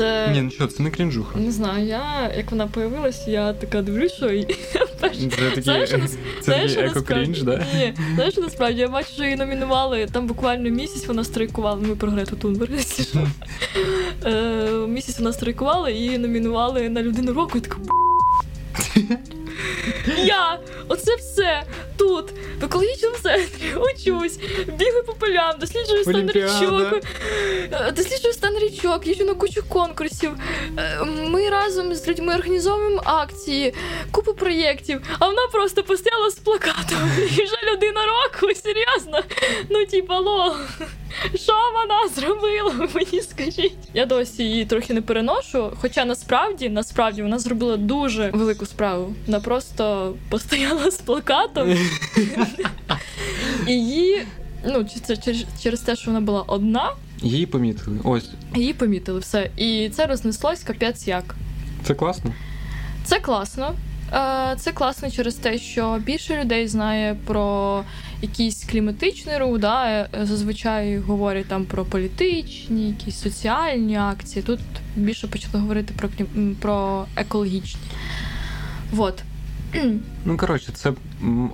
Це. 0.00 0.28
Ні, 0.32 0.42
ну 0.42 0.50
що, 0.50 0.66
це 0.66 0.82
не 0.82 0.90
крінжуха. 0.90 1.38
Не 1.38 1.52
знаю, 1.52 1.86
я 1.86 2.32
як 2.36 2.50
вона 2.50 2.66
появилась, 2.66 3.28
я 3.28 3.52
така 3.52 3.82
дивлюсь, 3.82 4.12
що 4.12 4.30
і 4.30 4.56
Знаєш, 6.42 6.76
еко-крінж, 6.76 7.42
да? 7.42 7.66
Ні, 7.74 7.94
знаєш, 8.14 8.36
насправді 8.36 8.80
я 8.80 8.88
бачу, 8.88 9.08
що 9.14 9.24
її 9.24 9.36
номінували 9.36 10.06
там 10.12 10.26
буквально 10.26 10.70
місяць 10.70 11.06
вона 11.06 11.24
страйкувала. 11.24 11.80
Ми 11.80 11.96
про 11.96 12.10
Грету 12.10 12.36
Тунберг. 12.36 12.70
Е, 14.26 14.68
Місяць 14.88 15.18
вона 15.18 15.32
страйкувала 15.32 15.90
і 15.90 16.18
номінували 16.18 16.88
на 16.88 17.02
людину 17.02 17.32
року. 17.32 17.58
І 17.58 17.60
така. 17.60 17.76
Я 20.24 20.58
оце 20.88 21.16
все 21.16 21.62
тут, 22.00 22.30
в 22.60 22.64
екологічному 22.64 23.16
центрі, 23.22 23.74
учусь, 23.74 24.38
бігаю 24.78 25.04
по 25.06 25.12
полям, 25.12 25.54
досліджую 25.60 26.02
стан 26.02 26.30
річок, 26.30 27.04
е, 27.72 27.92
досліджую 27.96 28.34
стан 28.34 28.58
річок, 28.58 29.06
їжджу 29.06 29.24
на 29.24 29.34
кучу 29.34 29.62
конкурсів. 29.68 30.30
Е, 30.78 31.04
Ми 31.04 31.48
разом 31.48 31.94
з 31.94 32.08
людьми 32.08 32.34
організовуємо 32.34 33.02
акції, 33.04 33.74
купу 34.10 34.34
проєктів, 34.34 35.00
а 35.18 35.26
вона 35.26 35.46
просто 35.52 35.82
постояла 35.82 36.30
з 36.30 36.34
плакатом. 36.34 36.98
І 37.18 37.42
вже 37.44 37.56
людина 37.72 38.00
року, 38.06 38.54
серйозно. 38.54 39.22
Ну, 39.70 39.86
типа, 39.86 40.18
лол. 40.18 40.52
Що 41.34 41.52
вона 41.74 42.08
зробила? 42.14 42.88
Мені 42.94 43.22
скажіть. 43.22 43.72
Я 43.94 44.06
досі 44.06 44.42
її 44.44 44.64
трохи 44.64 44.94
не 44.94 45.02
переношу. 45.02 45.72
Хоча 45.80 46.04
насправді, 46.04 46.68
насправді 46.68 47.22
вона 47.22 47.38
зробила 47.38 47.76
дуже 47.76 48.30
велику 48.34 48.66
справу. 48.66 49.14
Вона 49.26 49.40
просто 49.40 50.14
постояла 50.30 50.90
з 50.90 50.96
плакатом. 50.98 51.76
І 53.66 53.72
її, 53.72 54.22
ну, 54.66 54.86
через, 55.24 55.44
через 55.62 55.80
те, 55.80 55.96
що 55.96 56.10
вона 56.10 56.20
була 56.20 56.42
одна, 56.42 56.90
Її 57.22 57.46
помітили. 57.46 57.98
Ось, 58.04 58.30
її 58.54 58.72
помітили 58.72 59.18
все. 59.20 59.50
І 59.56 59.90
це 59.94 60.06
рознеслось 60.06 60.62
капець 60.62 61.08
як. 61.08 61.34
це 61.84 61.94
класно. 61.94 62.32
Це 63.04 63.20
класно. 63.20 63.74
Е, 64.12 64.56
Це 64.58 64.72
класно 64.72 65.10
через 65.10 65.34
те, 65.34 65.58
що 65.58 65.98
більше 66.06 66.40
людей 66.42 66.68
знає 66.68 67.16
про 67.26 67.82
якийсь 68.22 68.64
кліматичний 68.64 69.38
рух, 69.38 69.58
да? 69.58 69.88
е, 69.88 70.08
зазвичай 70.22 70.98
говорять 70.98 71.46
там 71.46 71.64
про 71.64 71.84
політичні, 71.84 72.88
якісь 72.88 73.20
соціальні 73.20 73.96
акції. 73.96 74.42
Тут 74.42 74.60
більше 74.96 75.26
почали 75.26 75.58
говорити 75.58 75.94
про 75.96 76.08
клім... 76.08 76.56
про 76.60 77.06
екологічні. 77.16 77.80
Вот. 78.92 79.22
Ну, 80.24 80.36
коротше, 80.36 80.72
це, 80.72 80.92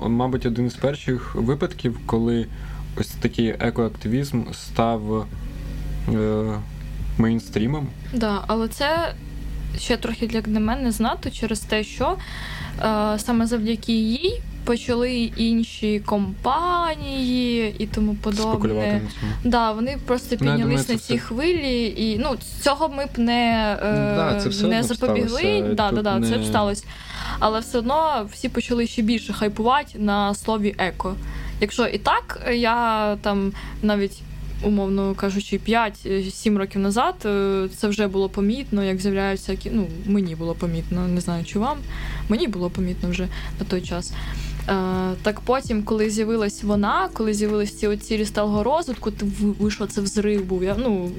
мабуть, 0.07 0.47
один 0.47 0.67
із 0.67 0.75
перших 0.75 1.35
випадків, 1.35 1.99
коли 2.07 2.47
ось 3.01 3.09
такий 3.09 3.49
екоактивізм 3.49 4.43
став 4.53 5.27
е, 6.15 6.61
мейнстрімом. 7.19 7.89
Да, 8.13 8.45
але 8.47 8.69
це 8.69 9.15
ще 9.79 9.97
трохи 9.97 10.27
для 10.27 10.61
мене 10.61 10.93
знато 10.93 11.31
через 11.31 11.61
те, 11.61 11.85
що 11.85 12.17
е, 12.83 13.19
саме 13.19 13.47
завдяки 13.47 13.93
їй 13.93 14.43
почали 14.65 15.13
інші 15.37 16.01
компанії 16.01 17.75
і 17.79 17.87
тому 17.87 18.15
подобне. 18.15 19.01
Да, 19.45 19.73
вони 19.73 19.99
просто 20.07 20.29
Ну, 20.31 20.39
піднялись 20.39 20.61
думаю, 20.63 20.79
на 20.79 20.85
цій 20.85 21.15
все- 21.15 21.19
хвилі, 21.19 21.95
і 21.97 22.19
ну 22.19 22.37
цього 22.61 22.89
ми 22.89 23.07
б 23.07 23.19
не, 23.19 23.77
е, 23.83 24.15
Да, 24.17 24.41
це 24.43 24.49
все 24.49 24.67
не 24.67 24.83
запобігли. 24.83 25.63
Да, 25.75 25.91
да, 25.91 26.03
да, 26.03 26.13
це 26.29 26.37
б 26.37 26.41
не- 26.41 26.47
сталося. 26.47 26.85
Але 27.39 27.61
все 27.61 27.79
одно 27.79 28.29
всі 28.33 28.49
почали 28.49 28.87
ще 28.87 29.03
більше 29.03 29.33
хайпувати 29.33 29.99
на 29.99 30.35
слові 30.35 30.75
еко. 30.79 31.15
Якщо 31.61 31.87
і 31.87 31.99
так, 31.99 32.47
я 32.53 33.17
там 33.17 33.53
навіть. 33.83 34.23
Умовно 34.63 35.15
кажучи, 35.15 35.61
5-7 35.69 36.59
років 36.59 36.81
назад 36.81 37.15
е, 37.25 37.69
це 37.77 37.89
вже 37.89 38.07
було 38.07 38.29
помітно, 38.29 38.85
як 38.85 39.01
з'являються 39.01 39.57
ну 39.71 39.87
мені 40.07 40.35
було 40.35 40.55
помітно, 40.55 41.09
не 41.09 41.21
знаю, 41.21 41.45
чи 41.45 41.59
вам. 41.59 41.79
Мені 42.29 42.49
було 42.49 42.71
помітно 42.71 43.11
вже 43.11 43.29
на 43.61 43.67
той 43.67 43.83
час. 43.83 44.13
Е, 44.69 45.13
так 45.23 45.41
потім, 45.41 45.83
коли 45.83 46.11
з'явилась 46.11 46.63
вона, 46.63 47.09
коли 47.13 47.35
з'явились 47.35 47.79
ці 47.79 47.87
оці 47.87 48.25
сталого 48.25 48.63
розвитку, 48.63 49.13
вийшло 49.41 49.87
це 49.87 50.01
взрив 50.01 50.45
був. 50.45 50.65
Я, 50.65 50.77
ну, 50.79 51.11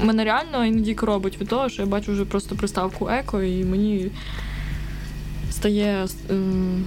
мене 0.00 0.24
реально 0.24 0.64
іноді 0.64 0.96
робить 1.02 1.40
від 1.40 1.48
того, 1.48 1.68
що 1.68 1.82
я 1.82 1.88
бачу 1.88 2.12
вже 2.12 2.24
просто 2.24 2.56
приставку 2.56 3.08
еко, 3.08 3.42
і 3.42 3.64
мені 3.64 4.10
стає. 5.58 6.06
ем, 6.30 6.84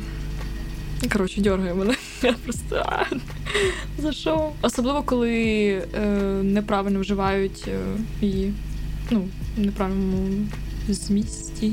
Коротше, 1.13 1.41
дьоргає 1.41 1.73
мене. 1.73 1.95
Я 2.23 2.33
просто 2.33 2.75
а, 2.85 3.05
за 3.97 4.11
що? 4.11 4.51
Особливо, 4.61 5.03
коли 5.03 5.33
е, 5.95 6.07
неправильно 6.43 6.99
вживають 6.99 7.65
е, 7.67 7.79
її. 8.21 8.53
Ну, 9.11 9.27
в 9.57 9.59
неправильному 9.59 10.47
змісті. 10.89 11.71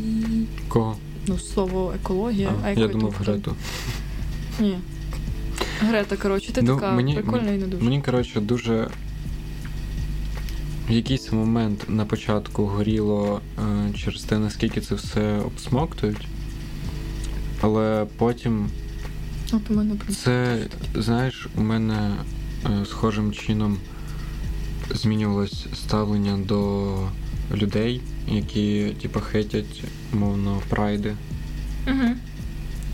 Кого? 0.68 0.96
Ну, 1.26 1.38
слово 1.38 1.92
екологія, 2.02 2.52
А, 2.64 2.70
еко 2.70 2.80
я 2.80 2.88
думав, 2.88 3.14
Грету. 3.20 3.56
Ні. 4.60 4.78
Грета, 5.80 6.16
коротше, 6.16 6.52
ти 6.52 6.62
Ну, 6.62 6.74
така 6.74 6.92
мені- 6.92 7.14
прикольна 7.14 7.52
і 7.52 7.58
не 7.58 7.66
дуже. 7.66 7.84
Мені, 7.84 8.02
коротше, 8.02 8.40
дуже. 8.40 8.88
В 10.88 10.92
якийсь 10.92 11.32
момент 11.32 11.84
на 11.88 12.04
початку 12.04 12.64
горіло 12.66 13.40
е, 13.58 13.92
через 13.94 14.22
те, 14.22 14.38
наскільки 14.38 14.80
це 14.80 14.94
все 14.94 15.38
обсмоктують. 15.38 16.26
Але 17.60 18.06
потім 18.16 18.70
От 19.52 19.70
у 19.70 19.74
мене 19.74 19.94
це, 20.10 20.66
знаєш, 20.94 21.48
у 21.56 21.60
мене 21.60 22.16
е, 22.66 22.84
схожим 22.86 23.32
чином 23.32 23.78
змінювалось 24.90 25.66
ставлення 25.74 26.38
до 26.38 26.94
людей, 27.54 28.00
які, 28.28 28.96
типу, 29.02 29.20
хейтять, 29.20 29.84
мовно, 30.12 30.62
прайди. 30.68 31.14
Мгм. 31.86 32.16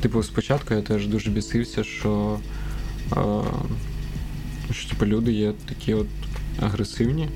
Типу, 0.00 0.22
спочатку 0.22 0.74
я 0.74 0.82
теж 0.82 1.06
дуже 1.06 1.30
бісився, 1.30 1.84
що, 1.84 2.38
е, 3.12 3.22
що 4.72 4.90
типу, 4.90 5.06
люди 5.06 5.32
є 5.32 5.52
такі 5.68 5.94
от 5.94 6.06
агресивні. 6.60 7.28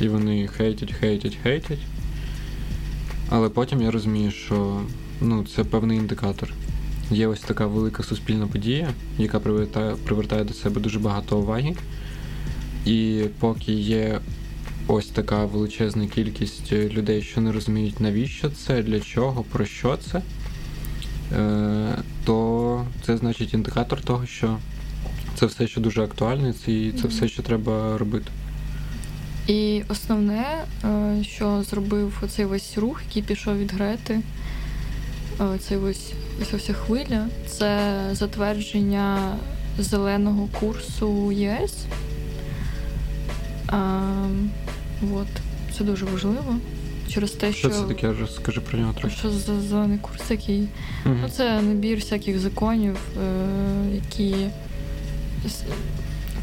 І 0.00 0.08
вони 0.08 0.48
хейтять, 0.48 0.92
хейтять, 0.92 1.38
хейтять. 1.42 1.78
Але 3.28 3.48
потім 3.48 3.82
я 3.82 3.90
розумію, 3.90 4.30
що 4.30 4.80
ну, 5.20 5.44
це 5.56 5.64
певний 5.64 5.98
індикатор. 5.98 6.52
Є 7.10 7.26
ось 7.26 7.40
така 7.40 7.66
велика 7.66 8.02
суспільна 8.02 8.46
подія, 8.46 8.88
яка 9.18 9.40
привертає, 9.40 9.94
привертає 10.04 10.44
до 10.44 10.54
себе 10.54 10.80
дуже 10.80 10.98
багато 10.98 11.38
уваги. 11.38 11.74
І 12.86 13.24
поки 13.38 13.72
є 13.72 14.20
ось 14.86 15.06
така 15.06 15.44
величезна 15.44 16.06
кількість 16.06 16.72
людей, 16.72 17.22
що 17.22 17.40
не 17.40 17.52
розуміють, 17.52 18.00
навіщо 18.00 18.50
це, 18.50 18.82
для 18.82 19.00
чого, 19.00 19.42
про 19.52 19.64
що 19.64 19.96
це, 19.96 20.22
е, 21.36 21.98
то 22.24 22.84
це 23.06 23.16
значить 23.16 23.54
індикатор 23.54 24.00
того, 24.02 24.26
що 24.26 24.56
це 25.34 25.46
все 25.46 25.66
ще 25.68 25.80
дуже 25.80 26.02
актуальне, 26.02 26.52
це- 26.52 26.72
і 26.72 26.92
це 26.92 27.08
все, 27.08 27.28
що 27.28 27.42
треба 27.42 27.98
робити. 27.98 28.26
І 29.46 29.82
основне, 29.88 30.44
е, 30.84 31.24
що 31.24 31.62
зробив 31.62 32.18
оцей 32.22 32.44
весь 32.44 32.78
рух, 32.78 33.02
який 33.08 33.22
пішов 33.22 33.58
від 33.58 33.72
Грети, 33.72 34.20
е, 35.40 35.58
цей 35.58 35.78
ось 35.78 36.12
ця 36.50 36.56
вся 36.56 36.72
хвиля, 36.72 37.26
це 37.46 38.00
затвердження 38.12 39.36
зеленого 39.78 40.48
курсу 40.60 41.32
ЄС. 41.32 41.74
А, 43.68 44.00
от. 45.14 45.26
Це 45.78 45.84
дуже 45.84 46.04
важливо. 46.04 46.56
Через 47.08 47.30
те, 47.30 47.52
Що 47.52 47.70
що, 47.70 47.78
це 47.78 47.82
таке? 47.82 48.08
Вже 48.08 48.26
скажи 48.26 48.60
про 48.60 48.78
нього 48.78 48.92
трохи. 48.92 49.16
що 49.16 49.30
за 49.30 49.60
зелений 49.60 49.98
курс, 49.98 50.22
який 50.30 50.68
Мгм. 51.04 51.18
Ну, 51.22 51.28
це 51.28 51.62
набір 51.62 51.96
всяких 51.98 52.38
законів, 52.38 52.96
е, 53.22 53.94
які 53.94 54.34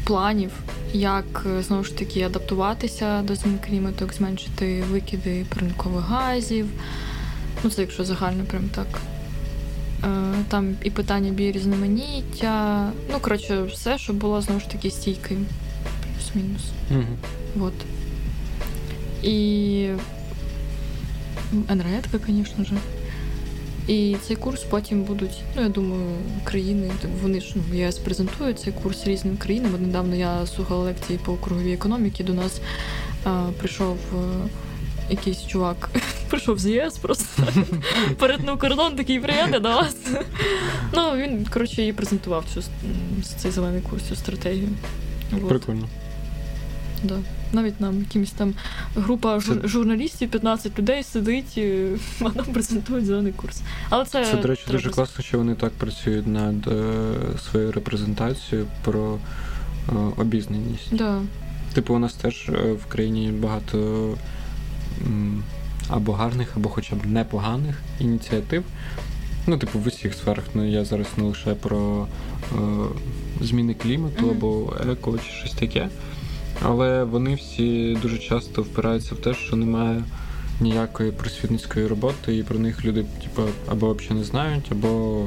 планів, 0.04 0.50
як 0.92 1.46
е, 1.58 1.62
знову 1.62 1.84
ж 1.84 1.96
таки 1.96 2.22
адаптуватися 2.22 3.22
до 3.22 3.34
змін 3.34 3.58
клімату, 3.66 4.04
як 4.04 4.14
зменшити 4.14 4.84
викиди 4.90 5.46
парникових 5.54 6.04
газів. 6.04 6.66
Ну, 7.64 7.70
це 7.70 7.80
якщо 7.80 8.04
загально 8.04 8.44
прям 8.44 8.62
так. 8.74 8.86
Там 10.48 10.76
і 10.82 10.90
питання 10.90 11.30
біорізноманіття. 11.30 12.90
Ну, 13.12 13.18
коротше, 13.20 13.62
все, 13.62 13.98
щоб 13.98 14.16
було 14.16 14.40
знову 14.40 14.60
ж 14.60 14.68
таки 14.68 14.90
стійкою. 14.90 15.40
Плюс-мінус. 16.14 16.62
Угу. 16.90 17.02
Вот. 17.56 17.74
І 19.22 19.88
енергетика, 21.68 22.18
звісно 22.26 22.64
ж. 22.64 22.72
І 23.88 24.16
цей 24.22 24.36
курс 24.36 24.64
потім 24.64 25.02
будуть, 25.02 25.42
ну 25.56 25.62
я 25.62 25.68
думаю, 25.68 26.16
країни, 26.44 26.90
вони 27.22 27.40
ж 27.40 27.54
ну, 27.54 27.76
ЄС 27.76 27.98
презентують 27.98 28.60
цей 28.60 28.72
курс 28.72 29.06
різним 29.06 29.36
країнам. 29.36 29.74
От 29.74 29.80
недавно 29.80 30.14
я 30.14 30.46
слухала 30.46 30.84
лекції 30.84 31.18
по 31.24 31.34
круговій 31.34 31.72
економіці. 31.72 32.24
До 32.24 32.34
нас 32.34 32.60
а, 33.24 33.46
прийшов 33.58 33.96
а, 34.12 34.16
якийсь 35.10 35.46
чувак, 35.46 35.90
прийшов 36.28 36.58
з 36.58 36.66
ЄС, 36.66 36.96
просто 36.98 37.42
перетнув 38.18 38.58
кордон, 38.58 38.96
такий 38.96 39.20
приємний 39.20 39.60
до 39.60 39.68
вас. 39.68 39.96
Ну 40.94 41.16
він 41.16 41.46
коротше 41.52 41.86
і 41.86 41.92
презентував 41.92 42.44
цю 42.54 42.62
цей 43.36 43.50
зелений 43.50 43.80
курс, 43.90 44.02
цю 44.02 44.16
стратегію. 44.16 44.68
Прикольно. 45.48 45.88
Да. 47.04 47.14
Навіть 47.52 47.80
нам 47.80 47.98
якимось 47.98 48.30
там 48.30 48.54
група 48.96 49.36
жур- 49.38 49.68
журналістів, 49.68 50.30
15 50.30 50.78
людей 50.78 51.02
сидить, 51.02 51.58
і 51.58 51.86
нам 52.20 52.46
презентують 52.52 53.06
зелений 53.06 53.32
курс. 53.32 53.60
Але 53.90 54.04
це 54.04 54.24
Це, 54.24 54.36
до 54.36 54.48
речі, 54.48 54.62
треба... 54.64 54.78
дуже 54.78 54.90
класно, 54.90 55.24
що 55.24 55.38
вони 55.38 55.54
так 55.54 55.72
працюють 55.72 56.26
над 56.26 56.66
е, 56.68 56.94
своєю 57.50 57.72
репрезентацією 57.72 58.66
про 58.84 59.18
е, 59.88 59.92
обізнаність. 60.16 60.88
Да. 60.96 61.20
Типу, 61.74 61.94
у 61.94 61.98
нас 61.98 62.14
теж 62.14 62.48
е, 62.48 62.72
в 62.72 62.86
країні 62.86 63.30
багато 63.32 63.78
м, 65.06 65.42
або 65.88 66.12
гарних, 66.12 66.56
або 66.56 66.68
хоча 66.68 66.96
б 66.96 67.06
непоганих 67.06 67.82
ініціатив. 68.00 68.64
Ну, 69.46 69.58
типу, 69.58 69.78
в 69.78 69.86
усіх 69.86 70.14
сферах. 70.14 70.44
Ну, 70.54 70.70
я 70.70 70.84
зараз 70.84 71.06
не 71.16 71.24
лише 71.24 71.54
про 71.54 72.06
е, 72.52 72.56
зміни 73.40 73.74
клімату 73.74 74.26
Мгм. 74.26 74.30
або 74.30 74.76
еко 74.92 75.18
чи 75.18 75.32
щось 75.32 75.54
таке. 75.54 75.88
Але 76.62 77.04
вони 77.04 77.34
всі 77.34 77.98
дуже 78.02 78.18
часто 78.18 78.62
впираються 78.62 79.14
в 79.14 79.18
те, 79.18 79.34
що 79.34 79.56
немає 79.56 80.02
ніякої 80.60 81.12
просвітницької 81.12 81.86
роботи, 81.86 82.36
і 82.36 82.42
про 82.42 82.58
них 82.58 82.84
люди, 82.84 83.04
типу, 83.22 83.42
або 83.68 83.94
взагалі 83.94 84.18
не 84.18 84.24
знають, 84.24 84.64
або 84.72 85.22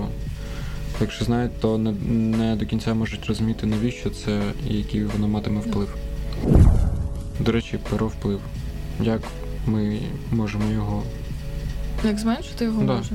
якщо 1.01 1.25
знають, 1.25 1.59
то 1.61 1.77
не, 1.77 1.91
не 2.37 2.55
до 2.55 2.65
кінця 2.65 2.93
можуть 2.93 3.25
розуміти, 3.25 3.65
навіщо 3.65 4.09
це 4.09 4.41
і 4.69 4.73
який 4.73 5.05
воно 5.05 5.27
матиме 5.27 5.61
вплив. 5.61 5.95
До 7.39 7.51
речі, 7.51 7.79
про 7.89 8.07
вплив. 8.07 8.39
Як 9.03 9.21
ми 9.67 9.99
можемо 10.31 10.71
його. 10.71 11.03
Як 12.05 12.19
зменшити 12.19 12.65
його 12.65 12.83
Да. 12.83 12.93
може? 12.95 13.11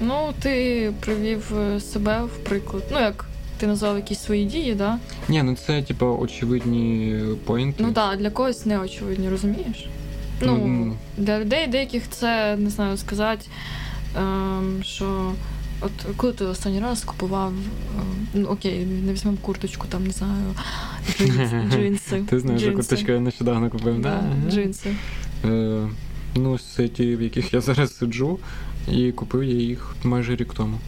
Ну, 0.00 0.32
ти 0.42 0.92
привів 1.00 1.52
е, 1.58 1.80
себе 1.80 2.22
в 2.24 2.38
приклад. 2.44 2.82
Ну, 2.92 3.00
як 3.00 3.24
ти 3.58 3.66
назвав 3.66 3.96
якісь 3.96 4.18
свої 4.18 4.44
дії, 4.44 4.74
да? 4.74 4.98
Ні, 5.28 5.42
ну 5.42 5.56
це, 5.66 5.82
типу, 5.82 6.06
очевидні 6.06 7.20
поінти. 7.44 7.82
Ну 7.82 7.92
так, 7.92 8.18
для 8.18 8.30
когось 8.30 8.66
не 8.66 8.78
очевидні, 8.78 9.28
розумієш? 9.28 9.86
Ну, 10.42 10.56
Ну, 10.66 10.96
для 11.18 11.40
людей 11.40 11.66
деяких 11.66 12.02
це 12.10 12.56
не 12.56 12.70
знаю 12.70 12.96
сказати, 12.96 13.46
ем, 14.18 14.78
що 14.82 15.32
от 15.80 15.90
коли 16.16 16.32
ти 16.32 16.44
останній 16.44 16.80
раз 16.80 17.04
купував, 17.04 17.48
ем, 17.98 18.26
ну 18.34 18.46
окей, 18.48 18.86
не 18.86 19.12
візьмемо 19.12 19.36
курточку, 19.40 19.86
там 19.88 20.06
не 20.06 20.10
знаю, 20.12 20.54
джинс, 21.18 21.72
джинси. 21.74 22.22
Ти 22.30 22.40
знаєш, 22.40 22.62
що 22.62 22.72
курточку 22.72 23.12
я 23.12 23.20
нещодавно 23.20 23.70
купив. 23.70 24.00
Да, 24.00 24.22
Да. 24.44 24.50
джинси. 24.50 24.94
Е, 25.44 25.88
ну, 26.34 26.58
це 26.58 26.88
ті, 26.88 27.16
в 27.16 27.22
яких 27.22 27.54
я 27.54 27.60
зараз 27.60 27.96
сиджу, 27.96 28.38
і 28.92 29.12
купив 29.12 29.44
я 29.44 29.54
їх 29.54 29.96
майже 30.04 30.36
рік 30.36 30.54
тому. 30.54 30.78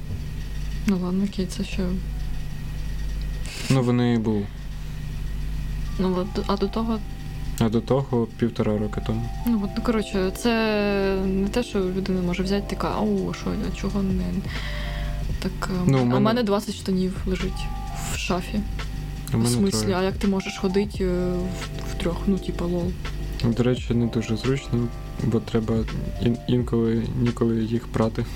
Ну 0.86 0.98
ладно, 1.02 1.24
окей, 1.32 1.46
це 1.46 1.64
що. 1.64 1.82
Ну, 3.70 3.82
вони 3.82 4.18
були. 4.18 4.46
Ну 5.98 6.26
а 6.46 6.56
до 6.56 6.68
того, 6.68 6.98
А 7.58 7.68
до 7.68 7.80
того 7.80 8.28
півтора 8.38 8.78
роки 8.78 9.00
тому. 9.06 9.28
ну 9.46 9.60
от, 9.64 9.70
ну 9.76 9.82
коротше, 9.82 10.30
це 10.36 10.52
не 11.26 11.48
те, 11.48 11.62
що 11.62 11.78
людина 11.78 12.20
може 12.22 12.42
взяти 12.42 12.66
така, 12.76 12.88
ау, 12.96 13.34
що 13.34 13.50
я 13.50 13.76
чого 13.80 14.02
не. 14.02 14.24
Так, 15.42 15.70
ем, 15.70 15.84
Ну, 15.86 15.98
а 15.98 16.04
мене- 16.04 16.20
мене 16.20 16.42
20 16.42 16.74
штанів 16.74 17.16
лежить 17.26 17.66
в 18.12 18.16
шафі. 18.18 18.60
У 19.34 19.38
В 19.38 19.48
смислі, 19.48 19.80
троє. 19.80 19.96
а 19.96 20.02
як 20.02 20.16
ти 20.16 20.26
можеш 20.28 20.58
ходити 20.58 21.04
е, 21.04 21.32
в, 21.32 21.90
в 21.90 21.94
трьох? 21.94 22.16
Ну, 22.26 22.38
типа, 22.38 22.64
лол. 22.64 22.92
До 23.44 23.62
речі, 23.62 23.94
не 23.94 24.06
дуже 24.06 24.36
зручно, 24.36 24.88
бо 25.24 25.40
треба 25.40 25.74
ін- 26.22 26.38
інколи 26.48 27.02
ніколи 27.20 27.64
їх 27.64 27.86
прати. 27.86 28.24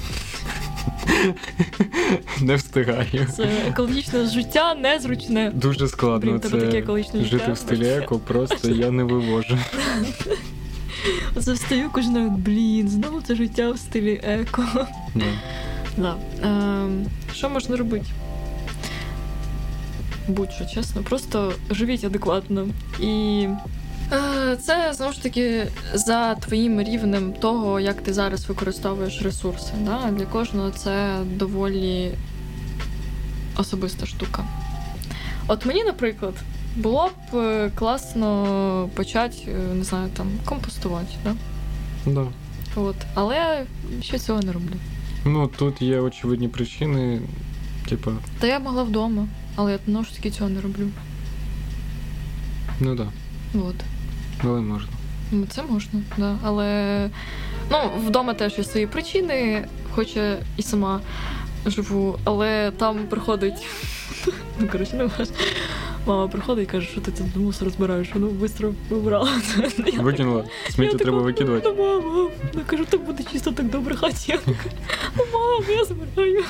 Не 2.40 2.54
встигаю. 2.54 3.26
Це 3.36 3.48
екологічне 3.68 4.26
життя 4.26 4.74
незручне. 4.74 5.50
Дуже 5.54 5.88
складно 5.88 6.30
Блін, 6.30 6.40
тебе 6.40 6.66
таке 6.66 7.24
жити 7.24 7.52
в 7.52 7.58
стилі 7.58 7.88
еко, 7.88 8.18
просто 8.18 8.68
я 8.68 8.90
не 8.90 9.04
вивожу. 9.04 9.58
Оце 11.36 11.52
встаю 11.52 11.90
кожен 11.92 12.36
блін, 12.36 12.88
знову 12.88 13.22
це 13.22 13.34
життя 13.34 13.70
в 13.70 13.78
стилі 13.78 14.20
еко. 14.24 14.64
Да. 15.96 16.16
Ем, 16.42 17.06
що 17.34 17.50
можна 17.50 17.76
робити? 17.76 18.06
Будь-що, 20.28 20.64
чесно, 20.64 21.02
просто 21.02 21.52
живіть 21.70 22.04
адекватно. 22.04 22.68
І 23.00 23.46
це 24.62 24.92
знову 24.94 25.12
ж 25.12 25.22
таки 25.22 25.66
за 25.94 26.34
твоїм 26.34 26.80
рівнем 26.82 27.32
того, 27.32 27.80
як 27.80 28.00
ти 28.00 28.12
зараз 28.12 28.48
використовуєш 28.48 29.22
ресурси. 29.22 29.72
Да? 29.84 30.10
Для 30.10 30.26
кожного 30.26 30.70
це 30.70 31.18
доволі 31.24 32.12
особиста 33.56 34.06
штука. 34.06 34.44
От 35.46 35.66
мені, 35.66 35.84
наприклад, 35.84 36.34
було 36.76 37.08
б 37.32 37.36
е, 37.36 37.70
класно 37.74 38.90
почати, 38.94 39.36
е, 39.48 39.74
не 39.74 39.84
знаю, 39.84 40.10
там, 40.16 40.26
компостувати. 40.44 41.14
Да? 41.24 41.34
Да. 42.06 42.26
От. 42.76 42.96
Але 43.14 43.66
ще 44.02 44.18
цього 44.18 44.40
не 44.40 44.52
роблю. 44.52 44.74
Ну 45.24 45.48
тут 45.48 45.82
є 45.82 46.00
очевидні 46.00 46.48
причини, 46.48 47.20
типа, 47.88 48.10
Та 48.38 48.46
я 48.46 48.58
могла 48.58 48.82
вдома, 48.82 49.26
але 49.56 49.72
я 49.72 49.78
знову 49.86 50.04
ж 50.04 50.16
таки 50.16 50.30
цього 50.30 50.50
не 50.50 50.60
роблю. 50.60 50.88
ну 52.80 52.94
да, 52.94 53.06
От. 53.54 53.74
Але 54.44 54.60
можна. 54.60 54.88
Ну, 55.32 55.46
Це 55.50 55.62
можна, 55.62 56.00
да. 56.18 56.36
Але 56.42 57.10
ну, 57.70 57.78
вдома 58.06 58.34
теж 58.34 58.58
є 58.58 58.64
свої 58.64 58.86
причини, 58.86 59.64
хоча 59.90 60.36
і 60.56 60.62
сама 60.62 61.00
живу, 61.66 62.18
але 62.24 62.70
там 62.70 62.98
приходить. 62.98 63.66
Ну, 64.60 64.68
коротше, 64.72 64.96
не 64.96 65.04
важливо. 65.04 65.30
Мама 66.06 66.28
приходить 66.28 66.68
і 66.68 66.70
каже, 66.72 66.86
що 66.86 67.00
ти 67.00 67.10
тут 67.10 67.36
мусор 67.36 67.64
розбираєш, 67.64 68.08
ну 68.14 68.30
швидко 68.38 68.74
вибрала. 68.90 69.30
Викинула. 69.98 70.44
Сміття 70.70 70.98
треба 70.98 71.18
«Ну, 71.18 71.24
викидувати. 71.24 71.68
Ну, 71.78 71.82
мама, 71.84 72.30
я 72.54 72.60
кажу, 72.60 72.84
так 72.84 73.04
буде 73.04 73.22
чисто 73.32 73.52
так 73.52 73.66
добре 73.66 73.96
хаті. 73.96 74.38
Ну, 75.16 75.24
мама, 75.32 75.64
я 75.68 75.84
збираю. 75.84 76.44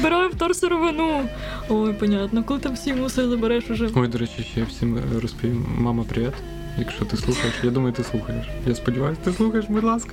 Збираю 0.00 0.28
вторсировину. 0.28 1.28
Ой, 1.68 1.92
понятно, 1.92 2.44
коли 2.44 2.60
там 2.60 2.74
всі 2.74 2.92
мусор 2.94 3.28
забереш 3.28 3.70
уже. 3.70 3.88
Ой, 3.94 4.08
до 4.08 4.18
речі, 4.18 4.46
ще 4.52 4.62
всім 4.62 5.00
розповім. 5.22 5.66
Мама, 5.78 6.04
привіт. 6.04 6.32
Якщо 6.78 7.04
ти 7.04 7.16
слухаєш, 7.16 7.54
я 7.62 7.70
думаю, 7.70 7.92
ти 7.92 8.04
слухаєш. 8.04 8.46
Я 8.66 8.74
сподіваюся, 8.74 9.20
ти 9.24 9.32
слухаєш, 9.32 9.66
будь 9.68 9.84
ласка. 9.84 10.10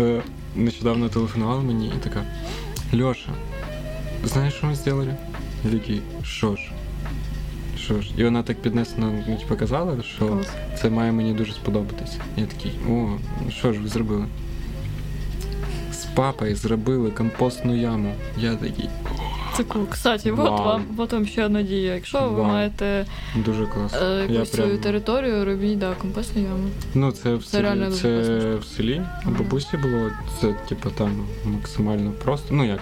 Е, 0.00 0.22
Нещодавно 0.56 1.08
телефонувала 1.08 1.62
мені 1.62 1.86
і 1.86 2.04
така: 2.04 2.22
Льоша, 3.02 3.28
знаєш, 4.24 4.54
що 4.54 4.66
ми 4.66 4.74
зробили? 4.74 5.16
Я 5.64 5.70
такий, 5.70 6.00
що 6.24 6.56
ж? 6.56 6.62
Що 7.78 8.00
ж? 8.00 8.10
І 8.16 8.24
вона 8.24 8.42
так 8.42 8.56
піднесено 8.62 9.12
ну, 9.28 9.36
типу, 9.36 9.56
казала, 9.56 9.96
що 10.16 10.26
Клас. 10.28 10.48
це 10.80 10.90
має 10.90 11.12
мені 11.12 11.32
дуже 11.32 11.52
сподобатися. 11.52 12.16
Я 12.36 12.46
такий, 12.46 12.72
о, 12.90 13.08
що 13.50 13.72
ж 13.72 13.80
ви 13.80 13.88
зробили? 13.88 14.24
З 15.92 16.04
папою 16.04 16.56
зробили 16.56 17.10
компостну 17.10 17.76
яму. 17.80 18.14
Я 18.38 18.56
такий, 18.56 18.88
Це 19.56 19.64
кул. 19.64 19.86
Кстати, 19.90 20.30
от 20.32 20.38
вам, 20.38 20.84
от 20.96 21.12
вам 21.12 21.26
ще 21.26 21.44
одна 21.44 21.62
дія. 21.62 21.94
Якщо 21.94 22.20
ви 22.20 22.28
Вау. 22.28 22.44
маєте 22.46 23.06
дуже 23.36 23.66
класно. 23.66 23.98
е, 24.02 24.26
Я 24.28 24.34
якусь 24.34 24.52
свою 24.52 24.70
прям- 24.70 24.82
територію, 24.82 25.44
робіть 25.44 25.78
да, 25.78 25.94
компостну 25.94 26.42
яму. 26.42 26.68
Ну, 26.94 27.12
це 27.12 27.34
в 27.34 27.44
Це 27.44 27.50
селі, 27.50 27.62
реально 27.62 27.84
дуже 27.90 28.00
це 28.02 28.08
класна 28.32 28.56
в 28.56 28.64
селі. 28.64 29.02
У 29.26 29.30
бабусі 29.30 29.76
було. 29.76 30.10
Це, 30.40 30.54
типу, 30.68 30.90
там 30.90 31.26
максимально 31.44 32.10
просто. 32.24 32.54
Ну 32.54 32.64
як? 32.64 32.80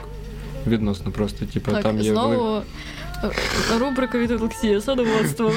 Відносно 0.69 1.11
просто. 1.11 1.47
Типу, 1.47 1.71
так, 1.71 1.83
там 1.83 2.01
є 2.01 2.13
знову 2.13 2.63
рубрика 3.79 4.19
від 4.19 4.31
Олексія, 4.31 4.81
садоводство. 4.81 5.53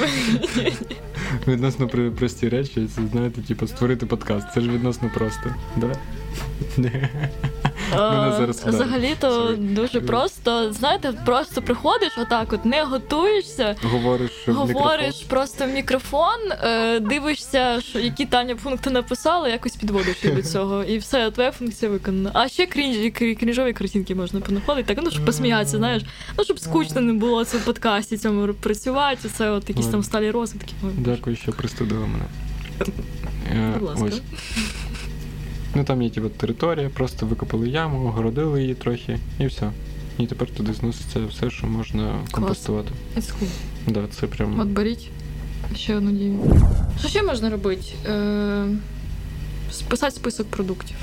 відносно 1.46 1.88
прості 2.18 2.48
речі. 2.48 2.88
Це 2.96 3.02
знаєте, 3.12 3.42
типу, 3.42 3.66
створити 3.66 4.06
подкаст. 4.06 4.46
Це 4.54 4.60
ж 4.60 4.70
відносно 4.70 5.10
просто. 5.14 5.54
Да? 5.76 5.92
Зараз 7.92 8.60
вдарить. 8.60 8.74
Взагалі-то 8.74 9.54
дуже 9.58 10.00
просто. 10.00 10.72
Знаєте, 10.72 11.12
просто 11.26 11.62
приходиш 11.62 12.12
отак, 12.18 12.52
от 12.52 12.64
не 12.64 12.84
готуєшся. 12.84 13.76
Говориш 13.82 14.30
Говориш 14.46 15.14
просто 15.28 15.64
в 15.64 15.68
мікрофон, 15.68 16.52
е, 16.64 17.00
дивишся, 17.00 17.80
що 17.80 17.98
які 17.98 18.26
Таня 18.26 18.56
пункти 18.56 18.90
написала, 18.90 19.48
якось 19.48 19.76
підводиш 19.76 20.16
до 20.22 20.42
цього, 20.52 20.84
і 20.84 20.98
все, 20.98 21.30
твоя 21.30 21.50
функція 21.52 21.90
виконана. 21.90 22.30
А 22.34 22.48
ще 22.48 22.66
крінжові 23.34 23.72
картинки 23.72 24.14
можна 24.14 24.40
понаходити, 24.40 24.94
так 24.94 25.04
ну 25.04 25.10
щоб 25.10 25.24
посміятися, 25.24 25.76
знаєш, 25.76 26.02
ну 26.38 26.44
щоб 26.44 26.58
скучно 26.58 27.00
не 27.00 27.12
було 27.12 27.44
це 27.44 27.58
в 27.58 27.64
подкасті 27.64 28.18
цьому 28.18 28.54
працювати. 28.54 29.28
Це 29.28 29.50
от 29.50 29.68
якісь 29.68 29.86
там 29.86 30.02
сталі 30.02 30.30
розвитки. 30.30 30.72
Дякую, 30.82 31.36
що 31.36 31.52
пристудила 31.52 32.06
мене. 32.06 32.24
Е, 33.52 33.74
Будь 33.78 33.88
ласка. 33.88 34.10
Ну 35.74 35.84
там 35.84 36.02
є 36.02 36.10
типу, 36.10 36.28
територія, 36.28 36.88
просто 36.88 37.26
викопали 37.26 37.68
яму, 37.68 38.08
огородили 38.08 38.62
її 38.62 38.74
трохи, 38.74 39.18
і 39.38 39.46
все. 39.46 39.70
І 40.18 40.26
тепер 40.26 40.50
туди 40.50 40.72
зноситься 40.72 41.20
все, 41.26 41.50
що 41.50 41.66
можна 41.66 42.14
компостувати. 42.30 42.90
Cool. 43.16 43.48
Да, 43.86 44.06
це 44.10 44.26
прям. 44.26 44.60
От 44.60 44.68
беріть 44.68 45.10
ще 45.76 45.96
одну 45.96 46.12
дію. 46.12 46.38
Що 46.98 47.08
ще 47.08 47.22
можна 47.22 47.50
робити? 47.50 47.82
Е, 48.06 48.66
списати 49.70 50.16
список 50.16 50.46
продуктів. 50.46 50.96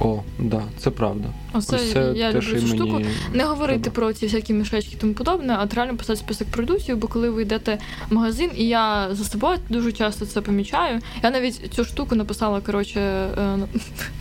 О, 0.00 0.22
да, 0.38 0.62
це 0.78 0.90
правда. 0.90 1.28
Оце 1.52 1.76
Ось 1.76 1.92
це 1.92 2.12
я 2.16 2.32
те, 2.32 2.38
люблю 2.40 2.60
цю 2.60 2.66
штуку. 2.66 3.00
Не 3.34 3.44
говорити 3.44 3.80
треба. 3.80 3.94
про 3.94 4.12
ці 4.12 4.26
всякі 4.26 4.52
мішечки 4.52 4.90
і 4.94 5.00
тому 5.00 5.14
подобне, 5.14 5.56
а 5.60 5.74
реально 5.74 5.96
писати 5.96 6.16
список 6.16 6.48
продуктів, 6.48 6.96
бо 6.96 7.06
коли 7.08 7.30
ви 7.30 7.42
йдете 7.42 7.78
в 8.10 8.14
магазин, 8.14 8.50
і 8.56 8.64
я 8.68 9.08
за 9.14 9.24
собою 9.24 9.58
дуже 9.70 9.92
часто 9.92 10.26
це 10.26 10.40
помічаю. 10.40 11.00
Я 11.22 11.30
навіть 11.30 11.60
цю 11.74 11.84
штуку 11.84 12.14
написала, 12.14 12.60
коротше, 12.60 13.00
е, 13.00 13.36
на- 13.36 13.68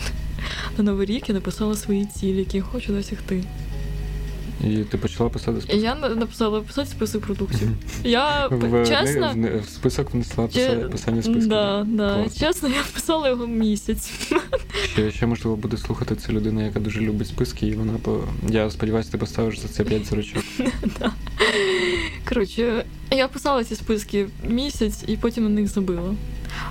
на 0.78 0.84
Новий 0.84 1.06
рік 1.08 1.30
я 1.30 1.36
написала 1.36 1.76
свої 1.76 2.06
цілі, 2.06 2.38
які 2.38 2.58
я 2.58 2.64
хочу 2.64 2.94
досягти. 2.94 3.44
І 4.64 4.78
ти 4.78 4.98
почала 4.98 5.30
писати 5.30 5.62
список. 5.62 5.84
я 5.84 5.96
на- 5.96 6.10
написала 6.10 6.62
писати 6.62 6.90
список 6.90 7.22
продуктів. 7.22 7.70
Я 8.04 8.48
В, 8.52 8.88
чесно. 8.88 9.32
в, 9.36 9.60
в 9.62 9.70
список 9.70 10.14
внесла 10.14 10.48
Че- 10.48 10.90
писання 10.92 11.22
списку. 11.24 11.50
Да, 11.50 11.84
да. 11.88 12.16
Клас. 12.16 12.38
Чесно, 12.40 12.70
я 12.70 12.84
писала 12.94 13.30
його 13.30 13.48
місяць. 13.48 14.12
Ще, 14.94 15.12
ще 15.12 15.26
можливо 15.26 15.56
буде 15.58 15.78
слухати 15.78 16.16
це 16.16 16.34
людина, 16.34 16.64
яка 16.64 16.80
дуже 16.80 17.02
любить 17.02 17.28
списки, 17.28 17.68
і 17.68 17.74
вона 17.74 17.94
по. 18.02 18.20
Я 18.50 18.70
сподіваюся, 18.70 19.12
ти 19.12 19.18
поставиш 19.18 19.60
за 19.60 19.68
це 19.68 19.84
5 19.84 20.06
зірочок. 20.06 20.44
Коротше, 22.30 22.86
я 23.12 23.28
писала 23.28 23.64
ці 23.64 23.76
списки 23.76 24.28
місяць 24.50 25.04
і 25.08 25.18
потім 25.18 25.44
на 25.44 25.50
них 25.50 25.68
забила. 25.68 26.16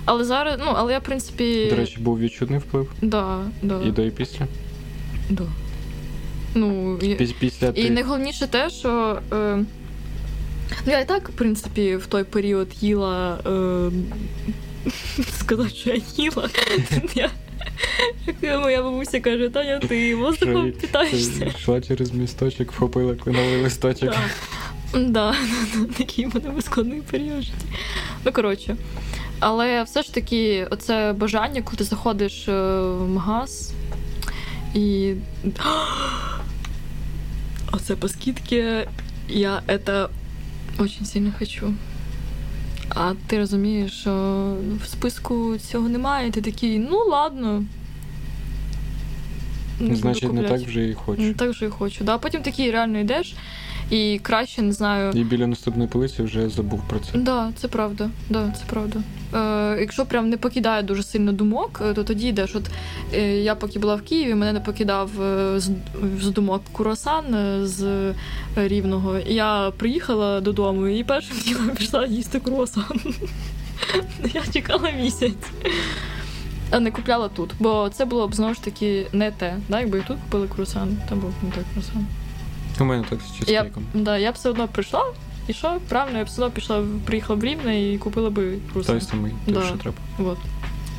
Але 0.04 0.24
зараз, 0.24 0.56
ну, 0.58 0.72
але 0.76 0.92
я, 0.92 0.98
в 0.98 1.02
принципі. 1.02 1.66
До 1.70 1.76
речі, 1.76 2.00
був 2.00 2.18
відчутний 2.18 2.58
вплив 2.58 2.92
да, 3.02 3.38
да, 3.62 3.80
і 3.86 3.90
до, 3.90 4.02
і 4.02 4.10
після. 4.10 4.46
да. 5.30 5.44
Ну, 6.54 6.98
і, 6.98 7.14
Після 7.14 7.68
і 7.68 7.72
ти... 7.82 7.90
найголовніше 7.90 8.46
те, 8.46 8.70
що. 8.70 9.18
Е, 9.32 9.64
ну, 10.86 10.92
я 10.92 11.00
і 11.00 11.08
так, 11.08 11.28
в 11.28 11.32
принципі, 11.32 11.96
в 11.96 12.06
той 12.06 12.24
період 12.24 12.68
їла. 12.80 13.38
Е, 13.46 13.90
сказати, 15.38 15.70
що 15.70 15.90
я 15.90 16.00
їла. 16.16 16.48
я, 17.14 17.30
як 18.42 18.60
моя 18.60 18.82
бабуся 18.82 19.20
каже, 19.20 19.48
Таня, 19.48 19.78
ти 19.78 20.14
воздухом 20.14 20.72
питаєшся. 20.72 21.44
йшла 21.58 21.80
через 21.80 22.12
місточок, 22.12 22.72
вхопила 22.72 23.14
кленовий 23.14 23.62
листочок. 23.62 24.10
Да. 24.10 24.18
Да, 24.98 25.34
такий 25.98 26.26
в 26.26 26.34
мене 26.34 26.50
був 26.50 26.62
складний 26.62 27.00
період 27.00 27.42
житті. 27.42 27.66
Ну, 28.24 28.32
коротше. 28.32 28.76
Але 29.40 29.82
все 29.82 30.02
ж 30.02 30.14
таки, 30.14 30.68
оце 30.70 31.12
бажання, 31.12 31.62
коли 31.62 31.76
ти 31.76 31.84
заходиш 31.84 32.48
е, 32.48 32.80
в 32.80 33.08
магаз 33.08 33.72
і. 34.74 35.14
Оце 37.82 37.96
по 37.96 38.08
скидці, 38.08 38.86
я 39.28 39.62
це 39.86 40.08
дуже 40.78 41.04
сильно 41.04 41.32
хочу. 41.38 41.74
А 42.88 43.12
ти 43.26 43.38
розумієш, 43.38 43.92
що 43.92 44.12
в 44.84 44.86
списку 44.86 45.56
цього 45.58 45.88
немає, 45.88 46.28
і 46.28 46.30
ти 46.30 46.40
такий, 46.40 46.78
ну 46.78 46.96
ладно. 46.96 47.64
Не 49.80 49.86
буду 49.88 49.96
Значить, 49.96 50.22
не 50.22 50.28
купляти. 50.28 50.48
так 50.58 50.68
вже 50.68 50.88
і 50.88 50.94
хочу. 50.94 51.22
Не 51.22 51.34
так 51.34 51.50
вже 51.50 51.66
і 51.66 51.68
хочу. 51.68 52.04
Да, 52.04 52.18
потім 52.18 52.42
такий 52.42 52.70
реально 52.70 52.98
йдеш, 52.98 53.34
і 53.90 54.20
краще 54.22 54.62
не 54.62 54.72
знаю. 54.72 55.12
І 55.14 55.24
біля 55.24 55.46
наступної 55.46 55.88
полиці 55.88 56.22
вже 56.22 56.48
забув 56.48 56.82
про 56.88 56.98
це. 56.98 57.18
Да, 57.18 57.52
це 57.56 57.68
правда. 57.68 58.10
Да, 58.30 58.54
це 58.58 58.64
правда. 58.66 59.00
Е, 59.34 59.80
якщо 59.80 60.06
прям 60.06 60.28
не 60.28 60.36
покидає 60.36 60.82
дуже 60.82 61.02
сильно 61.02 61.32
думок, 61.32 61.80
е, 61.84 61.94
то 61.94 62.04
тоді 62.04 62.28
йдеш. 62.28 62.54
От 62.54 62.70
е, 63.14 63.36
я 63.36 63.54
поки 63.54 63.78
була 63.78 63.94
в 63.94 64.02
Києві, 64.02 64.34
мене 64.34 64.52
не 64.52 64.60
покидав 64.60 65.22
е, 65.22 65.60
з, 65.60 65.70
з 66.20 66.28
думок 66.28 66.62
куросан 66.72 67.34
е, 67.34 67.66
з 67.66 68.12
рівного. 68.56 69.18
Я 69.26 69.72
приїхала 69.76 70.40
додому 70.40 70.86
і 70.86 71.04
першим 71.04 71.36
ділом 71.44 71.70
пішла 71.70 72.06
їсти 72.06 72.40
круасан. 72.40 73.00
Я 74.34 74.42
чекала 74.52 74.90
місяць. 74.90 75.32
А 76.70 76.80
не 76.80 76.90
купляла 76.90 77.28
тут, 77.28 77.50
бо 77.58 77.90
це 77.92 78.04
було 78.04 78.28
б 78.28 78.34
знову 78.34 78.54
ж 78.54 78.62
таки 78.62 79.06
не 79.12 79.30
те. 79.30 79.56
Да? 79.68 79.80
Якби 79.80 79.98
і 79.98 80.02
тут 80.02 80.16
купили 80.24 80.48
круасан, 80.48 80.96
то 81.08 81.16
був 81.16 81.32
не 81.42 81.50
той 81.50 81.64
круасан. 81.72 82.06
У 82.80 82.84
мене 82.84 83.04
так 83.10 83.18
з 83.46 83.48
Я, 83.48 83.66
да, 83.94 84.18
я 84.18 84.30
б 84.32 84.34
все 84.34 84.50
одно 84.50 84.68
прийшла, 84.68 85.04
і 85.48 85.52
що? 85.52 85.78
Правильно, 85.88 86.18
я 86.18 86.24
б 86.24 86.26
все 86.26 86.42
одно 86.42 86.54
пішла, 86.54 86.84
приїхала 87.04 87.38
в 87.38 87.44
Рівне 87.44 87.92
і 87.92 87.98
купила 87.98 88.30
би 88.30 88.58
круасан. 88.72 88.98
Той 88.98 89.08
самий, 89.08 89.32
Да. 89.46 89.62
що 89.62 89.76
треба. 89.76 89.96
Вот. 90.18 90.38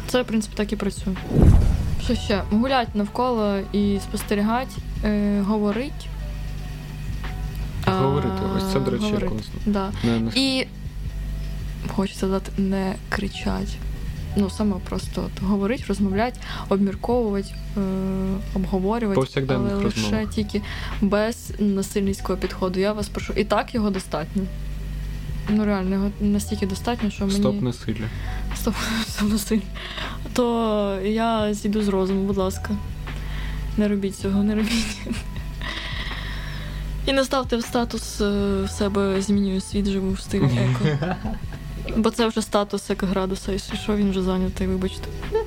Це, 0.07 0.21
в 0.21 0.25
принципі, 0.25 0.53
так 0.57 0.73
і 0.73 0.75
працює. 0.75 1.13
Що 2.03 2.15
ще? 2.15 2.41
Гулять 2.51 2.95
навколо 2.95 3.57
і 3.73 3.99
спостерігати, 4.03 4.71
е, 5.03 5.41
говорить. 5.41 6.07
А, 7.85 7.91
Говорити. 7.91 8.35
Ось 8.57 8.73
це, 8.73 8.79
до 8.79 8.91
речі, 8.91 9.03
класно. 9.11 9.53
Да. 9.65 9.91
Не, 10.03 10.19
не... 10.19 10.31
І 10.35 10.67
хочеться 11.95 12.19
сказати, 12.19 12.51
не 12.57 12.95
кричать. 13.09 13.75
Ну, 14.35 14.49
саме 14.49 14.75
просто 14.89 15.23
от, 15.25 15.43
говорить, 15.43 15.87
розмовляти, 15.87 16.39
обмірковувати, 16.69 17.49
е, 17.77 17.81
обговорювати, 18.53 19.45
але 19.49 19.73
лише 19.73 20.01
розмовах. 20.01 20.29
тільки 20.29 20.61
без 21.01 21.53
насильницького 21.59 22.39
підходу. 22.39 22.79
Я 22.79 22.93
вас 22.93 23.09
прошу. 23.09 23.33
І 23.33 23.43
так 23.43 23.75
його 23.75 23.89
достатньо. 23.89 24.43
Ну, 25.49 25.65
реально, 25.65 25.95
його 25.95 26.11
настільки 26.21 26.67
достатньо, 26.67 27.09
що 27.09 27.25
мені. 27.25 27.39
Стоп 27.39 27.61
насилля. 27.61 28.05
Стоп, 28.55 28.75
стоп 29.07 29.29
насиль. 29.29 29.59
То 30.33 30.99
я 31.03 31.53
зійду 31.53 31.81
з 31.81 31.87
розуму, 31.87 32.23
будь 32.23 32.37
ласка. 32.37 32.69
Не 33.77 33.87
робіть 33.87 34.15
цього, 34.15 34.43
не 34.43 34.55
робіть. 34.55 34.97
І 37.05 37.13
не 37.13 37.23
ставте 37.23 37.57
в 37.57 37.61
статус 37.61 38.21
е, 38.21 38.61
в 38.63 38.69
себе 38.69 39.21
змінюю 39.21 39.61
світ, 39.61 39.89
живу 39.89 40.11
в 40.11 40.19
стилі 40.19 40.43
еко. 40.89 41.15
Бо 41.97 42.09
це 42.11 42.27
вже 42.27 42.41
статус 42.41 42.89
екоградуса, 42.89 43.51
і 43.51 43.59
що 43.59 43.95
він 43.95 44.09
вже 44.09 44.21
зайнятий, 44.21 44.67
вибачте. 44.67 45.07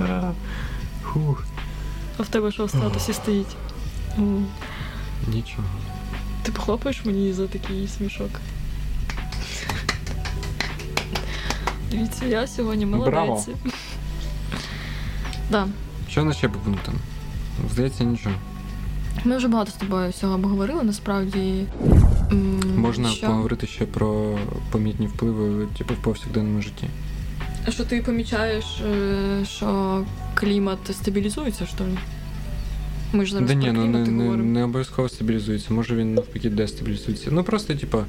А, 0.00 0.32
А 2.18 2.22
в 2.22 2.28
тебе 2.28 2.52
що 2.52 2.64
в 2.64 2.70
статусі 2.70 3.12
стоїть? 3.12 3.56
О, 4.18 4.22
Нічого. 5.28 5.64
Ти 6.42 6.52
похлопаєш 6.52 7.04
мені 7.04 7.32
за 7.32 7.46
такий 7.46 7.88
смішок? 7.88 8.30
Дивіться, 11.90 12.26
я 12.26 12.46
сьогодні 12.46 12.86
молодець. 12.86 13.48
Да. 15.50 15.66
Що 16.10 16.22
в 16.22 16.24
нас 16.24 16.36
ще 16.36 16.48
пунктам? 16.48 16.94
Здається, 17.72 18.04
нічого. 18.04 18.34
Ми 19.24 19.36
вже 19.36 19.48
багато 19.48 19.70
з 19.70 19.74
тобою 19.74 20.10
всього 20.10 20.34
обговорили, 20.34 20.82
насправді. 20.82 21.66
Можна 22.76 23.08
що? 23.10 23.26
поговорити 23.26 23.66
ще 23.66 23.84
про 23.86 24.38
помітні 24.70 25.06
впливи, 25.06 25.66
типу, 25.78 25.94
в 25.94 25.96
повсякденному 25.96 26.62
житті. 26.62 26.86
А 27.66 27.70
Що 27.70 27.84
ти 27.84 28.02
помічаєш, 28.02 28.64
е, 28.80 29.44
що 29.44 30.00
клімат 30.34 30.78
стабілізується, 30.92 31.66
що 31.66 31.84
ли? 31.84 31.90
Ми 33.12 33.26
ж 33.26 33.32
зараз 33.32 33.48
Да 33.48 33.54
ні, 33.54 33.64
про 33.64 33.72
ну 33.72 33.80
не, 33.80 33.86
клімат 33.92 34.08
і 34.08 34.10
не, 34.10 34.24
говоримо. 34.24 34.50
не 34.50 34.64
обов'язково 34.64 35.08
стабілізується, 35.08 35.74
може 35.74 35.96
він 35.96 36.14
навпаки 36.14 36.50
дестабілізується. 36.50 37.28
Ну 37.32 37.44
просто, 37.44 37.74
типа, 37.74 38.04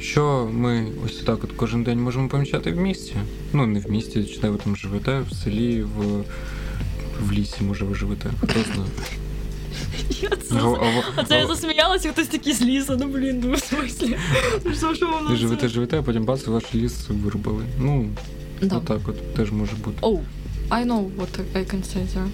що 0.00 0.48
ми 0.52 0.86
ось 1.06 1.16
так 1.16 1.44
от 1.44 1.52
кожен 1.52 1.82
день 1.82 2.00
можемо 2.00 2.28
помічати 2.28 2.72
в 2.72 2.76
місті. 2.76 3.14
Ну, 3.52 3.66
не 3.66 3.80
в 3.80 3.90
місті, 3.90 4.24
чи 4.24 4.40
де 4.40 4.48
ви 4.48 4.56
там 4.64 4.76
живете, 4.76 5.20
в 5.20 5.34
селі, 5.34 5.82
в, 5.82 6.24
в 7.20 7.32
лісі, 7.32 7.64
може, 7.64 7.84
ви 7.84 7.94
живете. 7.94 8.30
Хто 8.40 8.60
знає. 8.74 8.90
Я 10.20 10.28
це 10.48 10.54
Гав- 10.54 10.74
зас- 10.74 10.80
аво- 10.80 11.02
А 11.16 11.24
це 11.24 11.38
я 11.38 11.46
засміялася, 11.46 12.12
хтось 12.12 12.26
такий 12.28 12.52
з 12.52 12.62
лісу, 12.62 12.96
ну 13.00 13.06
блін, 13.06 13.40
ну 13.44 13.52
в 13.52 13.58
смислі. 13.58 14.18
Ну, 14.64 14.72
Ви 15.28 15.36
живете, 15.36 15.68
живете, 15.68 15.98
а 15.98 16.02
потім 16.02 16.24
бац, 16.24 16.46
ваш 16.46 16.74
ліс 16.74 17.04
вирубали. 17.08 17.64
Ну, 17.78 18.08
отак 18.62 19.00
от 19.08 19.34
теж 19.34 19.50
може 19.52 19.72
бути. 19.84 19.98
Oh, 20.06 20.20
I 20.70 20.86
know 20.86 21.10
what 21.16 21.40
I 21.54 21.64
can 21.74 21.82
say 21.82 22.06
there. 22.16 22.28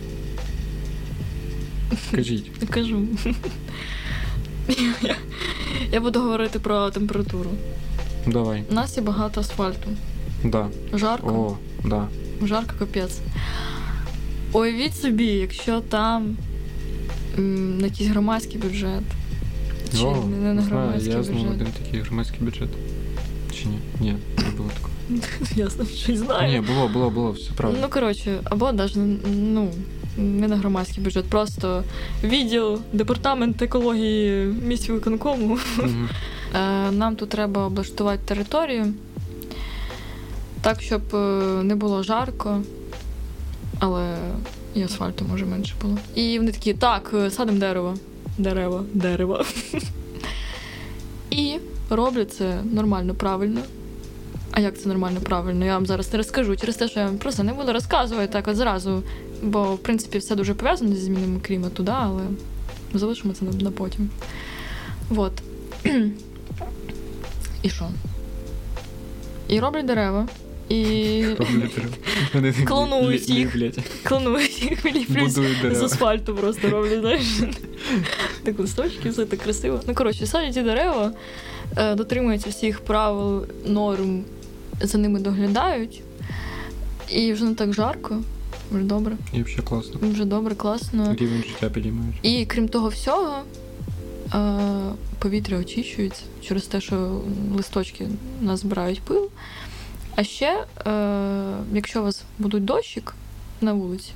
Кажіть. 2.15 2.51
Кажу. 2.71 3.07
Я- 5.93 6.01
буду 6.01 6.21
говорити 6.21 6.59
про 6.59 6.91
температуру. 6.91 7.51
Давай. 8.27 8.65
У 8.71 8.75
нас 8.75 8.97
є 8.97 9.03
багато 9.03 9.41
асфальту. 9.41 9.89
Да. 10.45 10.69
Жарко. 10.93 11.29
О, 11.29 11.57
да. 11.89 12.09
Жарко 12.43 12.75
капець. 12.79 13.19
Уявіть 14.53 14.97
собі, 14.97 15.25
якщо 15.27 15.81
там 15.81 16.37
на 17.39 17.87
якийсь 17.87 18.11
громадський 18.11 18.61
бюджет. 18.61 19.03
Чи 19.99 20.05
О, 20.05 20.25
не 20.31 20.37
на 20.37 20.55
не 20.55 20.63
знаю, 20.63 20.83
громадський 20.83 21.13
я 21.13 21.23
знав 21.23 21.51
один 21.51 21.67
такий 21.85 22.01
громадський 22.01 22.41
бюджет. 22.41 22.69
Чи 23.53 23.69
ні? 23.69 23.79
Ні, 24.01 24.17
не 24.39 24.51
було 24.57 24.69
такого. 24.69 24.95
Ясно, 25.57 25.85
щось 25.85 26.19
знаю. 26.19 26.53
Ні, 26.53 26.67
було, 26.67 26.89
було, 26.89 27.11
було, 27.11 27.31
все 27.31 27.53
правда. 27.57 27.79
Ну, 27.83 27.89
коротше, 27.89 28.41
або 28.45 28.73
навіть 28.73 28.97
ну, 29.27 29.71
не 30.17 30.49
на 30.49 30.57
громадський 30.57 31.05
бюджет, 31.05 31.25
просто 31.25 31.85
відділ, 32.25 32.81
департамент 32.93 33.63
екології 33.63 34.47
місць 34.47 34.89
виконкому. 34.89 35.59
Е, 36.57 36.91
Нам 36.91 37.17
тут 37.17 37.29
треба 37.29 37.67
облаштувати 37.67 38.21
територію 38.25 38.95
так, 40.65 40.83
щоб 40.83 41.03
е, 41.15 41.17
не 41.63 41.75
було 41.75 42.03
жарко, 42.03 42.63
але 43.79 44.17
і 44.75 44.83
асфальту 44.83 45.25
може 45.31 45.47
менше 45.47 45.75
було. 45.83 45.99
І 46.15 46.39
вони 46.39 46.53
такі, 46.53 46.75
так, 46.75 47.11
е, 47.15 47.31
садимо 47.31 47.59
дерево. 47.59 47.95
Дерева, 48.39 48.85
дерева. 48.95 49.45
І 51.31 51.59
роблять 51.91 52.35
це 52.35 52.61
нормально, 52.73 53.15
правильно. 53.15 53.61
А 54.51 54.61
як 54.61 54.79
це 54.79 54.89
нормально, 54.89 55.21
правильно? 55.21 55.65
Я 55.65 55.75
вам 55.75 55.87
зараз 55.87 56.13
не 56.13 56.17
розкажу 56.17 56.57
через 56.57 56.77
те, 56.77 56.89
що 56.89 57.01
я 57.01 57.07
вам 57.07 57.19
просто 57.19 57.43
не 57.43 57.53
буду 57.53 57.73
розказувати 57.73 58.33
так 58.33 58.49
от 58.49 58.57
зразу. 58.57 59.03
Бо, 59.43 59.75
в 59.75 59.79
принципі, 59.79 60.19
все 60.19 60.35
дуже 60.37 60.55
пов'язано 60.55 60.95
зі 60.95 61.01
змінами 61.01 61.41
клімату, 61.41 61.83
да, 61.83 61.99
але 62.03 62.23
залишимо 62.95 63.35
це 63.35 63.45
на, 63.45 63.71
потім. 63.71 64.11
Вот. 65.09 65.33
І 67.63 67.69
що? 67.69 67.89
І 69.49 69.61
роблять 69.61 69.87
дерева. 69.87 70.29
І 70.69 71.25
Клонують 72.65 73.29
їх. 73.29 73.57
клонують 74.03 74.63
їх 74.63 74.85
виліплюють 74.85 75.33
з 75.77 75.83
асфальту 75.83 76.35
просто 76.35 76.71
роблять, 76.71 77.01
знаєш. 77.01 77.27
Так 78.43 78.59
листочки, 78.59 79.11
все 79.11 79.25
так 79.25 79.41
красиво. 79.41 79.81
Ну, 79.87 79.95
коротше, 79.95 80.27
садять 80.27 80.55
ті 80.55 80.63
дерева, 80.63 81.13
е, 81.77 81.95
дотримуються 81.95 82.51
всіх 82.51 82.81
правил, 82.81 83.47
норм, 83.67 84.25
за 84.81 84.99
ними 84.99 85.21
доглядають. 85.21 86.03
І 87.09 87.33
вже 87.33 87.45
не 87.45 87.55
так 87.55 87.73
жарко, 87.73 88.23
вже 88.73 88.83
добре. 88.83 89.17
І 89.33 89.43
взагалі 89.43 89.63
класно. 89.69 90.01
Вже 90.13 90.25
добре, 90.25 90.55
класно. 90.55 91.15
Рівень 91.19 91.45
життя 91.49 91.71
підіймають. 91.71 92.15
І 92.23 92.47
крім 92.47 92.69
того 92.69 92.89
всього, 92.89 93.39
е, 94.35 94.59
повітря 95.19 95.59
очищується 95.59 96.23
через 96.43 96.63
те, 96.63 96.81
що 96.81 97.21
листочки 97.57 98.07
у 98.43 98.45
нас 98.45 98.61
збирають 98.61 99.01
пил. 99.01 99.31
А 100.17 100.25
ще, 100.25 100.65
е, 100.87 101.57
якщо 101.73 102.01
у 102.01 102.03
вас 102.03 102.25
будуть 102.39 102.65
дощик 102.65 103.15
на 103.61 103.73
вулиці, 103.73 104.13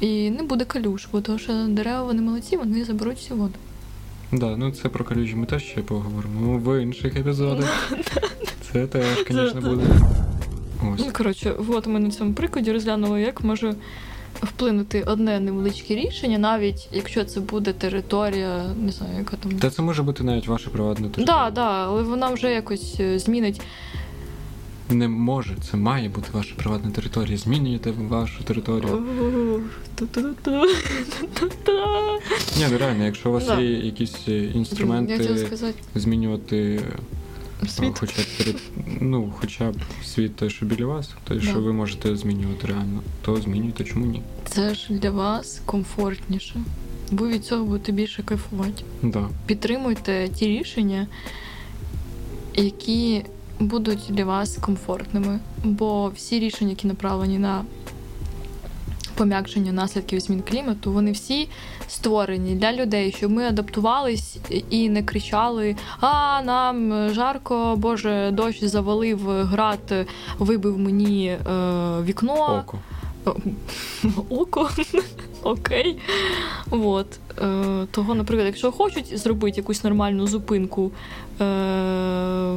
і 0.00 0.30
не 0.30 0.42
буде 0.42 0.64
калюш, 0.64 1.08
бо 1.12 1.20
тому 1.20 1.38
що 1.38 1.52
дерева 1.68 2.02
вони 2.02 2.22
молодці, 2.22 2.56
вони 2.56 2.84
заберуть 2.84 3.16
всю 3.16 3.40
воду. 3.40 3.54
Да, 4.32 4.56
ну 4.56 4.70
це 4.70 4.88
про 4.88 5.04
калюжі 5.04 5.34
ми 5.34 5.46
теж 5.46 5.62
ще 5.62 5.80
поговоримо. 5.80 6.40
Ну, 6.40 6.58
в 6.58 6.82
інших 6.82 7.16
епізодах. 7.16 7.92
Це 8.72 8.86
теж, 8.86 9.04
звісно, 9.30 9.60
буде. 9.60 9.84
Ось. 10.94 11.00
Ну, 11.06 11.12
коротше, 11.12 11.54
от 11.68 11.86
ми 11.86 12.00
на 12.00 12.10
цьому 12.10 12.32
прикладі 12.32 12.72
розглянули, 12.72 13.20
як 13.20 13.44
може 13.44 13.74
вплинути 14.42 15.02
одне 15.02 15.40
невеличке 15.40 15.94
рішення, 15.94 16.38
навіть 16.38 16.88
якщо 16.92 17.24
це 17.24 17.40
буде 17.40 17.72
територія, 17.72 18.64
не 18.80 18.92
знаю, 18.92 19.18
яка 19.18 19.36
там. 19.36 19.52
Та 19.52 19.70
це 19.70 19.82
може 19.82 20.02
бути 20.02 20.24
навіть 20.24 20.48
ваше 20.48 20.70
приватне 20.70 21.08
Так, 21.08 21.24
да, 21.24 21.50
да, 21.50 21.86
але 21.86 22.02
вона 22.02 22.30
вже 22.30 22.52
якось 22.52 22.96
е, 23.00 23.18
змінить. 23.18 23.60
Не 24.90 25.08
може, 25.08 25.56
це 25.70 25.76
має 25.76 26.08
бути 26.08 26.28
ваша 26.32 26.54
приватна 26.54 26.90
територія. 26.90 27.36
Змінюєте 27.36 27.90
вашу 27.90 28.44
територію. 28.44 29.02
Ні, 32.58 32.66
ну 32.70 32.78
реально, 32.78 33.04
якщо 33.04 33.28
у 33.28 33.32
вас 33.32 33.48
є 33.58 33.70
якісь 33.70 34.14
е, 34.28 34.44
інструменти 34.44 35.48
змінювати 35.94 36.82
е, 37.62 37.68
світ. 37.68 37.98
хоча 37.98 38.22
б 38.22 38.56
ну, 39.00 39.32
хоча 39.40 39.70
б 39.70 39.76
світ 40.04 40.36
той, 40.36 40.50
що 40.50 40.66
біля 40.66 40.86
вас, 40.86 41.10
той, 41.24 41.38
Да. 41.38 41.44
що 41.46 41.60
ви 41.60 41.72
можете 41.72 42.16
змінювати 42.16 42.66
реально, 42.66 43.02
то 43.22 43.36
змінюйте, 43.36 43.84
чому 43.84 44.06
ні? 44.06 44.22
Це 44.44 44.74
ж 44.74 44.92
для 44.92 45.10
вас 45.10 45.60
комфортніше. 45.64 46.60
Ви 47.10 47.28
від 47.28 47.44
цього 47.44 47.64
будете 47.64 47.92
більше 47.92 48.22
кайфувати. 48.22 48.82
Да. 49.02 49.28
Підтримуйте 49.46 50.28
ті 50.28 50.46
рішення, 50.46 51.06
які 52.54 53.24
будуть 53.60 54.06
для 54.08 54.24
вас 54.24 54.56
комфортними. 54.56 55.38
Бо 55.64 56.08
всі 56.08 56.38
рішення, 56.38 56.70
які 56.70 56.86
направлені 56.86 57.38
на 57.38 57.64
пом'якшення 59.16 59.72
наслідків 59.72 60.20
змін 60.20 60.42
клімату, 60.48 60.92
вони 60.92 61.12
всі 61.12 61.48
створені 61.88 62.54
для 62.54 62.72
людей, 62.72 63.14
щоб 63.16 63.30
ми 63.30 63.44
адаптувались 63.44 64.36
і 64.70 64.88
не 64.88 65.02
кричали: 65.02 65.76
А, 66.00 66.42
нам 66.42 67.08
жарко, 67.10 67.74
Боже, 67.76 68.30
дощ 68.32 68.64
завалив, 68.64 69.20
град 69.30 70.06
вибив 70.38 70.78
мені 70.78 71.26
е, 71.26 71.38
вікно. 72.02 72.64
Око. 72.64 72.78
Око. 74.30 74.70
Окей. 75.42 75.98
От. 76.70 77.06
Е, 77.42 77.86
того, 77.90 78.14
наприклад, 78.14 78.46
якщо 78.46 78.72
хочуть 78.72 79.18
зробити 79.18 79.60
якусь 79.60 79.84
нормальну 79.84 80.26
зупинку 80.26 80.92
е, 81.40 82.56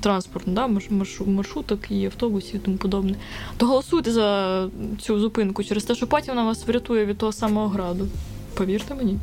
транспортну, 0.00 0.52
да, 0.54 0.66
марш- 0.66 0.92
марш- 0.92 1.26
маршруток 1.28 1.90
і 1.90 2.04
автобусів 2.06 2.54
і 2.56 2.58
тому 2.58 2.76
подобне, 2.76 3.14
то 3.56 3.66
голосуйте 3.66 4.12
за 4.12 4.68
цю 5.00 5.18
зупинку 5.20 5.64
через 5.64 5.84
те, 5.84 5.94
що 5.94 6.06
потім 6.06 6.34
вона 6.34 6.46
вас 6.46 6.66
врятує 6.66 7.06
від 7.06 7.18
того 7.18 7.32
самого 7.32 7.68
граду. 7.68 8.08
Повірте 8.54 8.94
мені. 8.94 9.18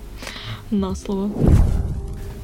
На 0.70 0.96
слово. 0.96 1.30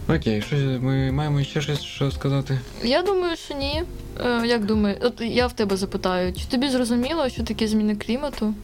Окей, 0.09 0.43
що 0.43 0.57
ми 0.57 1.13
маємо 1.13 1.43
ще 1.43 1.61
щось 1.61 1.81
що 1.83 2.11
сказати? 2.11 2.61
Я 2.85 3.03
думаю, 3.03 3.37
що 3.37 3.55
ні. 3.55 3.83
Е, 4.27 4.47
як 4.47 4.67
думаєш? 4.67 4.99
От 5.03 5.21
я 5.21 5.47
в 5.47 5.53
тебе 5.53 5.77
запитаю, 5.77 6.33
чи 6.33 6.45
тобі 6.45 6.69
зрозуміло, 6.69 7.29
що 7.29 7.43
таке 7.45 7.69
зміни 7.69 7.97
клімату? 7.97 8.55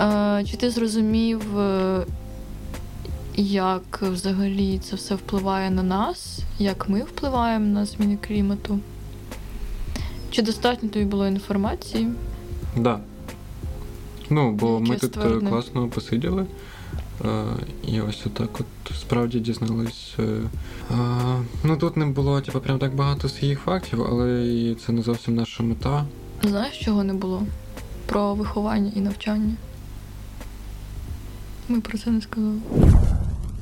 Е, 0.00 0.44
чи 0.50 0.56
ти 0.56 0.70
зрозумів, 0.70 1.58
е, 1.58 2.00
як 3.36 4.02
взагалі 4.02 4.78
це 4.78 4.96
все 4.96 5.14
впливає 5.14 5.70
на 5.70 5.82
нас, 5.82 6.38
як 6.58 6.88
ми 6.88 7.02
впливаємо 7.02 7.66
на 7.66 7.84
зміни 7.84 8.18
клімату? 8.26 8.78
Чи 10.30 10.42
достатньо 10.42 10.88
тобі 10.88 11.04
було 11.04 11.26
інформації? 11.26 12.08
Да. 12.76 13.00
Ну, 14.30 14.52
бо 14.52 14.80
ми 14.80 14.96
тут 14.96 15.16
е, 15.16 15.20
ствердне. 15.20 15.50
класно 15.50 15.88
посиділи. 15.88 16.46
Е, 17.24 17.44
і 17.86 18.00
ось 18.00 18.26
отак 18.26 18.60
от 18.60 18.96
справді 19.00 19.40
дізнались. 19.40 20.14
Е, 20.18 20.40
ну 21.64 21.76
тут 21.76 21.96
не 21.96 22.06
було, 22.06 22.40
типу, 22.40 22.60
прям 22.60 22.78
так 22.78 22.94
багато 22.94 23.28
своїх 23.28 23.60
фактів, 23.60 24.02
але 24.02 24.46
і 24.46 24.74
це 24.74 24.92
не 24.92 25.02
зовсім 25.02 25.34
наша 25.34 25.62
мета. 25.62 26.04
Знаєш, 26.42 26.78
чого 26.78 27.04
не 27.04 27.14
було? 27.14 27.42
Про 28.06 28.34
виховання 28.34 28.92
і 28.96 29.00
навчання. 29.00 29.54
Ми 31.68 31.80
про 31.80 31.98
це 31.98 32.10
не 32.10 32.20
сказали. 32.20 32.58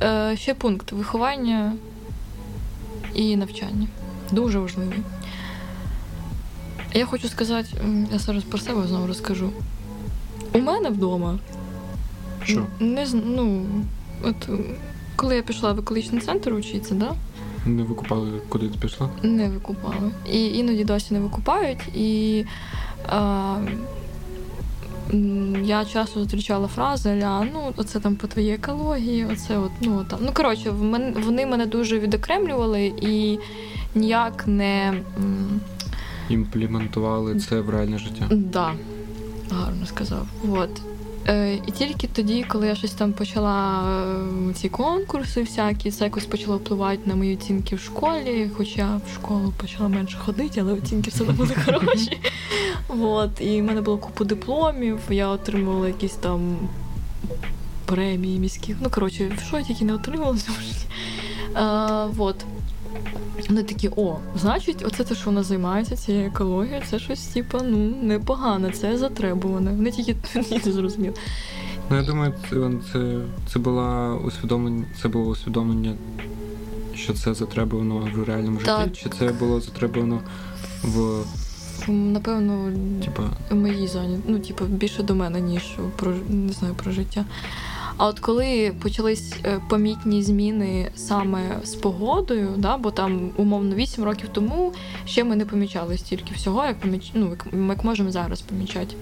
Е, 0.03 0.37
ще 0.37 0.55
пункт 0.55 0.93
виховання 0.93 1.73
і 3.15 3.37
навчання. 3.37 3.87
Дуже 4.33 4.59
важливий. 4.59 4.99
Я 6.95 7.07
хочу 7.07 7.29
сказати, 7.29 7.69
я 8.13 8.19
зараз 8.19 8.45
про 8.45 8.59
себе 8.59 8.87
знову 8.87 9.07
розкажу. 9.07 9.51
У 10.53 10.59
мене 10.59 10.91
вдома 10.91 11.39
Що? 12.45 12.67
не 12.81 13.07
ну, 13.13 13.67
от 14.23 14.49
коли 15.17 15.37
я 15.37 15.43
пішла 15.43 15.73
в 15.73 15.79
екологічний 15.79 16.21
центр 16.21 16.55
вчитися, 16.55 16.95
да? 16.95 17.13
Не 17.67 17.83
викупали, 17.83 18.31
куди 18.49 18.69
ти 18.69 18.79
пішла? 18.79 19.09
Не 19.23 19.49
викупали. 19.49 20.11
І 20.33 20.47
іноді 20.47 20.85
досі 20.85 21.15
не 21.15 21.21
викупають. 21.21 21.89
І 21.95 22.45
а, 23.09 23.57
я 25.65 25.85
часто 25.85 26.21
зустрічала 26.21 26.69
фрази 26.69 27.21
ля, 27.23 27.47
ну, 27.53 27.73
оце 27.77 28.01
там 28.01 28.17
по 28.17 28.27
твоїй 28.27 28.53
екології, 28.53 29.27
оце 29.33 29.59
от, 29.59 29.71
ну 29.81 30.05
там. 30.11 30.19
Ну, 30.23 30.31
коротше, 30.35 30.71
вони 31.27 31.47
мене 31.47 31.67
дуже 31.67 31.99
відокремлювали 31.99 32.93
і 33.01 33.39
ніяк 33.95 34.47
не. 34.47 35.03
Імплементували 36.29 37.41
це 37.41 37.61
в 37.61 37.71
реальне 37.71 37.99
життя. 37.99 38.27
Да, 38.31 38.73
гарно 39.51 39.87
сказав. 39.87 40.27
От. 40.53 40.92
Е, 41.29 41.55
і 41.55 41.71
тільки 41.71 42.07
тоді, 42.07 42.45
коли 42.49 42.67
я 42.67 42.75
щось 42.75 42.93
там 42.93 43.13
почала 43.13 43.83
е, 44.51 44.55
ці 44.55 44.69
конкурси 44.69 45.41
всякі, 45.41 45.91
це 45.91 46.05
якось 46.05 46.27
почало 46.27 46.57
впливати 46.57 47.01
на 47.07 47.15
мої 47.15 47.37
оцінки 47.37 47.77
в 47.77 47.81
школі, 47.81 48.51
хоча 48.57 48.97
в 48.97 49.15
школу 49.15 49.53
почала 49.57 49.89
менше 49.89 50.19
ходити, 50.19 50.61
але 50.61 50.73
оцінки 50.73 51.11
все 51.11 51.23
одно 51.23 51.35
були 51.35 51.55
хороші. 51.65 52.19
От. 52.89 53.41
І 53.41 53.61
в 53.61 53.65
мене 53.65 53.81
було 53.81 53.99
купу 53.99 54.25
дипломів, 54.25 54.99
я 55.11 55.29
отримувала 55.29 55.89
якісь 55.89 56.15
там 56.15 56.57
премії 57.85 58.39
міських. 58.39 58.77
Ну, 58.81 58.91
коротше, 58.91 59.39
що 59.47 59.59
я 59.59 59.65
тільки 59.65 59.85
не 59.85 59.95
отримала. 59.95 60.37
Е, 61.57 62.15
от. 62.19 62.37
Вони 63.49 63.63
такі, 63.63 63.91
о, 63.97 64.17
значить, 64.37 64.85
оце 64.87 65.05
те, 65.05 65.15
що 65.15 65.27
вона 65.27 65.43
займається 65.43 65.97
цією 65.97 66.27
екологією, 66.27 66.83
це 66.91 66.99
щось, 66.99 67.27
типа, 67.27 67.63
ну, 67.63 67.95
непогане, 68.03 68.71
це 68.71 68.99
затребуване. 68.99 69.71
Вони 69.71 69.91
тільки 69.91 70.17
не 70.67 70.73
зрозуміли. 70.73 71.15
Ну, 71.91 71.97
я 71.97 72.03
думаю, 72.03 72.35
це, 72.51 72.71
це, 72.93 73.19
це, 73.53 73.59
була 73.59 74.15
усвідомлення, 74.15 74.85
це 75.03 75.09
було 75.09 75.31
усвідомлення, 75.31 75.95
що 76.95 77.15
це 77.15 77.35
затребувано 77.35 78.09
в 78.15 78.25
реальному 78.25 78.61
житті, 78.61 78.91
чи 78.93 79.09
це 79.19 79.33
було 79.33 79.61
затребувано 79.61 80.21
в 80.83 81.25
Напевно, 81.89 82.73
типа. 83.05 83.23
мої 83.51 83.87
зоні. 83.87 84.19
Ну, 84.27 84.39
типу, 84.39 84.65
більше 84.65 85.03
до 85.03 85.15
мене, 85.15 85.41
ніж 85.41 85.77
про 85.97 86.13
не 86.29 86.53
знаю 86.53 86.75
про 86.75 86.93
життя. 86.93 87.25
А 88.03 88.07
от 88.07 88.21
коли 88.21 88.75
почались 88.83 89.35
е, 89.45 89.61
помітні 89.69 90.23
зміни 90.23 90.91
саме 90.95 91.61
з 91.65 91.75
погодою, 91.75 92.55
да, 92.57 92.77
бо 92.77 92.91
там 92.91 93.31
умовно 93.37 93.75
8 93.75 94.05
років 94.05 94.29
тому 94.33 94.73
ще 95.07 95.25
ми 95.25 95.37
не 95.37 95.45
помічали 95.45 95.99
стільки 95.99 96.35
всього, 96.35 96.65
як 96.65 96.81
поміч... 96.81 97.11
ну, 97.15 97.37
як, 97.69 97.85
можемо 97.85 98.11
зараз 98.11 98.41
помічати. 98.41 98.97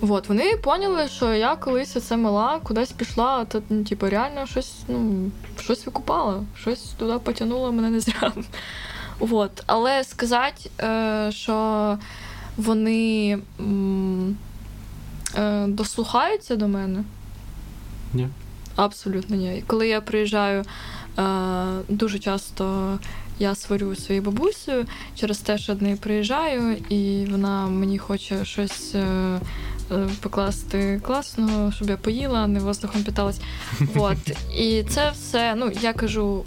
От, 0.00 0.28
вони 0.28 0.56
поняли, 0.56 1.08
що 1.08 1.34
я 1.34 1.56
колись 1.56 2.04
це 2.04 2.16
мала, 2.16 2.60
кудись 2.62 2.92
пішла, 2.92 3.44
то 3.44 3.62
ну, 3.68 3.84
типу, 3.84 4.08
реально 4.08 4.46
щось, 4.46 4.74
ну, 4.88 5.30
щось 5.60 5.86
викупала, 5.86 6.42
щось 6.60 6.80
туди 6.80 7.18
потягнуло 7.18 7.72
мене 7.72 7.90
не 7.90 8.00
зря. 8.00 8.32
От. 9.20 9.62
Але 9.66 10.04
сказати, 10.04 10.70
е, 10.80 11.28
що 11.32 11.98
вони 12.56 13.38
е, 15.36 15.66
дослухаються 15.66 16.56
до 16.56 16.68
мене. 16.68 17.04
Ні. 18.16 18.28
Абсолютно 18.76 19.36
ні. 19.36 19.64
Коли 19.66 19.88
я 19.88 20.00
приїжджаю, 20.00 20.64
е, 21.18 21.24
дуже 21.88 22.18
часто 22.18 22.98
я 23.38 23.54
сварю 23.54 23.94
зі 23.94 24.00
своєю 24.00 24.22
бабусею 24.22 24.86
через 25.14 25.38
те, 25.38 25.58
що 25.58 25.74
до 25.74 25.84
неї 25.84 25.96
приїжджаю, 25.96 26.76
і 26.88 27.26
вона 27.30 27.66
мені 27.66 27.98
хоче 27.98 28.44
щось. 28.44 28.94
Е, 28.94 29.40
е, 29.92 30.08
Покласти 30.20 31.00
класно, 31.06 31.72
щоб 31.76 31.90
я 31.90 31.96
поїла, 31.96 32.46
не 32.46 32.60
воздухом 32.60 33.02
питалась. 33.02 33.40
Вот. 33.94 34.18
І 34.58 34.84
це 34.88 35.10
все, 35.10 35.54
ну 35.54 35.72
я 35.82 35.92
кажу, 35.92 36.44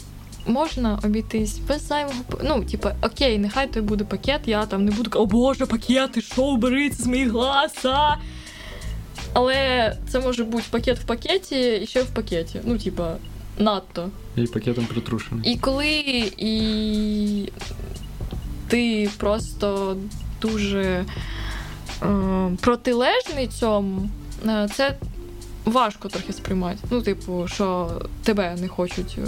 можна 0.48 1.00
обійтись 1.04 1.60
без 1.60 1.88
зайвого. 1.88 2.16
Ну, 2.44 2.64
типу, 2.64 2.90
окей, 3.02 3.38
нехай 3.38 3.68
той 3.68 3.82
буде 3.82 4.04
пакет, 4.04 4.42
я 4.46 4.66
там 4.66 4.86
не 4.86 4.92
буду, 4.92 5.20
о 5.20 5.26
боже, 5.26 5.66
пакет, 5.66 6.12
ти 6.12 6.22
що, 6.22 6.44
убери 6.44 6.92
з 6.92 7.06
моїх 7.06 7.32
глаз, 7.32 7.86
а? 7.86 8.16
Але 9.34 9.96
це 10.10 10.20
може 10.20 10.44
бути 10.44 10.64
пакет 10.70 11.00
в 11.00 11.04
пакеті 11.04 11.80
і 11.84 11.88
ще 11.88 12.04
в 12.04 12.08
пакеті. 12.08 12.60
Ну, 12.64 12.78
типа, 12.78 13.16
надто. 13.58 14.10
І 14.36 14.42
пакетом 14.42 14.86
притрушений. 14.86 15.54
І 15.54 15.58
коли 15.58 16.04
і 16.38 17.52
ти 18.68 19.10
просто 19.18 19.98
дуже 20.42 21.06
е, 22.04 22.52
протилежний 22.62 23.48
цьому, 23.48 24.10
е, 24.48 24.70
це 24.76 24.96
важко 25.66 26.08
трохи 26.08 26.34
сприймати. 26.34 26.78
Ну, 26.92 27.02
типу, 27.02 27.48
що 27.48 27.92
тебе 28.24 28.56
не 28.62 28.68
хочуть 28.68 29.18
е, 29.18 29.28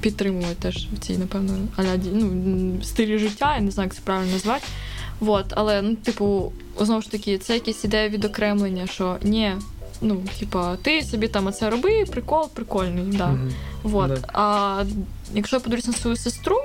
підтримувати 0.00 0.54
теж 0.60 0.88
в 0.92 0.98
цій, 0.98 1.18
напевно, 1.18 1.58
аляді, 1.76 2.10
ну, 2.12 2.82
стилі 2.82 3.18
життя, 3.18 3.54
я 3.54 3.60
не 3.60 3.70
знаю, 3.70 3.86
як 3.86 3.94
це 3.94 4.00
правильно 4.04 4.32
назвати. 4.32 4.64
Вот, 5.20 5.46
але, 5.50 5.82
ну, 5.82 5.94
типу, 5.96 6.52
знову 6.80 7.02
ж 7.02 7.10
таки, 7.10 7.38
це 7.38 7.54
якась 7.54 7.84
ідея 7.84 8.08
відокремлення, 8.08 8.86
що 8.86 9.16
ні, 9.22 9.52
ну, 10.00 10.22
типа, 10.38 10.76
ти 10.76 11.02
собі 11.02 11.28
там 11.28 11.46
оце 11.46 11.70
роби, 11.70 12.04
прикол, 12.04 12.48
прикольний, 12.54 13.04
да. 13.16 13.26
Мгм. 13.26 13.52
Вот. 13.82 14.08
Да. 14.08 14.18
А 14.32 14.84
якщо 15.34 15.56
я 15.56 15.60
подивлюсь 15.60 15.86
на 15.86 15.92
свою 15.92 16.16
сестру, 16.16 16.56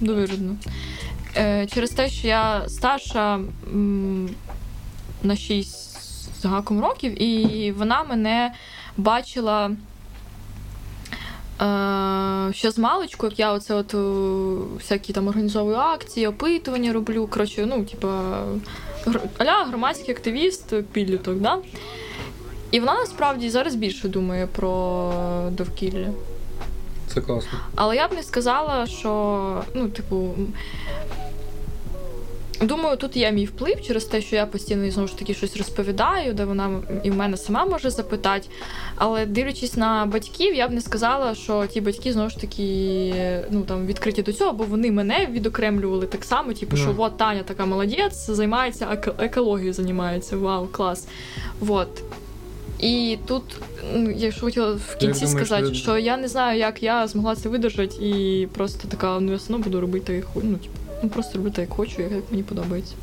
довірно, 0.00 0.56
е, 1.36 1.66
через 1.66 1.90
те, 1.90 2.08
що 2.08 2.28
я 2.28 2.68
старша 2.68 3.34
м, 3.72 4.28
на 5.22 5.36
6 5.36 5.88
з 6.40 6.44
гаком 6.44 6.80
років, 6.80 7.22
і 7.22 7.72
вона 7.72 8.02
мене 8.04 8.52
бачила. 8.96 9.70
Ще 12.52 12.70
з 12.70 12.78
маличку, 12.78 13.26
як 13.26 13.38
я 13.38 13.52
оце 13.52 13.74
от 13.74 13.94
е, 13.94 13.98
всякі 14.76 15.12
там 15.12 15.28
організовую 15.28 15.76
акції, 15.76 16.26
опитування 16.26 16.92
роблю. 16.92 17.26
Коротше, 17.26 17.66
ну, 17.66 17.84
типа, 17.84 18.38
аля 19.38 19.64
громадський 19.68 20.14
активіст, 20.14 20.74
підліток, 20.92 21.38
да? 21.38 21.58
І 22.70 22.80
вона 22.80 22.94
насправді 22.94 23.50
зараз 23.50 23.74
більше 23.74 24.08
думає 24.08 24.46
про 24.46 25.12
довкілля. 25.50 26.08
Це 27.06 27.20
класно. 27.20 27.58
Але 27.74 27.96
я 27.96 28.08
б 28.08 28.12
не 28.12 28.22
сказала, 28.22 28.86
що, 28.86 29.62
ну, 29.74 29.88
типу. 29.88 30.34
Думаю, 32.62 32.96
тут 32.96 33.16
є 33.16 33.32
мій 33.32 33.44
вплив 33.44 33.82
через 33.82 34.04
те, 34.04 34.20
що 34.20 34.36
я 34.36 34.46
постійно 34.46 34.90
знову 34.90 35.08
ж 35.08 35.18
таки 35.18 35.34
щось 35.34 35.56
розповідаю, 35.56 36.32
де 36.34 36.44
вона 36.44 36.80
і 37.02 37.10
в 37.10 37.16
мене 37.16 37.36
сама 37.36 37.64
може 37.64 37.90
запитати. 37.90 38.48
Але 38.96 39.26
дивлячись 39.26 39.76
на 39.76 40.06
батьків, 40.06 40.54
я 40.54 40.68
б 40.68 40.72
не 40.72 40.80
сказала, 40.80 41.34
що 41.34 41.66
ті 41.66 41.80
батьки 41.80 42.12
знову 42.12 42.30
ж 42.30 42.38
таки 42.40 43.14
ну 43.50 43.62
там 43.62 43.86
відкриті 43.86 44.22
до 44.22 44.32
цього, 44.32 44.52
бо 44.52 44.64
вони 44.64 44.90
мене 44.92 45.26
відокремлювали 45.30 46.06
так 46.06 46.24
само, 46.24 46.52
типу, 46.52 46.76
що 46.76 46.86
Ну. 46.96 47.02
от 47.02 47.16
Таня 47.16 47.42
така 47.42 47.66
молодець, 47.66 48.30
займається 48.30 48.86
еко- 48.86 49.24
екологією, 49.24 49.72
займається. 49.72 50.36
Вау, 50.36 50.66
клас. 50.66 51.08
Вот. 51.60 51.88
І 52.78 53.18
тут, 53.26 53.42
ну, 53.94 54.10
я 54.10 54.30
ж 54.30 54.40
хотіла 54.40 54.72
в 54.72 54.96
кінці 55.00 55.20
думаєш, 55.20 55.30
сказати, 55.48 55.68
ви- 55.68 55.74
що 55.74 55.98
я 55.98 56.16
не 56.16 56.28
знаю, 56.28 56.58
як 56.58 56.82
я 56.82 57.06
змогла 57.06 57.36
це 57.36 57.48
видержати, 57.48 57.94
і 58.06 58.46
просто 58.54 58.88
така, 58.88 59.20
ну 59.20 59.30
я 59.30 59.36
все 59.36 59.46
одно 59.52 59.58
буду 59.64 59.80
робити 59.80 60.24
хочу. 60.34 60.46
Ну, 60.46 60.56
типу, 60.56 60.77
ну 61.02 61.08
просто 61.08 61.38
робити 61.38 61.60
як 61.60 61.70
хочу, 61.70 62.02
як 62.02 62.30
мені 62.30 62.42
подобається. 62.42 62.94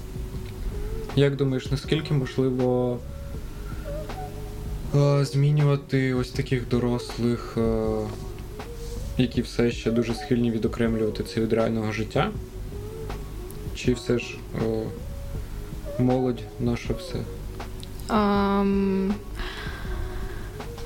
Як 1.15 1.35
думаєш, 1.35 1.71
наскільки 1.71 2.13
можливо 2.13 2.99
е, 4.95 5.25
змінювати 5.25 6.13
ось 6.13 6.29
таких 6.29 6.67
дорослих, 6.67 7.57
е, 7.57 7.87
які 9.17 9.41
все 9.41 9.71
ще 9.71 9.91
дуже 9.91 10.13
схильні 10.13 10.51
відокремлювати 10.51 11.23
це 11.23 11.41
від 11.41 11.53
реального 11.53 11.91
життя? 11.91 12.31
Чи 13.75 13.93
все 13.93 14.19
ж 14.19 14.37
е, 14.65 14.83
молодь 15.99 16.41
наша 16.59 16.93
все? 16.93 17.19
Ам, 18.07 19.13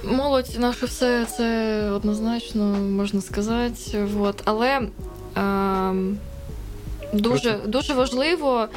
молодь 0.03 0.55
наше 0.59 0.85
все 0.85 1.25
це 1.25 1.81
однозначно 1.91 2.63
можна 2.79 3.21
сказати. 3.21 4.03
Вот. 4.03 4.41
Але 4.45 4.81
ам, 5.33 6.17
дуже, 7.13 7.59
дуже 7.65 7.93
важливо. 7.93 8.67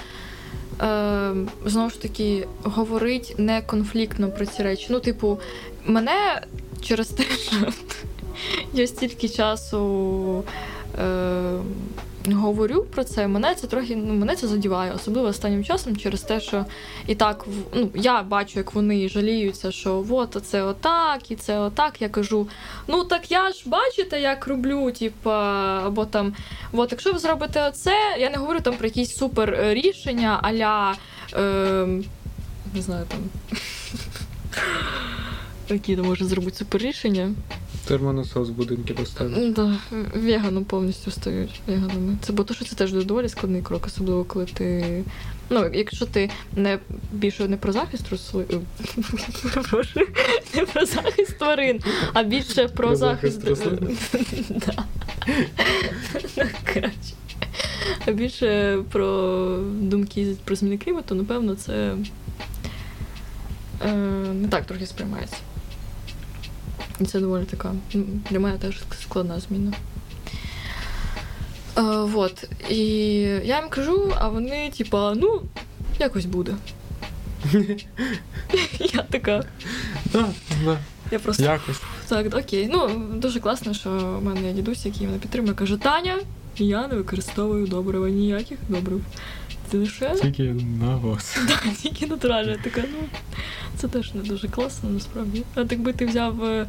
Е, 0.80 1.34
знову 1.66 1.90
ж 1.90 2.02
таки, 2.02 2.46
говорити 2.62 3.34
не 3.38 3.62
конфліктно 3.62 4.28
про 4.28 4.46
ці 4.46 4.62
речі. 4.62 4.86
Ну, 4.90 5.00
типу, 5.00 5.38
мене 5.86 6.42
через 6.80 7.08
те, 7.08 7.24
що 7.24 7.56
я 8.72 8.86
стільки 8.86 9.28
часу 9.28 10.44
е, 10.98 11.58
говорю 12.26 12.86
про 12.94 13.04
це, 13.04 13.28
мене 13.28 13.54
це 13.54 13.66
трохи 13.66 13.96
ну, 13.96 14.14
мене 14.14 14.36
це 14.36 14.48
задіває, 14.48 14.92
особливо 14.92 15.28
останнім 15.28 15.64
часом, 15.64 15.96
через 15.96 16.22
те, 16.22 16.40
що 16.40 16.64
і 17.06 17.14
так 17.14 17.46
ну, 17.74 17.88
я 17.94 18.22
бачу, 18.22 18.58
як 18.58 18.74
вони 18.74 19.08
жаліються, 19.08 19.72
що 19.72 20.04
от 20.10 20.36
це 20.44 20.62
отак, 20.62 21.30
і 21.30 21.36
це 21.36 21.58
отак. 21.58 22.02
Я 22.02 22.08
кажу: 22.08 22.48
ну 22.88 23.04
так 23.04 23.30
я 23.30 23.50
ж 23.50 23.62
бачите, 23.66 24.20
як 24.20 24.46
роблю, 24.46 24.90
типа, 24.90 25.36
або 25.86 26.04
там, 26.04 26.34
от 26.72 26.92
якщо 26.92 27.12
ви 27.12 27.18
зробите 27.18 27.68
оце, 27.68 28.16
я 28.18 28.30
не 28.30 28.36
говорю 28.36 28.60
там 28.60 28.76
про 28.76 28.86
якісь 28.86 29.16
супер 29.16 29.58
рішення, 29.60 30.38
аля. 30.42 30.94
Е, 31.34 31.86
не 32.74 32.82
знаю 32.82 33.06
там. 33.08 33.20
Які 35.68 35.96
там 35.96 36.06
може 36.06 36.24
зробити 36.24 36.56
супер 36.56 36.80
рішення. 36.80 37.34
Термонасос 37.84 38.48
в 38.48 38.52
будинки 38.52 38.94
поставити. 38.94 39.50
Да, 39.50 39.78
веганом 40.14 40.64
повністю 40.64 41.10
стають 41.10 41.60
веганами. 41.66 42.16
Це 42.22 42.32
бо 42.32 42.44
то, 42.44 42.54
що 42.54 42.64
це 42.64 42.76
теж 42.76 42.92
доволі 42.92 43.28
складний 43.28 43.62
крок, 43.62 43.86
особливо 43.86 44.24
коли 44.24 44.44
ти. 44.44 45.04
Ну, 45.50 45.70
якщо 45.74 46.06
ти 46.06 46.30
не 46.56 46.78
більше 47.12 47.48
не 47.48 47.56
про 47.56 47.72
захист 47.72 48.10
рослин, 48.10 48.46
не 50.54 50.66
про 50.66 50.86
захист 50.86 51.38
тварин, 51.38 51.80
а 52.12 52.22
більше 52.22 52.68
про, 52.68 52.88
Про 52.88 52.96
захист, 52.96 53.40
захист 53.40 53.66
рослин? 53.66 53.98
Да. 54.66 54.84
Ну. 56.36 56.44
А 58.06 58.10
більше 58.12 58.78
про 58.90 59.58
думки 59.80 60.36
про 60.44 60.56
зміни 60.56 60.78
клімату, 60.78 61.14
напевно, 61.14 61.54
це 61.54 61.94
е, 63.84 63.92
не 64.34 64.48
так 64.48 64.64
трохи 64.64 64.86
сприймається. 64.86 65.36
І 67.02 67.04
це 67.04 67.20
доволі 67.20 67.44
така 67.44 67.74
для 68.30 68.40
мене 68.40 68.58
теж 68.58 68.80
складна 69.02 69.40
зміна. 69.40 69.72
Е, 71.78 71.82
вот. 72.04 72.48
І 72.70 72.76
я 73.44 73.60
їм 73.60 73.68
кажу, 73.68 74.12
а 74.18 74.28
вони, 74.28 74.70
типа, 74.78 75.14
ну, 75.14 75.42
якось 75.98 76.24
буде. 76.24 76.54
я 78.78 79.02
така. 79.10 79.44
Да, 80.12 80.28
да. 80.64 80.78
Я 81.10 81.18
просто 81.18 81.42
Якось. 81.42 81.80
Так, 82.08 82.34
окей. 82.34 82.68
Ну, 82.72 83.06
дуже 83.14 83.40
класно, 83.40 83.74
що 83.74 83.90
в 83.90 84.24
мене 84.24 84.48
є 84.48 84.52
дідусь, 84.52 84.86
який 84.86 85.06
мене 85.06 85.18
підтримує, 85.18 85.54
каже, 85.54 85.76
Таня, 85.76 86.18
я 86.56 86.88
не 86.88 86.94
використовую 86.94 87.66
добрива, 87.66 88.08
ніяких 88.08 88.58
добрив. 88.68 89.04
Лише 89.72 90.14
Тільки 90.22 90.42
на 90.80 90.96
вас. 90.96 91.38
Так, 91.48 91.66
тільки 91.82 92.06
натуральна. 92.06 92.56
Така, 92.64 92.82
ну 92.92 93.08
це 93.76 93.88
теж 93.88 94.14
не 94.14 94.22
дуже 94.22 94.48
класно, 94.48 94.90
насправді. 94.90 95.42
А 95.54 95.60
якби 95.60 95.92
ти 95.92 96.06
взяв 96.06 96.44
е, 96.44 96.66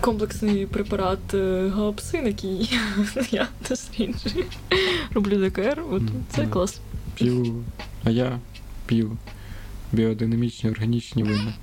комплексний 0.00 0.66
препарат 0.66 1.34
е, 1.34 1.68
гаопсин, 1.74 2.26
який 2.26 2.78
я 3.30 3.48
досліджую, 3.68 4.44
роблю 5.12 5.48
ДКР, 5.48 5.82
от 5.90 6.02
це 6.30 6.42
да. 6.42 6.50
клас. 6.50 6.80
П'ю, 7.14 7.64
а 8.04 8.10
я 8.10 8.38
п'ю 8.86 9.18
біодинамічні 9.92 10.70
органічні 10.70 11.22
вина. 11.22 11.54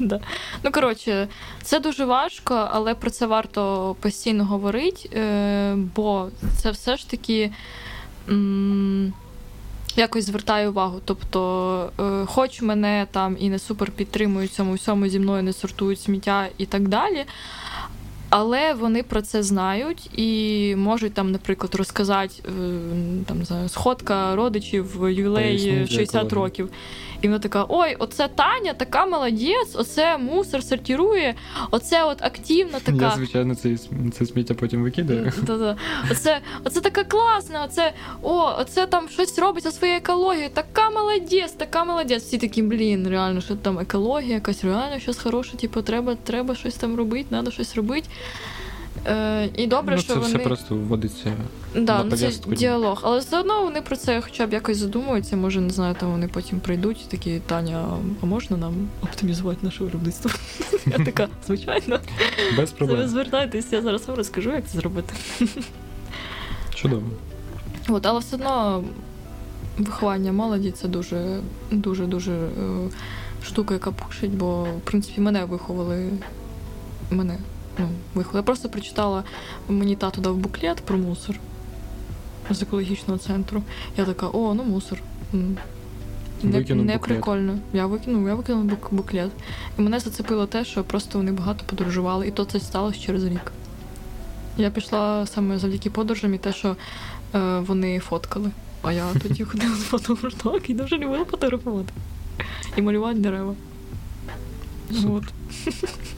Да. 0.00 0.20
Ну, 0.62 0.72
коротше, 0.72 1.28
це 1.62 1.80
дуже 1.80 2.04
важко, 2.04 2.68
але 2.72 2.94
про 2.94 3.10
це 3.10 3.26
варто 3.26 3.96
постійно 4.00 4.44
говорити, 4.44 5.10
е, 5.14 5.74
бо 5.96 6.28
це 6.56 6.70
все 6.70 6.96
ж 6.96 7.10
таки 7.10 7.52
якось 9.96 10.24
звертаю 10.26 10.70
увагу. 10.70 11.00
Тобто, 11.04 11.90
е, 12.00 12.26
хоч 12.26 12.62
мене 12.62 13.06
там 13.10 13.36
і 13.40 13.50
не 13.50 13.58
супер 13.58 13.90
підтримують 13.90 14.52
цьому 14.52 14.74
всьому 14.74 15.08
зі 15.08 15.18
мною 15.18 15.42
не 15.42 15.52
сортують 15.52 16.00
сміття 16.00 16.48
і 16.58 16.66
так 16.66 16.88
далі. 16.88 17.24
Але 18.36 18.74
вони 18.74 19.02
про 19.02 19.22
це 19.22 19.42
знають 19.42 20.18
і 20.18 20.74
можуть 20.76 21.14
там, 21.14 21.32
наприклад, 21.32 21.74
розказати 21.74 22.34
е, 22.44 22.50
там 23.26 23.44
знаю, 23.44 23.68
сходка 23.68 24.36
родичів 24.36 24.96
ювілей 25.00 25.58
Поясніть, 25.58 25.90
60 25.90 26.32
років. 26.32 26.70
І 27.24 27.28
вона 27.28 27.38
така: 27.38 27.66
ой, 27.68 27.96
оце 27.98 28.28
Таня, 28.28 28.72
така 28.72 29.06
молодець, 29.06 29.74
оце 29.74 30.18
мусор 30.18 30.62
сортирує, 30.62 31.34
оце 31.70 32.04
от 32.04 32.22
активна 32.22 32.80
така. 32.80 33.04
Я, 33.04 33.10
звичайно, 33.10 33.54
це, 33.54 33.76
це 34.18 34.26
сміття 34.26 34.54
потім 34.54 34.82
викидаю. 34.82 35.32
Да-да. 35.42 35.76
Оце, 36.10 36.40
оце 36.64 36.80
така 36.80 37.04
класна, 37.04 37.64
оце, 37.64 37.92
о, 38.22 38.56
оце 38.58 38.86
там 38.86 39.08
щось 39.08 39.38
робить 39.38 39.64
зі 39.64 39.70
своєю 39.70 39.98
екологією. 39.98 40.50
Така 40.54 40.90
молодець, 40.90 41.52
така 41.52 41.84
молодець. 41.84 42.22
Всі 42.22 42.38
такі, 42.38 42.62
блін, 42.62 43.08
реально, 43.08 43.40
що 43.40 43.56
там 43.56 43.78
екологія, 43.78 44.34
якась 44.34 44.64
реально 44.64 44.98
щось 44.98 45.18
хороше, 45.18 45.56
типу, 45.56 45.82
треба, 45.82 46.14
треба 46.24 46.54
щось 46.54 46.74
там 46.74 46.96
робити, 46.96 47.26
треба 47.30 47.50
щось 47.50 47.76
робити. 47.76 48.08
Е, 49.06 49.48
і 49.56 49.66
добре, 49.66 49.94
ну, 49.94 50.02
що 50.02 50.12
це 50.12 50.18
вони. 50.18 50.34
все 50.34 50.38
просто 50.38 50.76
вводиться. 50.76 51.32
Да, 51.74 51.98
на 51.98 52.04
ну, 52.04 52.16
це 52.16 52.30
діалог. 52.46 53.00
Але 53.04 53.18
все 53.18 53.40
одно 53.40 53.62
вони 53.62 53.82
про 53.82 53.96
це 53.96 54.20
хоча 54.20 54.46
б 54.46 54.52
якось 54.52 54.76
задумуються. 54.76 55.36
Може, 55.36 55.60
не 55.60 55.70
знаю, 55.70 55.96
там 56.00 56.10
вони 56.10 56.28
потім 56.28 56.60
прийдуть, 56.60 57.06
такі 57.08 57.40
Таня, 57.46 57.86
а 58.22 58.26
можна 58.26 58.56
нам 58.56 58.88
оптимізувати 59.02 59.58
наше 59.62 59.84
виробництво? 59.84 60.30
Я 60.86 61.04
така, 61.04 61.28
звичайно. 61.46 62.00
Без 62.56 62.70
Це 62.70 62.74
ви 62.80 62.86
проблем. 62.86 63.08
звертайтесь, 63.08 63.72
я 63.72 63.82
зараз 63.82 64.08
вам 64.08 64.16
розкажу, 64.16 64.50
як 64.50 64.66
це 64.66 64.78
зробити. 64.78 65.14
Чудово. 66.74 67.06
От, 67.88 68.06
але 68.06 68.20
все 68.20 68.36
одно 68.36 68.84
виховання 69.78 70.32
молоді 70.32 70.70
це 70.70 70.88
дуже, 70.88 71.40
дуже, 71.70 72.06
дуже 72.06 72.32
е, 72.32 72.48
штука, 73.42 73.74
яка 73.74 73.90
пушить, 73.90 74.30
бо 74.30 74.62
в 74.62 74.80
принципі 74.84 75.20
мене 75.20 75.44
виховали. 75.44 76.10
Мене 77.10 77.38
ну, 77.78 77.88
виховали. 78.14 78.38
Я 78.38 78.42
просто 78.42 78.68
прочитала, 78.68 79.24
мені 79.68 79.96
тато 79.96 80.20
дав 80.20 80.36
буклет 80.36 80.76
про 80.80 80.98
мусор 80.98 81.36
з 82.50 82.62
екологічного 82.62 83.18
центру. 83.18 83.62
Я 83.96 84.04
така, 84.04 84.26
о, 84.32 84.54
ну 84.54 84.64
мусор. 84.64 84.98
Не, 85.32 86.58
Викинув 86.58 86.86
не 86.86 86.92
буклет. 86.92 87.08
прикольно. 87.08 87.58
Я 87.72 87.86
викинув, 87.86 88.28
я 88.28 88.34
викинула 88.34 88.64
бук- 88.64 88.94
буклет. 88.94 89.30
І 89.78 89.82
мене 89.82 90.00
зацепило 90.00 90.46
те, 90.46 90.64
що 90.64 90.84
просто 90.84 91.18
вони 91.18 91.32
багато 91.32 91.64
подорожували, 91.66 92.28
і 92.28 92.30
то 92.30 92.44
це 92.44 92.60
сталося 92.60 93.00
через 93.00 93.24
рік. 93.24 93.52
Я 94.56 94.70
пішла 94.70 95.26
саме 95.26 95.58
завдяки 95.58 95.90
подорожам 95.90 96.34
і 96.34 96.38
те, 96.38 96.52
що 96.52 96.76
е, 97.34 97.58
вони 97.58 97.98
фоткали. 97.98 98.50
А 98.82 98.92
я 98.92 99.04
тоді 99.22 99.44
ходила 99.44 99.74
з 99.76 99.82
фотографок 99.82 100.70
і 100.70 100.74
дуже 100.74 100.96
любила 100.98 101.24
фотографувати. 101.24 101.92
І 102.76 102.82
малювати 102.82 103.18
дерева. 103.18 103.54
Супер. 104.92 105.10
От. 105.12 105.24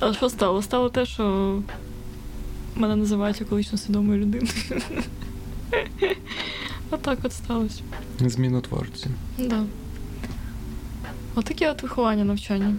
А 0.00 0.12
що 0.12 0.28
стало? 0.28 0.62
Стало 0.62 0.88
те, 0.88 1.06
що 1.06 1.58
мене 2.76 2.96
називають 2.96 3.40
екологічно 3.42 3.78
свідомою 3.78 4.20
людиною. 4.20 4.52
Отак 6.90 7.18
от 7.22 7.32
сталося. 7.32 7.82
Змінотворці. 8.20 9.06
Да. 9.38 9.64
Отаке 11.34 11.70
от 11.70 11.82
виховання 11.82 12.24
навчання. 12.24 12.74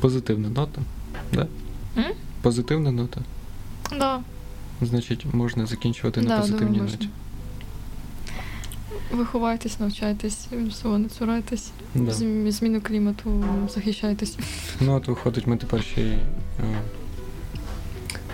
Позитивна 0.00 0.48
нота. 0.48 0.80
Да? 1.32 1.46
М? 1.96 2.04
Позитивна 2.42 2.92
нота. 2.92 3.20
Да. 3.98 4.20
Значить, 4.82 5.26
можна 5.32 5.66
закінчувати 5.66 6.20
на 6.20 6.28
Да, 6.28 6.40
позитивній 6.40 6.66
думаю, 6.66 6.82
можна. 6.82 7.06
Виховайтесь, 9.12 9.80
навчайтесь, 9.80 10.46
всього 10.68 10.98
не 10.98 11.08
цурайтесь. 11.08 11.70
Да. 11.94 12.12
Зміну 12.50 12.80
клімату 12.80 13.44
захищайтесь. 13.74 14.36
Ну, 14.80 14.94
от 14.94 15.08
виходить, 15.08 15.46
ми 15.46 15.56
тепер 15.56 15.82
ще 15.82 16.00
й 16.00 16.12
е, 16.12 16.20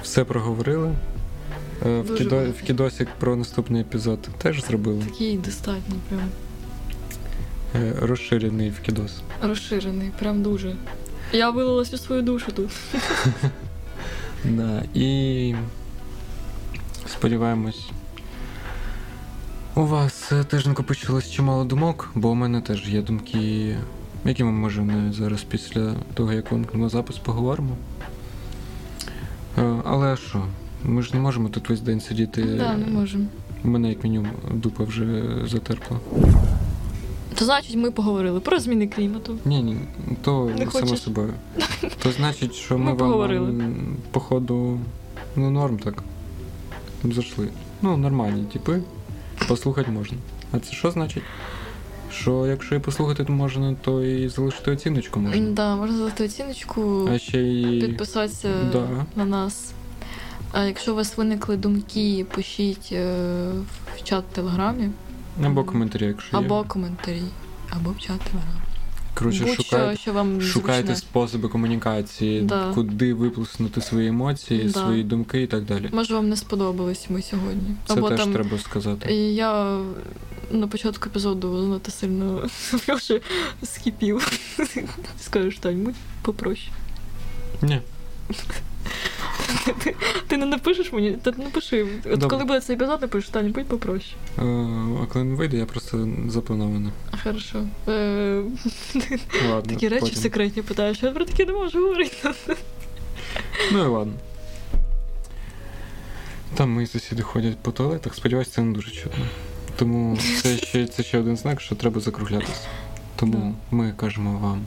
все 0.02 0.24
проговорили. 0.24 0.94
Е, 1.86 2.00
в, 2.00 2.14
кідо, 2.14 2.44
в 2.50 2.62
кідосик 2.62 3.08
про 3.18 3.36
наступний 3.36 3.80
епізод 3.82 4.28
теж 4.38 4.64
зробили. 4.64 5.04
Такий 5.04 5.38
достатньо, 5.38 5.94
прям 6.08 6.28
Е, 7.74 7.92
розширений 8.00 8.70
в 8.70 8.80
кідос. 8.80 9.12
розширений, 9.42 10.10
прям 10.18 10.42
дуже. 10.42 10.76
Я 11.32 11.50
вилила 11.50 11.82
всю 11.82 11.98
свою 11.98 12.22
душу 12.22 12.52
тут. 12.52 12.70
Да. 14.44 14.82
І 14.94 15.54
сподіваємось. 17.06 17.88
У 19.76 19.82
вас 19.86 20.32
е, 20.32 20.44
теж 20.44 20.66
накопичилось 20.66 21.30
чимало 21.30 21.64
думок, 21.64 22.10
бо 22.14 22.28
у 22.30 22.34
мене 22.34 22.60
теж 22.60 22.88
є 22.88 23.02
думки, 23.02 23.76
які 24.24 24.44
ми 24.44 24.52
можемо 24.52 25.12
зараз 25.12 25.42
після 25.42 25.94
того, 26.14 26.32
як 26.32 26.52
вимкнемо 26.52 26.88
запис, 26.88 27.18
поговоримо. 27.18 27.76
Е, 29.58 29.76
Але 29.84 30.16
що? 30.16 30.44
Ми 30.84 31.02
ж 31.02 31.10
не 31.14 31.20
можемо 31.20 31.48
тут 31.48 31.68
весь 31.70 31.80
день 31.80 32.00
сидіти. 32.00 32.42
Да, 32.44 32.76
не 32.76 32.86
можемо. 32.86 33.24
У 33.64 33.68
мене 33.68 33.88
як 33.88 34.04
мінімум 34.04 34.30
дупа 34.52 34.84
вже 34.84 35.24
затерпла. 35.46 35.98
То 37.34 37.44
значить, 37.44 37.76
ми 37.76 37.90
поговорили 37.90 38.40
про 38.40 38.58
зміни 38.58 38.86
клімату. 38.88 39.38
Ні, 39.44 39.62
ні, 39.62 39.76
то 40.22 40.44
Не 40.58 40.58
само 40.58 40.70
хочеш? 40.70 41.02
собою. 41.02 41.32
То 42.02 42.12
значить, 42.12 42.54
що 42.54 42.78
ми, 42.78 42.84
Ми 42.84 42.90
вам 42.90 42.98
поговорили. 42.98 43.64
походу, 44.10 44.78
ну 45.36 45.50
норм 45.50 45.78
так. 45.78 46.02
Зайшли. 47.04 47.48
Ну, 47.82 47.96
нормальні 47.96 48.44
типи. 48.44 48.80
Послухати 49.48 49.90
можна. 49.90 50.18
А 50.52 50.58
це 50.58 50.72
що 50.72 50.90
значить? 50.90 51.22
Що 52.12 52.46
якщо 52.46 52.74
і 52.74 52.78
послухати 52.78 53.24
можна, 53.32 53.76
то 53.82 54.04
і 54.04 54.28
залишити 54.28 54.70
оціночку 54.70 55.20
можна. 55.20 55.50
Да, 55.50 55.76
можна 55.76 55.96
залишити 55.96 56.24
оціночку, 56.24 57.08
А 57.14 57.18
ще 57.18 57.38
й. 57.42 57.80
підписатися 57.80 58.48
Да. 58.72 59.06
на 59.16 59.24
нас. 59.24 59.72
А 60.52 60.64
якщо 60.64 60.92
у 60.92 60.96
вас 60.96 61.16
виникли 61.16 61.56
думки, 61.56 62.26
пишіть 62.34 62.88
е, 62.92 63.14
в 63.96 64.02
чат 64.02 64.24
в 64.32 64.34
телеграмі 64.34 64.88
Або 65.44 65.64
коментарі, 65.64 66.04
якщо 66.04 66.36
або 66.36 66.56
є. 66.58 66.64
коментарі, 66.68 67.22
або 67.70 67.90
в 67.90 67.98
чат 67.98 68.20
телеграмі. 68.20 68.60
Коротше, 69.18 69.54
шукайте, 69.56 69.96
що 70.00 70.12
вам 70.12 70.40
шукайте 70.40 70.86
зручне. 70.86 70.96
способи 70.96 71.48
комунікації, 71.48 72.40
Да. 72.40 72.72
куди 72.74 73.14
виплеснути 73.14 73.80
свої 73.80 74.08
емоції, 74.08 74.64
Да. 74.64 74.72
свої 74.80 75.02
думки 75.02 75.42
і 75.42 75.46
так 75.46 75.64
далі. 75.64 75.88
Може, 75.92 76.14
вам 76.14 76.28
не 76.28 76.36
сподобались 76.36 77.10
ми 77.10 77.22
сьогодні. 77.22 77.76
Це 77.86 77.92
або 77.94 78.08
теж 78.08 78.20
там 78.20 78.32
треба 78.32 78.58
сказати. 78.58 79.14
Я 79.14 79.80
на 80.50 80.66
початку 80.68 81.08
епізоду 81.08 81.60
занадто 81.60 81.90
сильно 81.90 82.48
вже 82.88 83.20
скипів. 83.62 84.32
Скажеш, 85.20 85.58
Тань, 85.58 85.82
будь 85.84 85.94
попроще. 86.22 86.70
Ні. 87.62 87.80
Ти, 89.84 89.94
ти 90.26 90.36
не 90.36 90.46
напишеш 90.46 90.92
мені? 90.92 91.10
Та 91.22 91.30
напиши. 91.30 91.86
От 92.04 92.10
Добре. 92.10 92.28
коли 92.28 92.44
буде 92.44 92.60
цей 92.60 92.76
епізод, 92.76 93.00
напишеш, 93.00 93.30
Тань, 93.30 93.52
будь 93.52 93.66
попроще. 93.66 94.14
Е, 94.38 94.42
А 95.02 95.06
коли 95.12 95.24
не 95.24 95.34
вийде, 95.34 95.56
я 95.56 95.66
просто 95.66 96.08
заплановано. 96.28 96.90
Хорошо. 97.24 97.66
Е, 97.88 98.42
Ладно. 99.50 99.62
такі 99.74 99.88
речі 99.88 100.00
потім. 100.00 100.16
секретні 100.22 100.62
питаєш, 100.62 101.02
я 101.02 101.10
про 101.10 101.24
таке 101.24 101.44
не 101.44 101.52
можу 101.52 101.78
говорити. 101.80 102.16
Ну 103.72 103.84
і 103.84 103.86
ладно. 103.88 104.12
Там 106.54 106.70
мої 106.70 106.86
сусіди 106.86 107.22
ходять 107.22 107.56
по 107.58 107.70
туалетах, 107.72 108.14
сподіваюся, 108.14 108.50
це 108.50 108.62
не 108.62 108.72
дуже 108.72 108.90
чутно. 108.90 109.24
Тому 109.76 110.18
це 110.42 110.56
ще, 110.56 110.86
це 110.86 111.02
ще 111.02 111.18
один 111.18 111.36
знак, 111.36 111.60
що 111.60 111.74
треба 111.74 112.00
закруглятися. 112.00 112.60
Тому 113.16 113.54
ми 113.70 113.92
кажемо 113.96 114.38
вам 114.38 114.62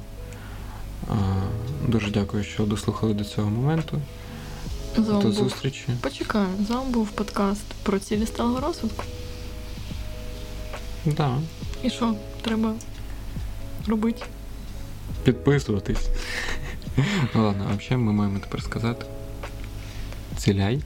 дуже 1.87 2.11
дякую, 2.11 2.43
що 2.43 2.63
дослухали 2.63 3.13
до 3.13 3.23
цього 3.23 3.49
моменту. 3.49 4.01
З 4.97 4.99
вами 4.99 5.23
До 5.23 5.31
зустрічі. 5.31 5.85
Почекаю, 6.01 6.47
з 6.67 6.69
вами 6.69 6.89
був 6.89 7.09
подкаст 7.09 7.65
про 7.83 7.99
цілі 7.99 8.25
сталого 8.25 8.59
розвитку. 8.59 9.03
Да. 11.05 11.37
І 11.83 11.89
що 11.89 12.15
треба 12.41 12.73
робити? 13.87 14.23
підписуватись. 15.23 16.09
Ладно, 17.35 17.67
а 17.71 17.75
взагалі 17.75 18.03
ми 18.03 18.13
маємо 18.13 18.39
тепер 18.39 18.63
сказати. 18.63 19.05
Ціляй. 20.37 20.79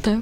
Те. 0.00 0.18